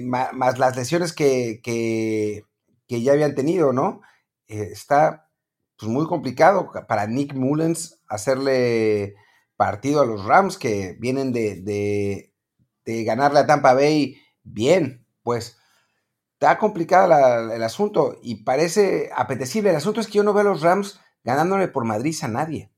más, 0.02 0.58
las 0.58 0.76
lesiones 0.76 1.12
que, 1.12 1.60
que, 1.62 2.44
ya 2.88 3.12
habían 3.12 3.36
tenido, 3.36 3.72
¿no? 3.72 4.00
Eh, 4.48 4.70
está 4.72 5.29
pues, 5.80 5.90
muy 5.90 6.06
complicado 6.06 6.70
para 6.86 7.06
Nick 7.06 7.34
Mullens 7.34 8.02
hacerle 8.06 9.14
partido 9.56 10.02
a 10.02 10.06
los 10.06 10.24
Rams 10.24 10.58
que 10.58 10.96
vienen 10.98 11.32
de, 11.32 11.62
de, 12.84 13.04
ganarle 13.04 13.38
a 13.38 13.46
Tampa 13.46 13.72
Bay 13.72 14.16
bien, 14.42 15.06
pues 15.22 15.56
está 16.32 16.58
complicado 16.58 17.52
el 17.52 17.62
asunto 17.62 18.18
y 18.22 18.42
parece 18.42 19.10
apetecible. 19.14 19.70
El 19.70 19.76
asunto 19.76 20.00
es 20.00 20.06
que 20.06 20.14
yo 20.14 20.22
no 20.22 20.32
veo 20.32 20.42
a 20.42 20.52
los 20.52 20.62
Rams 20.62 21.00
ganándole 21.22 21.68
por 21.68 21.84
Madrid 21.84 22.16
a 22.22 22.28
nadie, 22.28 22.72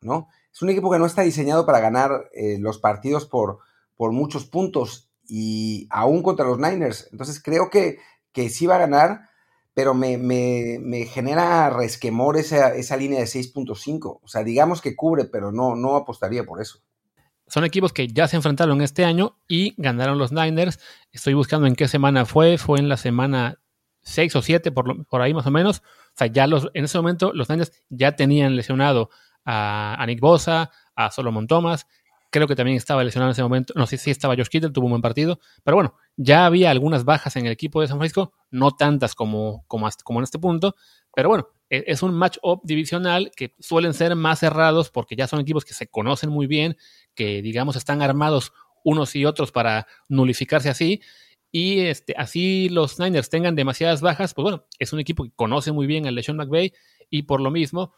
¿no? 0.00 0.28
Es 0.52 0.62
un 0.62 0.70
equipo 0.70 0.90
que 0.90 0.98
no 0.98 1.06
está 1.06 1.22
diseñado 1.22 1.66
para 1.66 1.80
ganar 1.80 2.28
eh, 2.32 2.58
los 2.58 2.78
partidos 2.78 3.26
por, 3.26 3.58
por 3.96 4.12
muchos 4.12 4.46
puntos 4.46 5.10
y 5.24 5.88
aún 5.90 6.22
contra 6.22 6.46
los 6.46 6.58
Niners. 6.58 7.08
Entonces 7.12 7.42
creo 7.42 7.70
que, 7.70 7.98
que 8.32 8.48
sí 8.50 8.66
va 8.66 8.76
a 8.76 8.80
ganar, 8.80 9.28
pero 9.74 9.94
me, 9.94 10.18
me, 10.18 11.04
genera 11.06 11.70
resquemor 11.70 12.36
esa, 12.36 12.74
esa 12.74 12.96
línea 12.96 13.20
de 13.20 13.26
6.5. 13.26 14.20
O 14.22 14.28
sea, 14.28 14.44
digamos 14.44 14.80
que 14.80 14.96
cubre, 14.96 15.24
pero 15.24 15.52
no, 15.52 15.76
no 15.76 15.96
apostaría 15.96 16.44
por 16.44 16.60
eso 16.60 16.82
son 17.50 17.64
equipos 17.64 17.92
que 17.92 18.06
ya 18.06 18.28
se 18.28 18.36
enfrentaron 18.36 18.80
este 18.80 19.04
año 19.04 19.36
y 19.48 19.74
ganaron 19.76 20.18
los 20.18 20.30
Niners. 20.30 20.78
Estoy 21.10 21.34
buscando 21.34 21.66
en 21.66 21.74
qué 21.74 21.88
semana 21.88 22.24
fue. 22.24 22.58
Fue 22.58 22.78
en 22.78 22.88
la 22.88 22.96
semana 22.96 23.58
6 24.02 24.36
o 24.36 24.42
7, 24.42 24.70
por, 24.70 25.04
por 25.06 25.20
ahí 25.20 25.34
más 25.34 25.46
o 25.46 25.50
menos. 25.50 25.78
O 25.78 26.16
sea, 26.16 26.28
ya 26.28 26.46
los, 26.46 26.70
en 26.74 26.84
ese 26.84 26.96
momento 26.98 27.32
los 27.34 27.48
Niners 27.48 27.72
ya 27.88 28.14
tenían 28.14 28.54
lesionado 28.54 29.10
a, 29.44 30.02
Nick 30.06 30.20
Bosa, 30.20 30.70
a 30.94 31.10
Solomon 31.10 31.48
Thomas. 31.48 31.88
Creo 32.30 32.46
que 32.46 32.54
también 32.54 32.76
estaba 32.76 33.02
lesionado 33.02 33.30
en 33.30 33.32
ese 33.32 33.42
momento. 33.42 33.74
No 33.76 33.86
sé 33.86 33.96
si 33.96 34.10
estaba 34.10 34.36
Josh 34.36 34.46
Kittle, 34.46 34.70
tuvo 34.70 34.86
un 34.86 34.92
buen 34.92 35.02
partido. 35.02 35.40
Pero 35.64 35.76
bueno, 35.76 35.94
ya 36.16 36.46
había 36.46 36.70
algunas 36.70 37.04
bajas 37.04 37.34
en 37.36 37.46
el 37.46 37.52
equipo 37.52 37.80
de 37.80 37.88
San 37.88 37.98
Francisco, 37.98 38.32
no 38.50 38.70
tantas 38.70 39.14
como, 39.14 39.64
como, 39.66 39.88
en 39.88 40.22
este 40.22 40.38
punto. 40.38 40.76
Pero 41.14 41.28
bueno, 41.28 41.48
e, 41.68 41.84
es 41.88 42.02
un 42.02 42.14
match-up 42.14 42.60
divisional 42.62 43.32
que 43.36 43.54
suelen 43.58 43.94
ser 43.94 44.14
más 44.14 44.38
cerrados 44.38 44.90
porque 44.90 45.16
ya 45.16 45.26
son 45.26 45.40
equipos 45.40 45.64
que 45.64 45.74
se 45.74 45.88
conocen 45.88 46.30
muy 46.30 46.46
bien, 46.46 46.76
que 47.14 47.42
digamos 47.42 47.74
están 47.74 48.00
armados 48.00 48.52
unos 48.84 49.14
y 49.16 49.24
otros 49.24 49.50
para 49.50 49.88
nulificarse 50.08 50.68
así. 50.68 51.02
Y 51.52 51.80
este, 51.80 52.14
así 52.16 52.68
los 52.68 53.00
Niners 53.00 53.28
tengan 53.28 53.56
demasiadas 53.56 54.00
bajas, 54.00 54.34
pues 54.34 54.44
bueno, 54.44 54.66
es 54.78 54.92
un 54.92 55.00
equipo 55.00 55.24
que 55.24 55.32
conoce 55.34 55.72
muy 55.72 55.86
bien 55.88 56.06
al 56.06 56.14
LeSean 56.14 56.36
McVay 56.36 56.72
y 57.10 57.22
por 57.22 57.40
lo 57.40 57.50
mismo, 57.50 57.92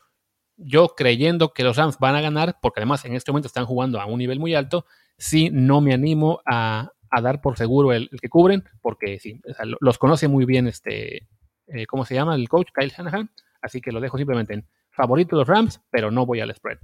yo 0.57 0.95
creyendo 0.97 1.53
que 1.53 1.65
los 1.65 1.77
Rams 1.77 1.99
van 1.99 2.15
a 2.15 2.21
ganar, 2.21 2.59
porque 2.61 2.81
además 2.81 3.05
en 3.05 3.15
este 3.15 3.33
momento 3.33 3.47
están 3.47 3.67
jugando 3.67 4.01
a 4.01 4.07
un 4.07 4.19
nivel 4.19 4.39
muy 4.39 4.55
alto, 4.55 4.87
sí 5.19 5.51
no 5.53 5.81
me 5.81 5.95
animo 5.95 6.41
a, 6.47 6.91
dar 7.23 7.41
por 7.41 7.59
seguro 7.59 7.93
el, 7.93 8.09
que 8.21 8.29
cubren, 8.29 8.65
porque 8.81 9.19
sí, 9.19 9.41
los 9.81 9.99
conoce 9.99 10.29
muy 10.29 10.47
bien 10.47 10.67
este, 10.67 11.29
eh, 11.67 11.87
¿cómo 11.87 12.05
se 12.05 12.15
llama? 12.15 12.35
El 12.35 12.49
coach 12.49 12.69
Kyle 12.75 12.91
Shanahan, 12.91 13.31
así 13.61 13.81
que 13.81 13.93
lo 13.93 14.01
dejo 14.01 14.17
simplemente 14.17 14.55
en 14.55 14.67
favorito 14.91 15.37
los 15.37 15.47
Rams, 15.47 15.81
pero 15.91 16.11
no 16.11 16.27
voy 16.27 16.41
al 16.41 16.55
spread. 16.55 16.79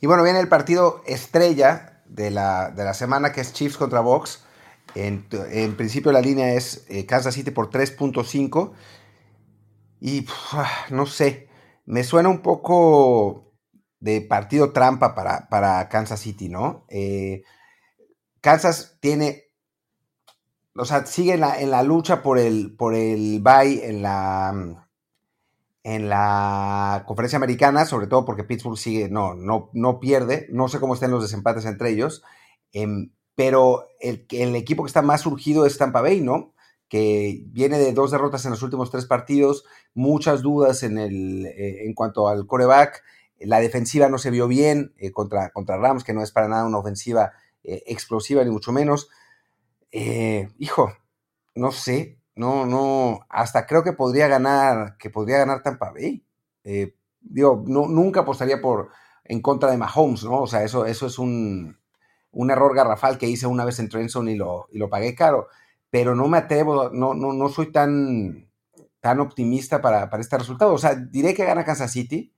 Y 0.00 0.06
bueno, 0.06 0.22
viene 0.22 0.40
el 0.40 0.48
partido 0.48 1.02
estrella 1.06 2.02
de 2.06 2.30
la, 2.30 2.94
semana 2.94 3.32
que 3.32 3.40
es 3.40 3.52
Chiefs 3.52 3.76
contra 3.76 4.00
Box. 4.00 4.44
En, 4.94 5.26
principio 5.76 6.12
la 6.12 6.20
línea 6.20 6.54
es 6.54 6.86
eh, 6.88 7.06
Kansas 7.06 7.34
City 7.34 7.50
por 7.50 7.70
3.5. 7.70 8.72
Y 10.00 10.26
ah, 10.52 10.86
no 10.90 11.06
sé, 11.06 11.48
me 11.86 12.04
suena 12.04 12.28
un 12.28 12.40
poco 12.40 13.52
de 14.00 14.20
partido 14.20 14.72
trampa 14.72 15.14
para, 15.14 15.48
para 15.48 15.88
Kansas 15.88 16.20
City, 16.20 16.48
¿no? 16.48 16.84
Eh, 16.88 17.42
Kansas 18.40 18.98
tiene, 19.00 19.44
o 20.76 20.84
sea, 20.84 21.06
sigue 21.06 21.34
en 21.34 21.70
la, 21.70 21.82
lucha 21.82 22.22
por 22.22 22.38
el, 22.38 22.76
por 22.76 22.94
el 22.94 23.40
bye 23.40 23.88
en 23.88 24.02
la, 24.02 24.86
en 25.82 26.08
la 26.08 27.04
conferencia 27.06 27.36
americana, 27.36 27.86
sobre 27.86 28.06
todo 28.06 28.24
porque 28.24 28.44
Pittsburgh 28.44 28.76
sigue, 28.76 29.08
no, 29.08 29.34
no, 29.34 29.70
no 29.72 30.00
pierde, 30.00 30.46
no 30.50 30.68
sé 30.68 30.80
cómo 30.80 30.94
estén 30.94 31.10
los 31.10 31.22
desempates 31.22 31.64
entre 31.64 31.90
ellos, 31.90 32.22
em, 32.72 33.12
pero 33.34 33.88
el, 34.00 34.26
el, 34.30 34.54
equipo 34.56 34.82
que 34.84 34.88
está 34.88 35.02
más 35.02 35.22
surgido 35.22 35.64
es 35.64 35.78
Tampa 35.78 36.02
Bay, 36.02 36.20
¿no? 36.20 36.53
Que 36.94 37.42
viene 37.46 37.80
de 37.80 37.92
dos 37.92 38.12
derrotas 38.12 38.44
en 38.44 38.52
los 38.52 38.62
últimos 38.62 38.88
tres 38.88 39.04
partidos, 39.04 39.64
muchas 39.94 40.42
dudas 40.42 40.84
en, 40.84 40.96
el, 40.96 41.44
eh, 41.44 41.86
en 41.86 41.92
cuanto 41.92 42.28
al 42.28 42.46
coreback, 42.46 43.02
la 43.40 43.58
defensiva 43.58 44.08
no 44.08 44.16
se 44.16 44.30
vio 44.30 44.46
bien 44.46 44.94
eh, 44.98 45.10
contra, 45.10 45.50
contra 45.50 45.76
Rams, 45.76 46.04
que 46.04 46.12
no 46.12 46.22
es 46.22 46.30
para 46.30 46.46
nada 46.46 46.64
una 46.64 46.78
ofensiva 46.78 47.32
eh, 47.64 47.82
explosiva, 47.88 48.44
ni 48.44 48.52
mucho 48.52 48.70
menos. 48.70 49.08
hijo, 49.90 50.92
no 51.56 51.72
sé, 51.72 52.20
no, 52.36 52.64
no, 52.64 53.26
hasta 53.28 53.66
creo 53.66 53.82
que 53.82 53.92
podría 53.92 54.28
ganar, 54.28 54.96
que 54.96 55.10
podría 55.10 55.38
ganar 55.38 55.64
Tampa 55.64 55.90
Bay. 55.90 56.24
Digo, 57.22 57.64
no, 57.66 57.88
nunca 57.88 58.20
apostaría 58.20 58.60
por 58.60 58.90
en 59.24 59.42
contra 59.42 59.72
de 59.72 59.78
Mahomes, 59.78 60.22
¿no? 60.22 60.42
O 60.42 60.46
sea, 60.46 60.62
eso, 60.62 60.86
eso 60.86 61.08
es 61.08 61.18
un, 61.18 61.76
un 62.30 62.50
error 62.52 62.72
garrafal 62.72 63.18
que 63.18 63.26
hice 63.26 63.48
una 63.48 63.64
vez 63.64 63.80
en 63.80 63.88
Trenson 63.88 64.28
y 64.28 64.36
lo, 64.36 64.68
y 64.70 64.78
lo 64.78 64.88
pagué 64.88 65.16
caro. 65.16 65.48
Pero 65.94 66.16
no 66.16 66.26
me 66.26 66.38
atrevo, 66.38 66.90
no, 66.90 67.14
no, 67.14 67.32
no 67.32 67.48
soy 67.48 67.70
tan, 67.70 68.48
tan 68.98 69.20
optimista 69.20 69.80
para, 69.80 70.10
para 70.10 70.20
este 70.20 70.36
resultado. 70.36 70.72
O 70.74 70.78
sea, 70.78 70.96
diré 70.96 71.34
que 71.34 71.44
gana 71.44 71.64
Kansas 71.64 71.92
City. 71.92 72.32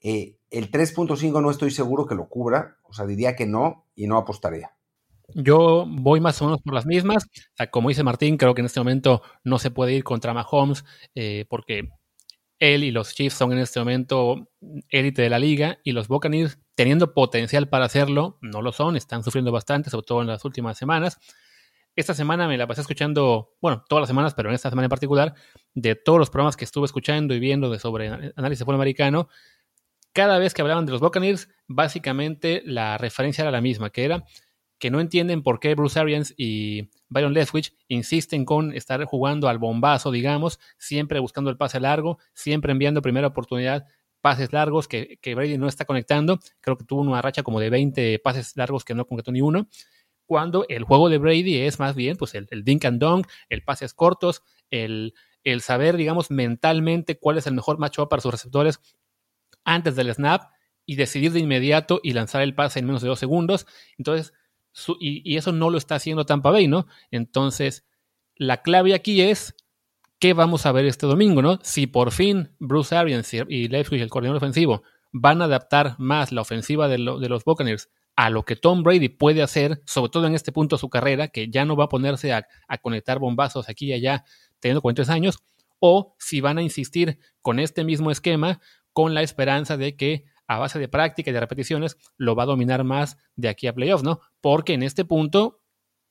Eh, 0.00 0.38
el 0.50 0.70
3.5 0.70 1.42
no 1.42 1.50
estoy 1.50 1.72
seguro 1.72 2.06
que 2.06 2.14
lo 2.14 2.30
cubra. 2.30 2.78
O 2.84 2.94
sea, 2.94 3.04
diría 3.04 3.36
que 3.36 3.44
no 3.44 3.84
y 3.94 4.06
no 4.06 4.16
apostaría. 4.16 4.72
Yo 5.34 5.84
voy 5.86 6.22
más 6.22 6.40
o 6.40 6.46
menos 6.46 6.62
por 6.62 6.72
las 6.72 6.86
mismas. 6.86 7.28
como 7.70 7.90
dice 7.90 8.02
Martín, 8.02 8.38
creo 8.38 8.54
que 8.54 8.62
en 8.62 8.66
este 8.66 8.80
momento 8.80 9.20
no 9.44 9.58
se 9.58 9.70
puede 9.70 9.92
ir 9.92 10.02
contra 10.02 10.32
Mahomes 10.32 10.86
eh, 11.14 11.44
porque 11.50 11.90
él 12.60 12.82
y 12.82 12.92
los 12.92 13.14
Chiefs 13.14 13.36
son 13.36 13.52
en 13.52 13.58
este 13.58 13.78
momento 13.78 14.48
élite 14.88 15.20
de 15.20 15.28
la 15.28 15.38
liga 15.38 15.80
y 15.84 15.92
los 15.92 16.08
Buccaneers, 16.08 16.58
teniendo 16.74 17.12
potencial 17.12 17.68
para 17.68 17.84
hacerlo, 17.84 18.38
no 18.40 18.62
lo 18.62 18.72
son, 18.72 18.96
están 18.96 19.22
sufriendo 19.22 19.52
bastante, 19.52 19.90
sobre 19.90 20.06
todo 20.06 20.22
en 20.22 20.28
las 20.28 20.46
últimas 20.46 20.78
semanas. 20.78 21.18
Esta 21.96 22.14
semana 22.14 22.48
me 22.48 22.56
la 22.56 22.66
pasé 22.66 22.80
escuchando, 22.80 23.56
bueno, 23.60 23.84
todas 23.88 24.02
las 24.02 24.08
semanas, 24.08 24.34
pero 24.34 24.48
en 24.48 24.54
esta 24.54 24.70
semana 24.70 24.86
en 24.86 24.90
particular, 24.90 25.34
de 25.74 25.96
todos 25.96 26.18
los 26.18 26.30
programas 26.30 26.56
que 26.56 26.64
estuve 26.64 26.86
escuchando 26.86 27.34
y 27.34 27.40
viendo 27.40 27.70
de 27.70 27.78
sobre 27.78 28.08
análisis 28.08 28.60
de 28.60 28.64
fútbol 28.64 28.76
americano, 28.76 29.28
cada 30.12 30.38
vez 30.38 30.54
que 30.54 30.62
hablaban 30.62 30.86
de 30.86 30.92
los 30.92 31.00
Buccaneers, 31.00 31.48
básicamente 31.66 32.62
la 32.64 32.98
referencia 32.98 33.42
era 33.42 33.50
la 33.50 33.60
misma, 33.60 33.90
que 33.90 34.04
era 34.04 34.24
que 34.78 34.90
no 34.90 34.98
entienden 34.98 35.42
por 35.42 35.60
qué 35.60 35.74
Bruce 35.74 36.00
Arians 36.00 36.34
y 36.38 36.88
Byron 37.10 37.34
Leftwich 37.34 37.76
insisten 37.86 38.46
con 38.46 38.72
estar 38.72 39.04
jugando 39.04 39.48
al 39.48 39.58
bombazo, 39.58 40.10
digamos, 40.10 40.58
siempre 40.78 41.20
buscando 41.20 41.50
el 41.50 41.58
pase 41.58 41.80
largo, 41.80 42.18
siempre 42.32 42.72
enviando 42.72 43.02
primera 43.02 43.26
oportunidad 43.28 43.86
pases 44.20 44.52
largos 44.52 44.88
que, 44.88 45.18
Brady 45.22 45.58
no 45.58 45.68
está 45.68 45.84
conectando. 45.84 46.38
Creo 46.60 46.76
que 46.76 46.84
tuvo 46.84 47.02
una 47.02 47.22
racha 47.22 47.42
como 47.42 47.60
de 47.60 47.70
20 47.70 48.18
pases 48.20 48.56
largos 48.56 48.84
que 48.84 48.94
no 48.94 49.06
concretó 49.06 49.32
ni 49.32 49.40
uno. 49.40 49.68
Cuando 50.30 50.64
el 50.68 50.84
juego 50.84 51.08
de 51.08 51.18
Brady 51.18 51.56
es 51.56 51.80
más 51.80 51.96
bien 51.96 52.16
pues 52.16 52.36
el, 52.36 52.46
dink 52.62 52.84
and 52.84 53.00
dunk, 53.02 53.26
el 53.48 53.64
pases 53.64 53.94
cortos, 53.94 54.44
el, 54.70 55.12
el 55.42 55.60
saber, 55.60 55.96
digamos, 55.96 56.30
mentalmente 56.30 57.18
cuál 57.18 57.36
es 57.36 57.48
el 57.48 57.54
mejor 57.54 57.80
matchup 57.80 58.08
para 58.08 58.22
sus 58.22 58.30
receptores 58.30 58.80
antes 59.64 59.96
del 59.96 60.14
snap 60.14 60.52
y 60.86 60.94
decidir 60.94 61.32
de 61.32 61.40
inmediato 61.40 61.98
y 62.04 62.12
lanzar 62.12 62.42
el 62.42 62.54
pase 62.54 62.78
en 62.78 62.86
menos 62.86 63.02
de 63.02 63.08
dos 63.08 63.18
segundos. 63.18 63.66
Entonces, 63.98 64.32
y, 65.00 65.36
eso 65.36 65.50
no 65.50 65.68
lo 65.68 65.78
está 65.78 65.96
haciendo 65.96 66.24
Tampa 66.24 66.52
Bay, 66.52 66.68
¿no? 66.68 66.86
Entonces, 67.10 67.84
la 68.36 68.62
clave 68.62 68.94
aquí 68.94 69.22
es 69.22 69.56
qué 70.20 70.32
vamos 70.32 70.64
a 70.64 70.70
ver 70.70 70.84
este 70.84 71.08
domingo, 71.08 71.42
¿no? 71.42 71.58
Si 71.64 71.88
por 71.88 72.12
fin 72.12 72.54
Bruce 72.60 72.94
Arians 72.94 73.34
y 73.34 73.66
Leftwich, 73.66 74.00
el 74.00 74.10
coordinador 74.10 74.36
ofensivo, 74.36 74.84
van 75.10 75.42
a 75.42 75.46
adaptar 75.46 75.96
más 75.98 76.30
la 76.30 76.42
ofensiva 76.42 76.86
de, 76.86 76.98
los 76.98 77.42
Buccaneers 77.42 77.90
a 78.20 78.28
lo 78.28 78.44
que 78.44 78.54
Tom 78.54 78.82
Brady 78.82 79.08
puede 79.08 79.42
hacer, 79.42 79.80
sobre 79.86 80.10
todo 80.10 80.26
en 80.26 80.34
este 80.34 80.52
punto 80.52 80.76
de 80.76 80.80
su 80.80 80.90
carrera, 80.90 81.28
que 81.28 81.48
ya 81.48 81.64
no 81.64 81.74
va 81.74 81.84
a 81.84 81.88
ponerse 81.88 82.34
a, 82.34 82.46
conectar 82.82 83.18
bombazos 83.18 83.70
aquí 83.70 83.86
y 83.86 83.92
allá 83.94 84.24
teniendo 84.58 84.82
43 84.82 85.08
años, 85.08 85.38
o 85.78 86.16
si 86.18 86.42
van 86.42 86.58
a 86.58 86.62
insistir 86.62 87.18
con 87.40 87.58
este 87.58 87.82
mismo 87.82 88.10
esquema 88.10 88.60
con 88.92 89.14
la 89.14 89.22
esperanza 89.22 89.78
de 89.78 89.96
que 89.96 90.24
a 90.46 90.58
base 90.58 90.78
de 90.78 90.86
práctica 90.86 91.30
y 91.30 91.32
de 91.32 91.40
repeticiones, 91.40 91.96
lo 92.18 92.34
va 92.34 92.42
a 92.42 92.46
dominar 92.46 92.84
más 92.84 93.16
de 93.36 93.48
aquí 93.48 93.68
a 93.68 93.72
playoffs, 93.72 94.04
¿no? 94.04 94.20
Porque 94.42 94.74
en 94.74 94.82
este 94.82 95.06
punto, 95.06 95.62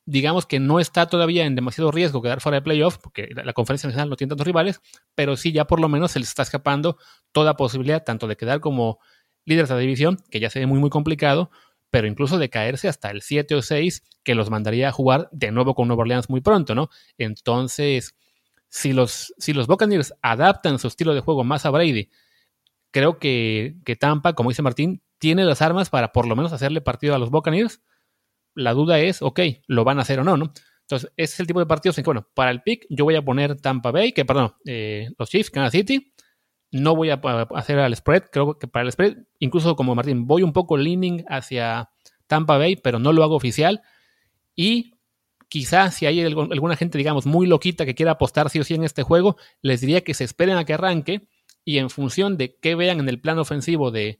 digamos 0.05 0.47
que 0.47 0.59
no 0.59 0.79
está 0.79 1.05
todavía 1.05 1.45
en 1.45 1.53
demasiado 1.53 1.91
riesgo 1.91 2.23
quedar 2.23 2.41
fuera 2.41 2.55
de 2.55 2.63
playoffs, 2.63 2.97
porque 2.97 3.29
la, 3.35 3.53
conferencia 3.53 3.85
nacional 3.85 4.09
no 4.09 4.15
tiene 4.15 4.29
tantos 4.29 4.47
rivales, 4.47 4.81
pero 5.13 5.37
sí 5.37 5.51
ya 5.51 5.65
por 5.65 5.79
lo 5.79 5.87
menos 5.89 6.13
se 6.13 6.19
les 6.19 6.29
está 6.29 6.41
escapando 6.41 6.97
toda 7.31 7.55
posibilidad, 7.55 8.03
tanto 8.03 8.25
de 8.25 8.35
quedar 8.35 8.61
como 8.61 8.97
líderes 9.45 9.69
de 9.69 9.75
la 9.75 9.81
división, 9.81 10.17
que 10.31 10.39
ya 10.39 10.49
se 10.49 10.59
ve 10.59 10.65
muy, 10.65 10.79
muy 10.79 10.89
complicado, 10.89 11.51
pero 11.89 12.07
incluso 12.07 12.37
de 12.37 12.49
caerse 12.49 12.87
hasta 12.87 13.09
el 13.09 13.21
7 13.21 13.55
o 13.55 13.61
6, 13.61 14.03
que 14.23 14.35
los 14.35 14.49
mandaría 14.49 14.89
a 14.89 14.91
jugar 14.91 15.29
de 15.31 15.51
nuevo 15.51 15.75
con 15.75 15.87
Nueva 15.87 16.01
Orleans 16.01 16.29
muy 16.29 16.41
pronto, 16.41 16.75
¿no? 16.75 16.89
Entonces, 17.17 18.15
si 18.69 18.93
los, 18.93 19.33
si 19.37 19.53
los 19.53 19.67
Buccaneers 19.67 20.13
adaptan 20.21 20.79
su 20.79 20.87
estilo 20.87 21.13
de 21.13 21.21
juego 21.21 21.43
más 21.43 21.65
a 21.65 21.71
Brady, 21.71 22.09
creo 22.91 23.19
que, 23.19 23.75
Tampa, 23.99 24.33
como 24.33 24.49
dice 24.49 24.61
Martín, 24.61 25.01
tiene 25.17 25.43
las 25.45 25.61
armas 25.61 25.89
para 25.89 26.11
por 26.11 26.27
lo 26.27 26.35
menos 26.35 26.53
hacerle 26.53 26.81
partido 26.81 27.15
a 27.15 27.19
los 27.19 27.29
Buccaneers. 27.29 27.81
La 28.55 28.73
duda 28.73 28.99
es, 28.99 29.21
ok, 29.21 29.39
¿lo 29.67 29.83
van 29.83 29.99
a 29.99 30.03
hacer 30.03 30.19
o 30.19 30.23
no, 30.23 30.37
no? 30.37 30.53
Entonces, 30.81 31.11
ese 31.17 31.33
es 31.33 31.39
el 31.41 31.47
tipo 31.47 31.59
de 31.59 31.65
partidos 31.65 31.97
en 31.97 32.03
que, 32.03 32.07
bueno, 32.07 32.27
para 32.33 32.51
el 32.51 32.61
pick 32.61 32.85
yo 32.89 33.05
voy 33.05 33.15
a 33.15 33.21
poner 33.21 33.59
Tampa 33.59 33.91
Bay, 33.91 34.11
que 34.11 34.25
perdón, 34.25 34.55
eh, 34.65 35.09
los 35.17 35.29
Chiefs, 35.29 35.51
Kansas 35.51 35.71
City. 35.71 36.13
No 36.71 36.95
voy 36.95 37.09
a 37.09 37.19
hacer 37.55 37.79
al 37.79 37.95
spread, 37.95 38.25
creo 38.31 38.59
que 38.59 38.67
para 38.67 38.85
el 38.85 38.91
spread, 38.91 39.17
incluso 39.39 39.75
como 39.75 39.95
Martín, 39.95 40.27
voy 40.27 40.43
un 40.43 40.53
poco 40.53 40.77
leaning 40.77 41.25
hacia 41.27 41.89
Tampa 42.27 42.57
Bay, 42.57 42.75
pero 42.75 42.99
no 42.99 43.11
lo 43.11 43.23
hago 43.23 43.35
oficial. 43.35 43.81
Y 44.55 44.93
quizás 45.49 45.95
si 45.95 46.05
hay 46.05 46.21
alguna 46.21 46.75
gente, 46.75 46.97
digamos, 46.97 47.25
muy 47.25 47.47
loquita 47.47 47.85
que 47.85 47.95
quiera 47.95 48.13
apostar 48.13 48.49
sí 48.49 48.59
o 48.59 48.63
sí 48.63 48.75
en 48.75 48.83
este 48.83 49.03
juego, 49.03 49.35
les 49.61 49.81
diría 49.81 50.01
que 50.01 50.13
se 50.13 50.23
esperen 50.23 50.57
a 50.57 50.63
que 50.63 50.73
arranque 50.73 51.27
y 51.65 51.79
en 51.79 51.89
función 51.89 52.37
de 52.37 52.55
qué 52.55 52.75
vean 52.75 52.99
en 52.99 53.09
el 53.09 53.19
plan 53.19 53.39
ofensivo 53.39 53.91
de, 53.91 54.19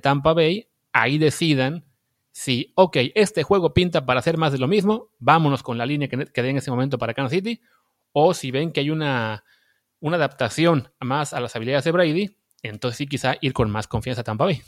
Tampa 0.00 0.32
Bay, 0.32 0.68
ahí 0.92 1.18
decidan 1.18 1.84
si, 2.30 2.72
ok, 2.74 2.96
este 3.14 3.42
juego 3.42 3.74
pinta 3.74 4.06
para 4.06 4.20
hacer 4.20 4.38
más 4.38 4.52
de 4.52 4.58
lo 4.58 4.66
mismo, 4.66 5.10
vámonos 5.18 5.62
con 5.62 5.76
la 5.76 5.84
línea 5.84 6.08
que, 6.08 6.26
que 6.26 6.40
en 6.40 6.56
ese 6.56 6.70
momento 6.70 6.98
para 6.98 7.12
Kansas 7.12 7.32
City, 7.32 7.60
o 8.12 8.32
si 8.32 8.50
ven 8.50 8.72
que 8.72 8.80
hay 8.80 8.90
una, 8.90 9.44
una 10.02 10.16
adaptación 10.16 10.92
más 11.00 11.32
a 11.32 11.40
las 11.40 11.56
habilidades 11.56 11.84
de 11.84 11.92
Brady, 11.92 12.36
entonces 12.62 12.98
sí 12.98 13.06
quizá 13.06 13.36
ir 13.40 13.54
con 13.54 13.70
más 13.70 13.86
confianza 13.86 14.20
a 14.20 14.24
Tampa 14.24 14.44
Bay. 14.44 14.62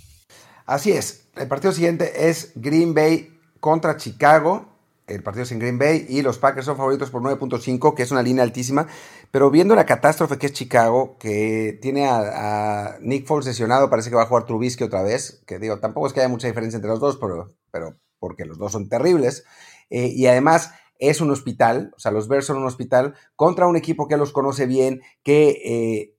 Así 0.64 0.92
es, 0.92 1.28
el 1.36 1.46
partido 1.46 1.74
siguiente 1.74 2.30
es 2.30 2.52
Green 2.54 2.94
Bay 2.94 3.38
contra 3.60 3.98
Chicago 3.98 4.74
el 5.06 5.22
partido 5.22 5.42
es 5.42 5.52
en 5.52 5.58
Green 5.58 5.78
Bay 5.78 6.06
y 6.08 6.22
los 6.22 6.38
Packers 6.38 6.64
son 6.64 6.78
favoritos 6.78 7.10
por 7.10 7.20
9.5, 7.20 7.94
que 7.94 8.02
es 8.02 8.10
una 8.10 8.22
línea 8.22 8.42
altísima. 8.42 8.86
Pero 9.30 9.50
viendo 9.50 9.74
la 9.74 9.84
catástrofe 9.84 10.38
que 10.38 10.46
es 10.46 10.52
Chicago, 10.54 11.16
que 11.18 11.78
tiene 11.82 12.06
a, 12.08 12.96
Nick 13.00 13.26
Foles 13.26 13.46
lesionado, 13.46 13.90
parece 13.90 14.08
que 14.08 14.16
va 14.16 14.22
a 14.22 14.26
jugar 14.26 14.46
Trubisky 14.46 14.84
otra 14.84 15.02
vez, 15.02 15.42
que 15.46 15.58
digo, 15.58 15.78
tampoco 15.78 16.06
es 16.06 16.14
que 16.14 16.20
haya 16.20 16.28
mucha 16.28 16.46
diferencia 16.46 16.76
entre 16.76 16.90
los 16.90 17.00
dos, 17.00 17.18
pero, 17.18 17.54
pero 17.70 17.98
porque 18.18 18.46
los 18.46 18.56
dos 18.56 18.72
son 18.72 18.88
terribles. 18.88 19.44
Eh, 19.90 20.06
y 20.06 20.26
además 20.26 20.72
es 20.98 21.20
un 21.20 21.30
hospital, 21.30 21.92
o 21.96 21.98
sea, 21.98 22.12
los 22.12 22.28
Bears 22.28 22.46
son 22.46 22.58
un 22.58 22.66
hospital 22.66 23.14
contra 23.36 23.66
un 23.66 23.76
equipo 23.76 24.08
que 24.08 24.16
los 24.16 24.32
conoce 24.32 24.66
bien, 24.66 25.02
que 25.22 25.48
eh, 25.64 26.16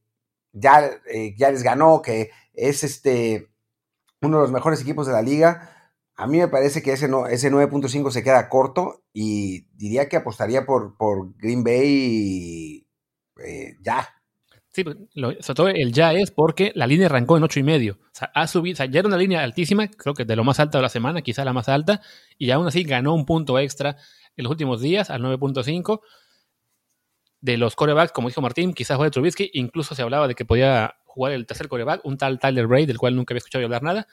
ya, 0.52 0.90
eh, 1.12 1.36
ya 1.38 1.52
les 1.52 1.64
ganó, 1.64 2.02
que 2.02 2.32
es 2.54 2.84
este 2.84 3.50
uno 4.22 4.38
de 4.38 4.44
los 4.44 4.52
mejores 4.52 4.82
equipos 4.82 5.06
de 5.08 5.14
la 5.14 5.22
liga 5.22 5.76
a 6.18 6.28
mí 6.28 6.38
me 6.38 6.48
parece 6.48 6.82
que 6.82 6.94
ese, 6.94 7.08
no, 7.08 7.28
ese 7.28 7.52
9.5 7.52 8.10
se 8.10 8.24
queda 8.24 8.48
corto 8.48 9.04
y 9.14 9.68
diría 9.76 10.08
que 10.08 10.18
apostaría 10.18 10.66
por, 10.66 10.96
por 10.98 11.36
Green 11.38 11.64
Bay 11.64 12.88
eh, 13.46 13.76
ya. 13.82 14.08
Sí, 14.72 14.84
pues, 14.84 14.98
sobre 15.14 15.56
todo 15.56 15.68
el 15.70 15.92
ya 15.92 16.14
es 16.14 16.32
porque 16.32 16.72
la 16.76 16.88
línea 16.88 17.08
arrancó 17.08 17.38
en 17.38 17.44
8 17.44 17.60
y 17.60 17.64
medio. 17.64 17.94
O 18.02 18.10
sea, 18.14 18.32
ha 18.34 18.48
subido, 18.48 18.84
ya 18.86 19.00
era 19.00 19.08
una 19.08 19.18
línea 19.18 19.44
altísima, 19.44 19.88
creo 19.90 20.14
que 20.14 20.26
de 20.26 20.36
lo 20.36 20.44
más 20.46 20.60
alto 20.60 20.78
de 20.78 20.84
la 20.84 20.90
semana, 20.90 21.22
quizá 21.22 21.44
la 21.44 21.54
más 21.54 21.68
alta, 21.70 22.02
y 22.38 22.52
aún 22.52 22.68
así 22.68 22.84
ganó 22.84 23.14
un 23.14 23.26
punto 23.26 23.60
extra 23.60 23.98
en 24.38 24.44
los 24.44 24.52
últimos 24.52 24.82
días 24.82 25.10
al 25.10 25.22
9.5. 25.22 26.02
De 27.42 27.58
los 27.58 27.76
corebacks, 27.76 28.12
como 28.12 28.28
dijo 28.28 28.42
Martín, 28.42 28.74
quizás 28.74 28.98
juegue 28.98 29.12
Trubisky, 29.12 29.52
incluso 29.54 29.94
se 29.94 30.02
hablaba 30.02 30.28
de 30.28 30.36
que 30.36 30.46
podía 30.46 30.96
jugar 31.06 31.34
el 31.34 31.46
tercer 31.46 31.68
coreback, 31.68 32.04
un 32.04 32.18
tal 32.18 32.40
Tyler 32.40 32.68
Bray, 32.68 32.86
del 32.86 32.98
cual 32.98 33.16
nunca 33.16 33.34
había 33.34 33.40
escuchado 33.40 33.64
hablar 33.64 33.84
nada. 33.84 34.08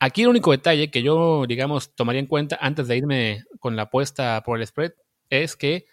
Aquí 0.00 0.22
el 0.22 0.28
único 0.28 0.50
detalle 0.52 0.90
que 0.90 1.02
yo, 1.02 1.44
digamos, 1.46 1.94
tomaría 1.94 2.20
en 2.20 2.26
cuenta 2.26 2.58
antes 2.60 2.86
de 2.86 2.96
irme 2.96 3.44
con 3.58 3.74
la 3.76 3.82
apuesta 3.82 4.42
por 4.44 4.58
el 4.58 4.66
spread 4.66 4.92
es 5.30 5.56
que 5.56 5.86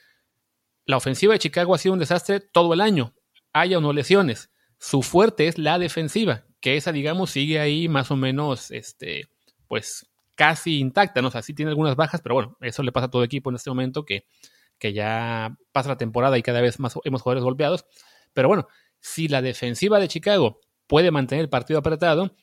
la 0.85 0.97
ofensiva 0.97 1.33
de 1.33 1.39
Chicago 1.39 1.73
ha 1.73 1.79
sido 1.79 1.93
un 1.93 1.99
desastre 1.99 2.39
todo 2.39 2.73
el 2.73 2.81
año, 2.81 3.13
haya 3.53 3.79
o 3.79 3.81
no 3.81 3.93
lesiones. 3.93 4.51
Su 4.77 5.01
fuerte 5.01 5.47
es 5.47 5.57
la 5.57 5.79
defensiva, 5.79 6.45
que 6.59 6.77
esa, 6.77 6.91
digamos, 6.91 7.31
sigue 7.31 7.59
ahí 7.59 7.87
más 7.87 8.11
o 8.11 8.15
menos, 8.15 8.69
este, 8.69 9.29
pues 9.67 10.07
casi 10.35 10.79
intacta, 10.79 11.21
¿no? 11.21 11.29
O 11.29 11.31
sea, 11.31 11.41
sí 11.41 11.53
tiene 11.53 11.69
algunas 11.69 11.95
bajas, 11.95 12.21
pero 12.21 12.35
bueno, 12.35 12.57
eso 12.61 12.83
le 12.83 12.91
pasa 12.91 13.07
a 13.07 13.09
todo 13.09 13.23
equipo 13.23 13.49
en 13.49 13.55
este 13.55 13.69
momento 13.69 14.05
que, 14.05 14.25
que 14.77 14.93
ya 14.93 15.57
pasa 15.71 15.89
la 15.89 15.97
temporada 15.97 16.37
y 16.37 16.43
cada 16.43 16.61
vez 16.61 16.79
más 16.79 16.95
hemos 17.03 17.21
jugadores 17.21 17.43
golpeados. 17.43 17.85
Pero 18.33 18.47
bueno, 18.47 18.67
si 18.99 19.27
la 19.27 19.41
defensiva 19.41 19.99
de 19.99 20.07
Chicago 20.07 20.59
puede 20.87 21.11
mantener 21.11 21.43
el 21.43 21.49
partido 21.49 21.79
apretado, 21.79 22.35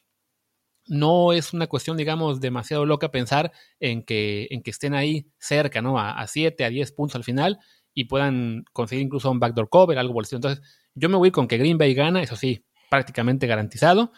no 0.87 1.33
es 1.33 1.53
una 1.53 1.67
cuestión, 1.67 1.97
digamos, 1.97 2.41
demasiado 2.41 2.87
loca 2.87 3.11
pensar 3.11 3.53
en 3.79 4.03
que, 4.03 4.49
en 4.51 4.63
que 4.63 4.71
estén 4.71 4.95
ahí 4.95 5.27
cerca, 5.39 5.81
¿no? 5.81 5.99
A, 5.99 6.27
7, 6.27 6.65
a 6.65 6.71
10 6.71 6.93
puntos 6.93 7.17
al 7.17 7.25
final 7.25 7.59
y 7.95 8.05
puedan 8.05 8.65
conseguir 8.73 9.05
incluso 9.05 9.31
un 9.31 9.39
backdoor 9.39 9.69
cover, 9.69 9.99
algo 9.99 10.15
por 10.15 10.25
Entonces, 10.31 10.63
yo 10.95 11.09
me 11.09 11.17
voy 11.17 11.31
con 11.31 11.47
que 11.47 11.59
Green 11.59 11.79
Bay 11.79 11.95
gana, 11.95 12.23
eso 12.23 12.37
sí, 12.37 12.65
prácticamente 12.91 13.47
garantizado, 13.47 14.13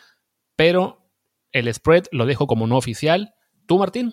pero 0.57 1.11
el 1.53 1.73
spread 1.73 2.05
lo 2.13 2.27
dejo 2.27 2.47
como 2.47 2.67
no 2.67 2.77
oficial. 2.77 3.35
¿Tú, 3.67 3.79
Martín? 3.79 4.13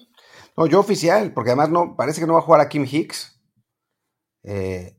No, 0.57 0.67
yo 0.67 0.79
oficial, 0.79 1.33
porque 1.33 1.51
además 1.51 1.69
no, 1.69 1.95
parece 1.95 2.21
que 2.21 2.27
no 2.27 2.33
va 2.33 2.39
a 2.39 2.43
jugar 2.43 2.61
a 2.61 2.69
Kim 2.69 2.85
Hicks. 2.89 3.41
Eh, 4.43 4.97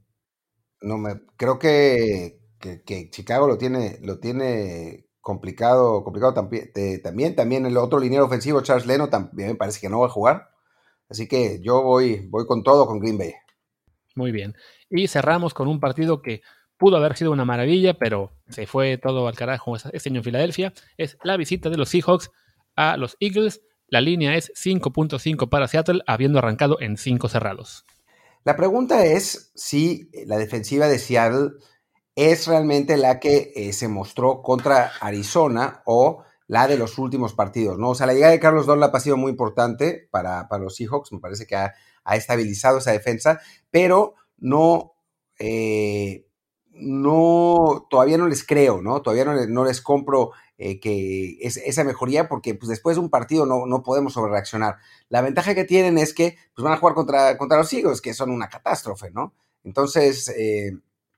no 0.81 0.99
me, 0.99 1.21
creo 1.37 1.59
que, 1.59 2.41
que, 2.59 3.11
Chicago 3.11 3.47
lo 3.47 3.59
tiene, 3.59 3.99
lo 4.03 4.19
tiene 4.19 5.09
complicado, 5.21 6.05
complicado 6.05 6.35
también, 6.35 6.71
también. 7.03 7.37
También 7.37 7.67
el 7.67 7.77
otro 7.77 7.99
liniero 7.99 8.25
ofensivo, 8.25 8.63
Charles 8.63 8.87
Leno, 8.87 9.09
también 9.09 9.51
me 9.51 9.55
parece 9.55 9.81
que 9.81 9.89
no 9.89 10.01
va 10.01 10.07
a 10.07 10.11
jugar. 10.11 10.51
Así 11.09 11.29
que 11.29 11.61
yo 11.63 11.83
voy, 11.83 12.27
voy 12.29 12.47
con 12.47 12.63
todo 12.63 12.87
con 12.87 12.99
Green 12.99 13.19
Bay. 13.19 13.35
Muy 14.15 14.33
bien. 14.33 14.55
Y 14.91 15.09
cerramos 15.09 15.55
con 15.55 15.69
un 15.69 15.81
partido 15.81 16.23
que 16.23 16.43
pudo 16.79 16.97
haber 16.97 17.17
sido 17.17 17.31
una 17.31 17.45
maravilla, 17.45 17.95
pero 17.95 18.33
se 18.49 18.67
fue 18.67 18.99
todo 18.99 19.29
al 19.29 19.37
carajo 19.37 19.77
este 19.77 20.09
año 20.09 20.19
en 20.19 20.25
Filadelfia. 20.25 20.73
Es 20.97 21.17
la 21.23 21.37
visita 21.37 21.71
de 21.71 21.77
los 21.77 21.89
Seahawks 21.91 22.31
a 22.77 22.97
los 22.97 23.17
Eagles. 23.21 23.63
La 23.93 24.01
línea 24.01 24.37
es 24.37 24.51
5.5 24.55 25.51
para 25.51 25.69
Seattle, 25.69 26.01
habiendo 26.07 26.39
arrancado 26.39 26.81
en 26.81 26.97
5 26.97 27.29
cerrados. 27.29 27.85
La 28.43 28.57
pregunta 28.57 29.05
es 29.05 29.53
si 29.55 30.09
la 30.25 30.39
defensiva 30.39 30.89
de 30.89 30.99
Seattle 30.99 31.51
es 32.17 32.47
realmente 32.47 32.97
la 32.97 33.21
que 33.21 33.53
eh, 33.55 33.75
se 33.75 33.89
mostró 33.89 34.41
contra 34.41 34.93
Arizona 35.03 35.83
o 35.85 36.25
la 36.47 36.69
de 36.69 36.79
los 36.79 36.97
últimos 36.97 37.35
partidos, 37.35 37.79
¿no? 37.79 37.91
O 37.91 37.95
sea, 37.95 38.07
la 38.07 38.15
llegada 38.15 38.33
de 38.33 38.41
Carlos 38.41 38.65
Dunlap 38.65 38.95
ha 38.97 39.01
sido 39.01 39.19
muy 39.19 39.31
importante 39.31 40.09
para, 40.11 40.49
los 40.59 40.75
Seahawks, 40.75 41.13
me 41.13 41.21
parece 41.21 41.47
que 41.47 41.57
ha, 41.57 41.75
estabilizado 42.15 42.79
esa 42.79 42.93
defensa, 42.93 43.41
pero 43.71 44.15
no, 44.39 44.95
eh, 45.39 46.25
no, 46.71 47.87
todavía 47.91 48.17
no 48.17 48.27
les 48.27 48.43
creo, 48.43 48.81
¿no? 48.81 49.03
Todavía 49.03 49.27
no, 49.27 49.35
no 49.49 49.67
les 49.67 49.83
compro 49.83 50.31
eh, 50.59 50.81
que 50.81 51.39
es, 51.41 51.57
esa 51.57 51.85
mejoría 51.85 52.29
porque 52.29 52.55
pues, 52.55 52.69
después 52.69 52.97
de 52.97 53.01
un 53.03 53.11
partido 53.11 53.47
no, 53.47 53.67
no 53.67 53.83
podemos 53.83 54.13
sobrereaccionar. 54.13 54.77
La 55.09 55.23
ventaja 55.23 55.55
que 55.55 55.65
tienen 55.65 55.99
es 55.99 56.15
que 56.15 56.37
pues, 56.55 56.65
van 56.65 56.73
a 56.73 56.77
jugar 56.77 56.95
contra, 56.95 57.37
contra 57.39 57.59
los 57.59 57.73
Eagles, 57.73 58.01
que 58.01 58.15
son 58.15 58.31
una 58.31 58.49
catástrofe, 58.49 59.11
¿no? 59.11 59.35
Entonces, 59.65 60.33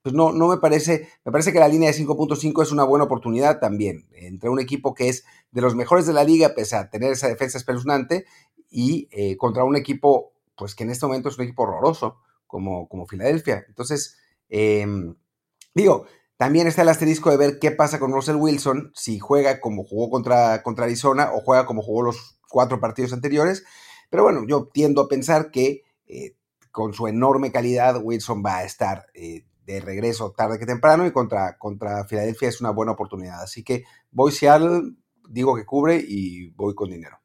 pues 0.05 0.15
no, 0.15 0.33
no 0.33 0.49
me 0.49 0.59
parece, 0.59 1.09
me 1.25 1.33
parece 1.33 1.51
que 1.51 1.59
la 1.59 1.67
línea 1.67 1.91
de 1.91 1.97
5.5 1.97 2.63
es 2.63 2.73
una 2.73 2.85
buena 2.85 3.07
oportunidad 3.07 3.59
también, 3.59 4.07
entre 4.13 4.51
un 4.51 4.61
equipo 4.61 4.93
que 4.93 5.09
es 5.09 5.25
de 5.51 5.63
los 5.63 5.75
mejores 5.75 6.07
de 6.07 6.13
la 6.13 6.25
liga, 6.25 6.55
pese 6.55 6.77
a 6.77 6.91
tener 6.91 7.13
esa 7.13 7.29
defensa 7.29 7.57
espeluznante, 7.57 8.27
y 8.69 9.09
eh, 9.13 9.39
contra 9.39 9.65
un 9.65 9.77
equipo, 9.77 10.35
pues 10.57 10.75
que 10.75 10.85
en 10.85 10.91
este 10.91 11.07
momento 11.07 11.31
es 11.31 11.39
un 11.39 11.45
equipo 11.45 11.63
horroroso, 11.63 12.19
como, 12.47 12.87
como 12.87 13.07
Filadelfia. 13.07 13.65
Entonces, 13.67 14.19
em, 14.51 15.15
digo, 15.75 16.05
también 16.45 16.67
está 16.67 16.83
el 16.83 16.91
asterisco 16.91 17.31
de 17.31 17.39
ver 17.39 17.59
qué 17.59 17.71
pasa 17.71 17.99
con 17.99 18.13
Russell 18.13 18.37
Wilson, 18.37 18.93
si 18.95 19.19
juega 19.19 19.61
como 19.61 19.83
jugó 19.83 20.11
contra, 20.11 20.63
contra 20.63 20.85
Arizona 20.85 21.31
o 21.33 21.41
juega 21.41 21.65
como 21.65 21.81
jugó 21.81 22.03
los 22.03 22.39
cuatro 22.51 22.81
partidos 22.81 23.15
anteriores. 23.15 23.65
Pero 24.11 24.25
bueno, 24.25 24.45
yo 24.47 24.69
tiendo 24.71 25.01
a 25.01 25.09
pensar 25.09 25.51
que 25.51 25.85
eh, 26.07 26.37
con 26.71 26.93
su 26.93 27.09
enorme 27.09 27.51
calidad, 27.51 27.99
Wilson 27.99 28.43
va 28.45 28.59
a 28.59 28.65
estar 28.65 29.07
eh, 29.15 29.47
de 29.65 29.81
regreso 29.81 30.33
tarde 30.33 30.59
que 30.59 30.67
temprano 30.67 31.07
y 31.07 31.13
contra, 31.13 31.57
contra 31.57 32.05
Filadelfia 32.05 32.51
es 32.51 32.61
una 32.61 32.73
buena 32.73 32.93
oportunidad. 32.93 33.41
Así 33.41 33.65
que 33.65 33.85
voy 34.11 34.31
Seattle, 34.31 34.83
digo 35.27 35.57
que 35.57 35.65
cubre 35.65 35.97
y 35.97 36.51
voy 36.51 36.75
con 36.75 36.91
dinero. 36.91 37.21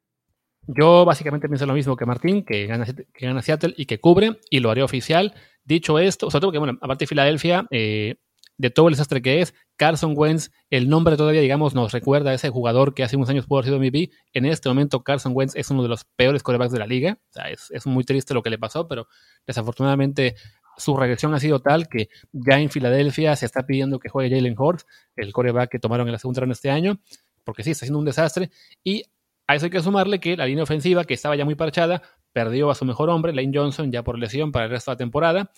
Yo 0.66 1.04
básicamente 1.04 1.46
pienso 1.46 1.66
lo 1.66 1.74
mismo 1.74 1.94
que 1.94 2.06
Martín, 2.06 2.42
que 2.42 2.66
gana, 2.66 2.86
que 2.86 3.26
gana 3.26 3.42
Seattle 3.42 3.74
y 3.76 3.84
que 3.84 4.00
cubre, 4.00 4.40
y 4.48 4.60
lo 4.60 4.70
haré 4.70 4.82
oficial. 4.82 5.34
Dicho 5.62 5.98
esto, 5.98 6.30
sobre 6.30 6.40
todo 6.40 6.52
que, 6.52 6.58
bueno, 6.58 6.78
aparte 6.80 7.02
de 7.02 7.08
Filadelfia, 7.08 7.66
eh, 7.70 8.16
de 8.60 8.68
todo 8.68 8.88
el 8.88 8.92
desastre 8.92 9.22
que 9.22 9.40
es, 9.40 9.54
Carson 9.76 10.12
Wentz, 10.14 10.50
el 10.68 10.90
nombre 10.90 11.16
todavía, 11.16 11.40
digamos, 11.40 11.74
nos 11.74 11.92
recuerda 11.92 12.30
a 12.30 12.34
ese 12.34 12.50
jugador 12.50 12.92
que 12.92 13.02
hace 13.02 13.16
unos 13.16 13.30
años 13.30 13.46
pudo 13.46 13.60
haber 13.60 13.70
sido 13.70 13.78
MVP. 13.78 14.10
En 14.34 14.44
este 14.44 14.68
momento, 14.68 15.02
Carson 15.02 15.32
Wentz 15.34 15.56
es 15.56 15.70
uno 15.70 15.82
de 15.82 15.88
los 15.88 16.04
peores 16.04 16.42
corebacks 16.42 16.70
de 16.70 16.78
la 16.78 16.86
liga. 16.86 17.18
O 17.30 17.32
sea, 17.32 17.48
es, 17.48 17.70
es, 17.70 17.86
muy 17.86 18.04
triste 18.04 18.34
lo 18.34 18.42
que 18.42 18.50
le 18.50 18.58
pasó, 18.58 18.86
pero 18.86 19.08
desafortunadamente 19.46 20.34
su 20.76 20.94
regresión 20.94 21.32
ha 21.32 21.40
sido 21.40 21.60
tal 21.60 21.88
que 21.88 22.10
ya 22.32 22.60
en 22.60 22.68
Filadelfia 22.68 23.34
se 23.34 23.46
está 23.46 23.64
pidiendo 23.64 23.98
que 23.98 24.10
juegue 24.10 24.36
Jalen 24.36 24.54
Hurts, 24.58 24.86
el 25.16 25.32
coreback 25.32 25.70
que 25.70 25.78
tomaron 25.78 26.06
en 26.06 26.12
la 26.12 26.18
segunda 26.18 26.40
ronda 26.40 26.52
este 26.52 26.70
año, 26.70 27.00
porque 27.44 27.64
sí, 27.64 27.70
está 27.70 27.86
siendo 27.86 27.98
un 27.98 28.04
desastre. 28.04 28.50
Y 28.84 29.04
a 29.46 29.54
eso 29.54 29.64
hay 29.64 29.70
que 29.70 29.80
sumarle 29.80 30.20
que 30.20 30.36
la 30.36 30.44
línea 30.44 30.64
ofensiva, 30.64 31.04
que 31.04 31.14
estaba 31.14 31.34
ya 31.34 31.46
muy 31.46 31.54
parchada, 31.54 32.02
perdió 32.32 32.70
a 32.70 32.74
su 32.74 32.84
mejor 32.84 33.08
hombre, 33.08 33.32
Lane 33.32 33.52
Johnson, 33.54 33.90
ya 33.90 34.02
por 34.02 34.18
lesión 34.18 34.52
para 34.52 34.66
el 34.66 34.70
resto 34.70 34.90
de 34.90 34.96
la 34.96 34.98
temporada. 34.98 35.50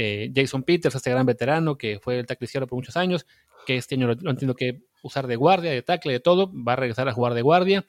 Eh, 0.00 0.32
Jason 0.34 0.62
Peters, 0.62 0.94
este 0.94 1.10
gran 1.10 1.26
veterano 1.26 1.76
que 1.76 1.98
fue 1.98 2.20
el 2.20 2.26
tackle 2.26 2.48
por 2.66 2.76
muchos 2.76 2.96
años, 2.96 3.26
que 3.66 3.76
este 3.76 3.96
año 3.96 4.06
lo, 4.06 4.30
han 4.30 4.36
tenido 4.36 4.54
que 4.54 4.84
usar 5.02 5.26
de 5.26 5.34
guardia, 5.34 5.72
de 5.72 5.82
tackle, 5.82 6.12
de 6.12 6.20
todo, 6.20 6.52
va 6.54 6.74
a 6.74 6.76
regresar 6.76 7.08
a 7.08 7.12
jugar 7.12 7.34
de 7.34 7.42
guardia. 7.42 7.84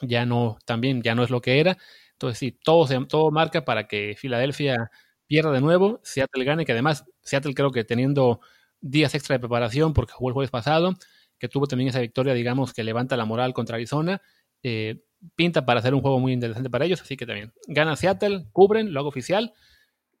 Ya 0.00 0.24
no, 0.24 0.58
también 0.64 1.02
ya 1.02 1.14
no 1.14 1.22
es 1.22 1.30
lo 1.30 1.42
que 1.42 1.60
era. 1.60 1.76
Entonces 2.12 2.38
sí, 2.38 2.52
todo, 2.52 2.88
todo 3.06 3.30
marca 3.30 3.64
para 3.66 3.86
que 3.86 4.14
Filadelfia 4.16 4.90
pierda 5.26 5.52
de 5.52 5.60
nuevo, 5.60 6.00
Seattle 6.02 6.44
gane, 6.44 6.64
que 6.64 6.72
además 6.72 7.04
Seattle 7.22 7.52
creo 7.52 7.70
que 7.72 7.84
teniendo 7.84 8.40
días 8.80 9.14
extra 9.14 9.34
de 9.34 9.40
preparación 9.40 9.92
porque 9.92 10.14
jugó 10.14 10.30
el 10.30 10.34
jueves 10.34 10.50
pasado, 10.50 10.94
que 11.38 11.48
tuvo 11.48 11.66
también 11.66 11.88
esa 11.90 12.00
victoria, 12.00 12.32
digamos, 12.32 12.72
que 12.72 12.82
levanta 12.84 13.18
la 13.18 13.26
moral 13.26 13.52
contra 13.52 13.76
Arizona, 13.76 14.22
eh, 14.62 15.02
pinta 15.36 15.66
para 15.66 15.80
hacer 15.80 15.94
un 15.94 16.00
juego 16.00 16.18
muy 16.20 16.32
interesante 16.32 16.70
para 16.70 16.86
ellos, 16.86 17.02
así 17.02 17.18
que 17.18 17.26
también 17.26 17.52
gana 17.66 17.96
Seattle, 17.96 18.46
cubren, 18.52 18.94
lo 18.94 19.00
hago 19.00 19.10
oficial. 19.10 19.52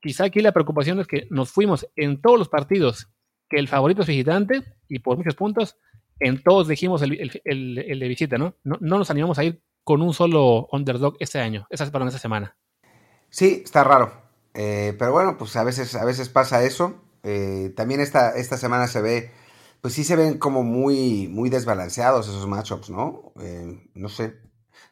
Quizá 0.00 0.24
aquí 0.24 0.40
la 0.40 0.52
preocupación 0.52 1.00
es 1.00 1.06
que 1.06 1.26
nos 1.30 1.50
fuimos 1.50 1.88
en 1.96 2.20
todos 2.20 2.38
los 2.38 2.48
partidos 2.48 3.08
que 3.48 3.58
el 3.58 3.68
favorito 3.68 4.02
es 4.02 4.08
visitante 4.08 4.62
y 4.88 4.98
por 5.00 5.16
muchos 5.16 5.34
puntos, 5.34 5.76
en 6.20 6.42
todos 6.42 6.68
dijimos 6.68 7.02
el, 7.02 7.10
de 7.44 8.08
visita, 8.08 8.38
¿no? 8.38 8.54
¿no? 8.64 8.76
¿no? 8.80 8.98
nos 8.98 9.10
animamos 9.10 9.38
a 9.38 9.44
ir 9.44 9.62
con 9.84 10.02
un 10.02 10.12
solo 10.12 10.68
underdog 10.70 11.16
este 11.18 11.40
año, 11.40 11.66
esa 11.70 11.84
es 11.84 11.90
para 11.90 12.06
esta 12.06 12.18
semana. 12.18 12.56
Sí, 13.30 13.62
está 13.64 13.84
raro. 13.84 14.12
Eh, 14.54 14.94
pero 14.98 15.12
bueno, 15.12 15.36
pues 15.38 15.54
a 15.56 15.64
veces, 15.64 15.94
a 15.94 16.04
veces 16.04 16.28
pasa 16.28 16.64
eso. 16.64 17.00
Eh, 17.22 17.72
también 17.76 18.00
esta, 18.00 18.30
esta 18.36 18.56
semana 18.56 18.86
se 18.86 19.00
ve, 19.00 19.30
pues 19.80 19.94
sí 19.94 20.04
se 20.04 20.16
ven 20.16 20.38
como 20.38 20.62
muy, 20.62 21.28
muy 21.28 21.50
desbalanceados 21.50 22.28
esos 22.28 22.46
matchups, 22.46 22.90
¿no? 22.90 23.32
Eh, 23.40 23.88
no 23.94 24.08
sé. 24.08 24.34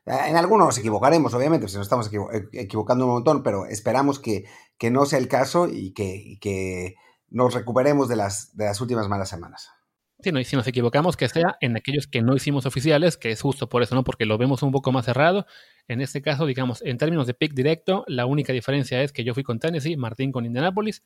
En 0.05 0.37
algunos 0.37 0.69
nos 0.69 0.79
equivocaremos, 0.79 1.35
obviamente, 1.35 1.67
si 1.69 1.77
nos 1.77 1.87
estamos 1.87 2.11
equivocando 2.53 3.07
un 3.07 3.13
montón, 3.13 3.43
pero 3.43 3.67
esperamos 3.67 4.21
que, 4.21 4.45
que 4.79 4.91
no 4.91 5.07
sea 5.07 5.19
el 5.19 5.29
caso 5.29 5.69
y 5.69 5.93
que, 5.93 6.39
que 6.41 6.97
nos 7.29 7.55
recuperemos 7.55 8.09
de 8.09 8.17
las, 8.17 8.57
de 8.57 8.67
las 8.67 8.81
últimas 8.81 9.09
malas 9.09 9.29
semanas. 9.29 9.71
Sí, 10.21 10.33
no, 10.33 10.41
y 10.41 10.45
si 10.45 10.57
nos 10.57 10.67
equivocamos, 10.67 11.17
que 11.17 11.29
sea 11.29 11.57
en 11.61 11.77
aquellos 11.77 12.07
que 12.07 12.23
no 12.23 12.35
hicimos 12.35 12.65
oficiales, 12.65 13.19
que 13.19 13.31
es 13.31 13.43
justo 13.43 13.69
por 13.69 13.83
eso, 13.83 13.95
¿no? 13.95 14.03
Porque 14.03 14.25
lo 14.25 14.39
vemos 14.39 14.63
un 14.63 14.73
poco 14.73 14.91
más 14.91 15.05
cerrado. 15.05 15.47
En 15.89 16.01
este 16.01 16.23
caso, 16.23 16.47
digamos, 16.47 16.83
en 16.83 16.97
términos 16.97 17.27
de 17.27 17.35
pick 17.35 17.53
directo, 17.53 18.03
la 18.07 18.25
única 18.25 18.53
diferencia 18.55 19.03
es 19.03 19.13
que 19.13 19.25
yo 19.25 19.35
fui 19.35 19.43
con 19.43 19.59
Tennessee, 19.59 19.97
Martín 19.97 20.33
con 20.33 20.47
Indianapolis. 20.47 21.03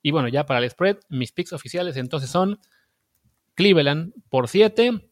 Y 0.00 0.12
bueno, 0.12 0.28
ya 0.28 0.46
para 0.46 0.60
el 0.60 0.70
spread, 0.70 0.98
mis 1.08 1.32
picks 1.32 1.52
oficiales 1.52 1.96
entonces 1.96 2.30
son 2.30 2.60
Cleveland 3.54 4.12
por 4.28 4.46
7, 4.48 5.10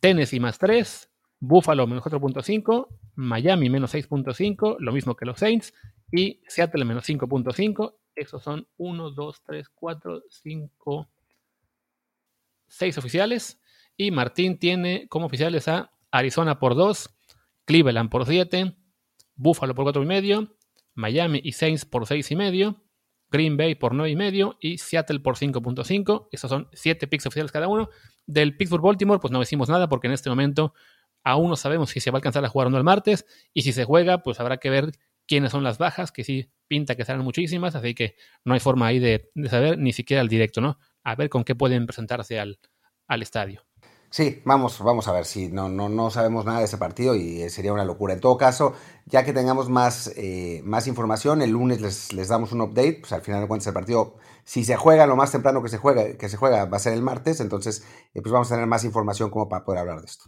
Tennessee 0.00 0.40
más 0.40 0.58
3, 0.58 1.10
Buffalo 1.40 1.86
menos 1.86 2.02
4.5, 2.04 2.86
Miami 3.14 3.68
menos 3.68 3.94
6.5, 3.94 4.76
lo 4.78 4.92
mismo 4.92 5.16
que 5.16 5.26
los 5.26 5.38
Saints, 5.38 5.74
y 6.12 6.40
Seattle 6.46 6.84
menos 6.84 7.08
5.5. 7.08 7.96
Esos 8.14 8.42
son 8.42 8.66
1, 8.76 9.10
2, 9.10 9.42
3, 9.44 9.68
4, 9.68 10.22
5 10.28 11.08
seis 12.70 12.96
oficiales. 12.96 13.60
Y 13.96 14.10
Martín 14.10 14.58
tiene 14.58 15.06
como 15.08 15.26
oficiales 15.26 15.68
a 15.68 15.92
Arizona 16.10 16.58
por 16.58 16.74
2, 16.74 17.10
Cleveland 17.66 18.08
por 18.08 18.24
7, 18.24 18.74
Buffalo 19.34 19.74
por 19.74 19.84
4 19.84 20.02
y 20.02 20.06
medio, 20.06 20.56
Miami 20.94 21.40
y 21.44 21.52
Saints 21.52 21.84
por 21.84 22.06
6 22.06 22.30
y 22.30 22.36
medio, 22.36 22.82
Green 23.30 23.56
Bay 23.56 23.74
por 23.74 23.94
9 23.94 24.10
y 24.10 24.16
medio 24.16 24.56
y 24.60 24.78
Seattle 24.78 25.20
por 25.20 25.36
5.5. 25.36 26.28
Esos 26.32 26.48
son 26.48 26.68
7 26.72 27.06
picks 27.08 27.26
oficiales 27.26 27.52
cada 27.52 27.68
uno. 27.68 27.90
Del 28.26 28.56
Pittsburgh 28.56 28.82
Baltimore, 28.82 29.20
pues 29.20 29.32
no 29.32 29.40
decimos 29.40 29.68
nada 29.68 29.88
porque 29.88 30.06
en 30.06 30.14
este 30.14 30.30
momento 30.30 30.72
aún 31.22 31.50
no 31.50 31.56
sabemos 31.56 31.90
si 31.90 32.00
se 32.00 32.10
va 32.10 32.16
a 32.16 32.20
alcanzar 32.20 32.44
a 32.44 32.48
jugar 32.48 32.68
o 32.68 32.70
no 32.70 32.78
el 32.78 32.84
martes. 32.84 33.26
Y 33.52 33.62
si 33.62 33.72
se 33.72 33.84
juega, 33.84 34.22
pues 34.22 34.40
habrá 34.40 34.56
que 34.56 34.70
ver 34.70 34.92
quiénes 35.30 35.52
son 35.52 35.62
las 35.62 35.78
bajas, 35.78 36.12
que 36.12 36.24
sí 36.24 36.52
pinta 36.66 36.96
que 36.96 37.04
serán 37.04 37.22
muchísimas, 37.22 37.76
así 37.76 37.94
que 37.94 38.16
no 38.44 38.54
hay 38.54 38.60
forma 38.60 38.88
ahí 38.88 38.98
de, 38.98 39.30
de 39.34 39.48
saber 39.48 39.78
ni 39.78 39.92
siquiera 39.92 40.20
el 40.20 40.28
directo, 40.28 40.60
¿no? 40.60 40.76
a 41.04 41.14
ver 41.14 41.30
con 41.30 41.44
qué 41.44 41.54
pueden 41.54 41.86
presentarse 41.86 42.38
al, 42.38 42.58
al 43.06 43.22
estadio. 43.22 43.62
Sí, 44.12 44.42
vamos, 44.44 44.80
vamos 44.80 45.06
a 45.06 45.12
ver 45.12 45.24
si 45.24 45.48
no, 45.48 45.68
no, 45.68 45.88
no 45.88 46.10
sabemos 46.10 46.44
nada 46.44 46.58
de 46.58 46.64
ese 46.64 46.78
partido 46.78 47.14
y 47.14 47.42
eh, 47.42 47.50
sería 47.50 47.72
una 47.72 47.84
locura. 47.84 48.12
En 48.12 48.18
todo 48.18 48.36
caso, 48.36 48.74
ya 49.06 49.24
que 49.24 49.32
tengamos 49.32 49.68
más, 49.68 50.12
eh, 50.16 50.62
más 50.64 50.88
información, 50.88 51.42
el 51.42 51.50
lunes 51.50 51.80
les, 51.80 52.12
les, 52.12 52.26
damos 52.26 52.50
un 52.50 52.60
update. 52.60 52.98
Pues 53.02 53.12
al 53.12 53.22
final 53.22 53.40
de 53.40 53.46
cuentas 53.46 53.68
el 53.68 53.72
partido, 53.72 54.16
si 54.42 54.64
se 54.64 54.74
juega 54.74 55.06
lo 55.06 55.14
más 55.14 55.30
temprano 55.30 55.62
que 55.62 55.68
se 55.68 55.78
juega, 55.78 56.16
que 56.18 56.28
se 56.28 56.36
juega 56.36 56.64
va 56.64 56.76
a 56.76 56.80
ser 56.80 56.92
el 56.92 57.02
martes, 57.02 57.38
entonces 57.38 57.84
eh, 58.12 58.20
pues 58.20 58.32
vamos 58.32 58.50
a 58.50 58.56
tener 58.56 58.66
más 58.66 58.82
información 58.82 59.30
como 59.30 59.48
para 59.48 59.64
poder 59.64 59.78
hablar 59.78 60.00
de 60.00 60.06
esto. 60.06 60.24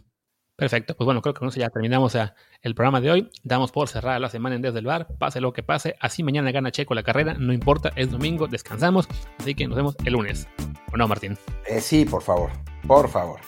Perfecto, 0.55 0.95
pues 0.95 1.05
bueno, 1.05 1.21
creo 1.21 1.33
que 1.33 1.39
con 1.39 1.47
eso 1.47 1.59
ya 1.59 1.69
terminamos 1.69 2.15
el 2.61 2.75
programa 2.75 3.01
de 3.01 3.11
hoy. 3.11 3.29
Damos 3.43 3.71
por 3.71 3.87
cerrada 3.87 4.19
la 4.19 4.29
semana 4.29 4.55
en 4.55 4.61
Desde 4.61 4.79
el 4.79 4.85
Bar, 4.85 5.07
pase 5.17 5.41
lo 5.41 5.51
que 5.51 5.63
pase. 5.63 5.95
Así 5.99 6.21
mañana 6.21 6.51
gana 6.51 6.71
Checo 6.71 6.93
la 6.93 7.03
carrera, 7.03 7.33
no 7.33 7.53
importa, 7.53 7.91
es 7.95 8.11
domingo, 8.11 8.47
descansamos. 8.47 9.07
Así 9.39 9.55
que 9.55 9.67
nos 9.67 9.75
vemos 9.75 9.95
el 10.05 10.13
lunes. 10.13 10.47
¿O 10.93 10.97
no, 10.97 11.07
Martín? 11.07 11.37
sí, 11.79 12.05
por 12.05 12.21
favor, 12.21 12.51
por 12.87 13.09
favor. 13.09 13.39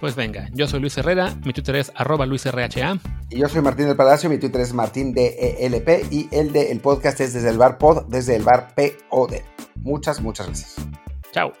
Pues 0.00 0.14
venga, 0.14 0.48
yo 0.52 0.68
soy 0.68 0.80
Luis 0.80 0.96
Herrera, 0.98 1.34
mi 1.44 1.52
Twitter 1.52 1.76
es 1.76 1.90
arroba 1.94 2.26
luisrha. 2.26 2.68
Y 3.30 3.38
yo 3.38 3.48
soy 3.48 3.62
Martín 3.62 3.86
del 3.86 3.96
Palacio, 3.96 4.28
mi 4.28 4.38
Twitter 4.38 4.60
es 4.60 4.72
martín 4.72 5.14
DELP 5.14 6.12
y 6.12 6.28
el 6.30 6.52
del 6.52 6.80
podcast 6.80 7.20
es 7.20 7.32
desde 7.32 7.48
el 7.48 7.58
bar 7.58 7.78
pod, 7.78 8.04
desde 8.08 8.36
el 8.36 8.42
bar 8.42 8.74
POD. 8.74 9.36
Muchas, 9.76 10.20
muchas 10.20 10.46
gracias. 10.46 10.76
Chao. 11.32 11.52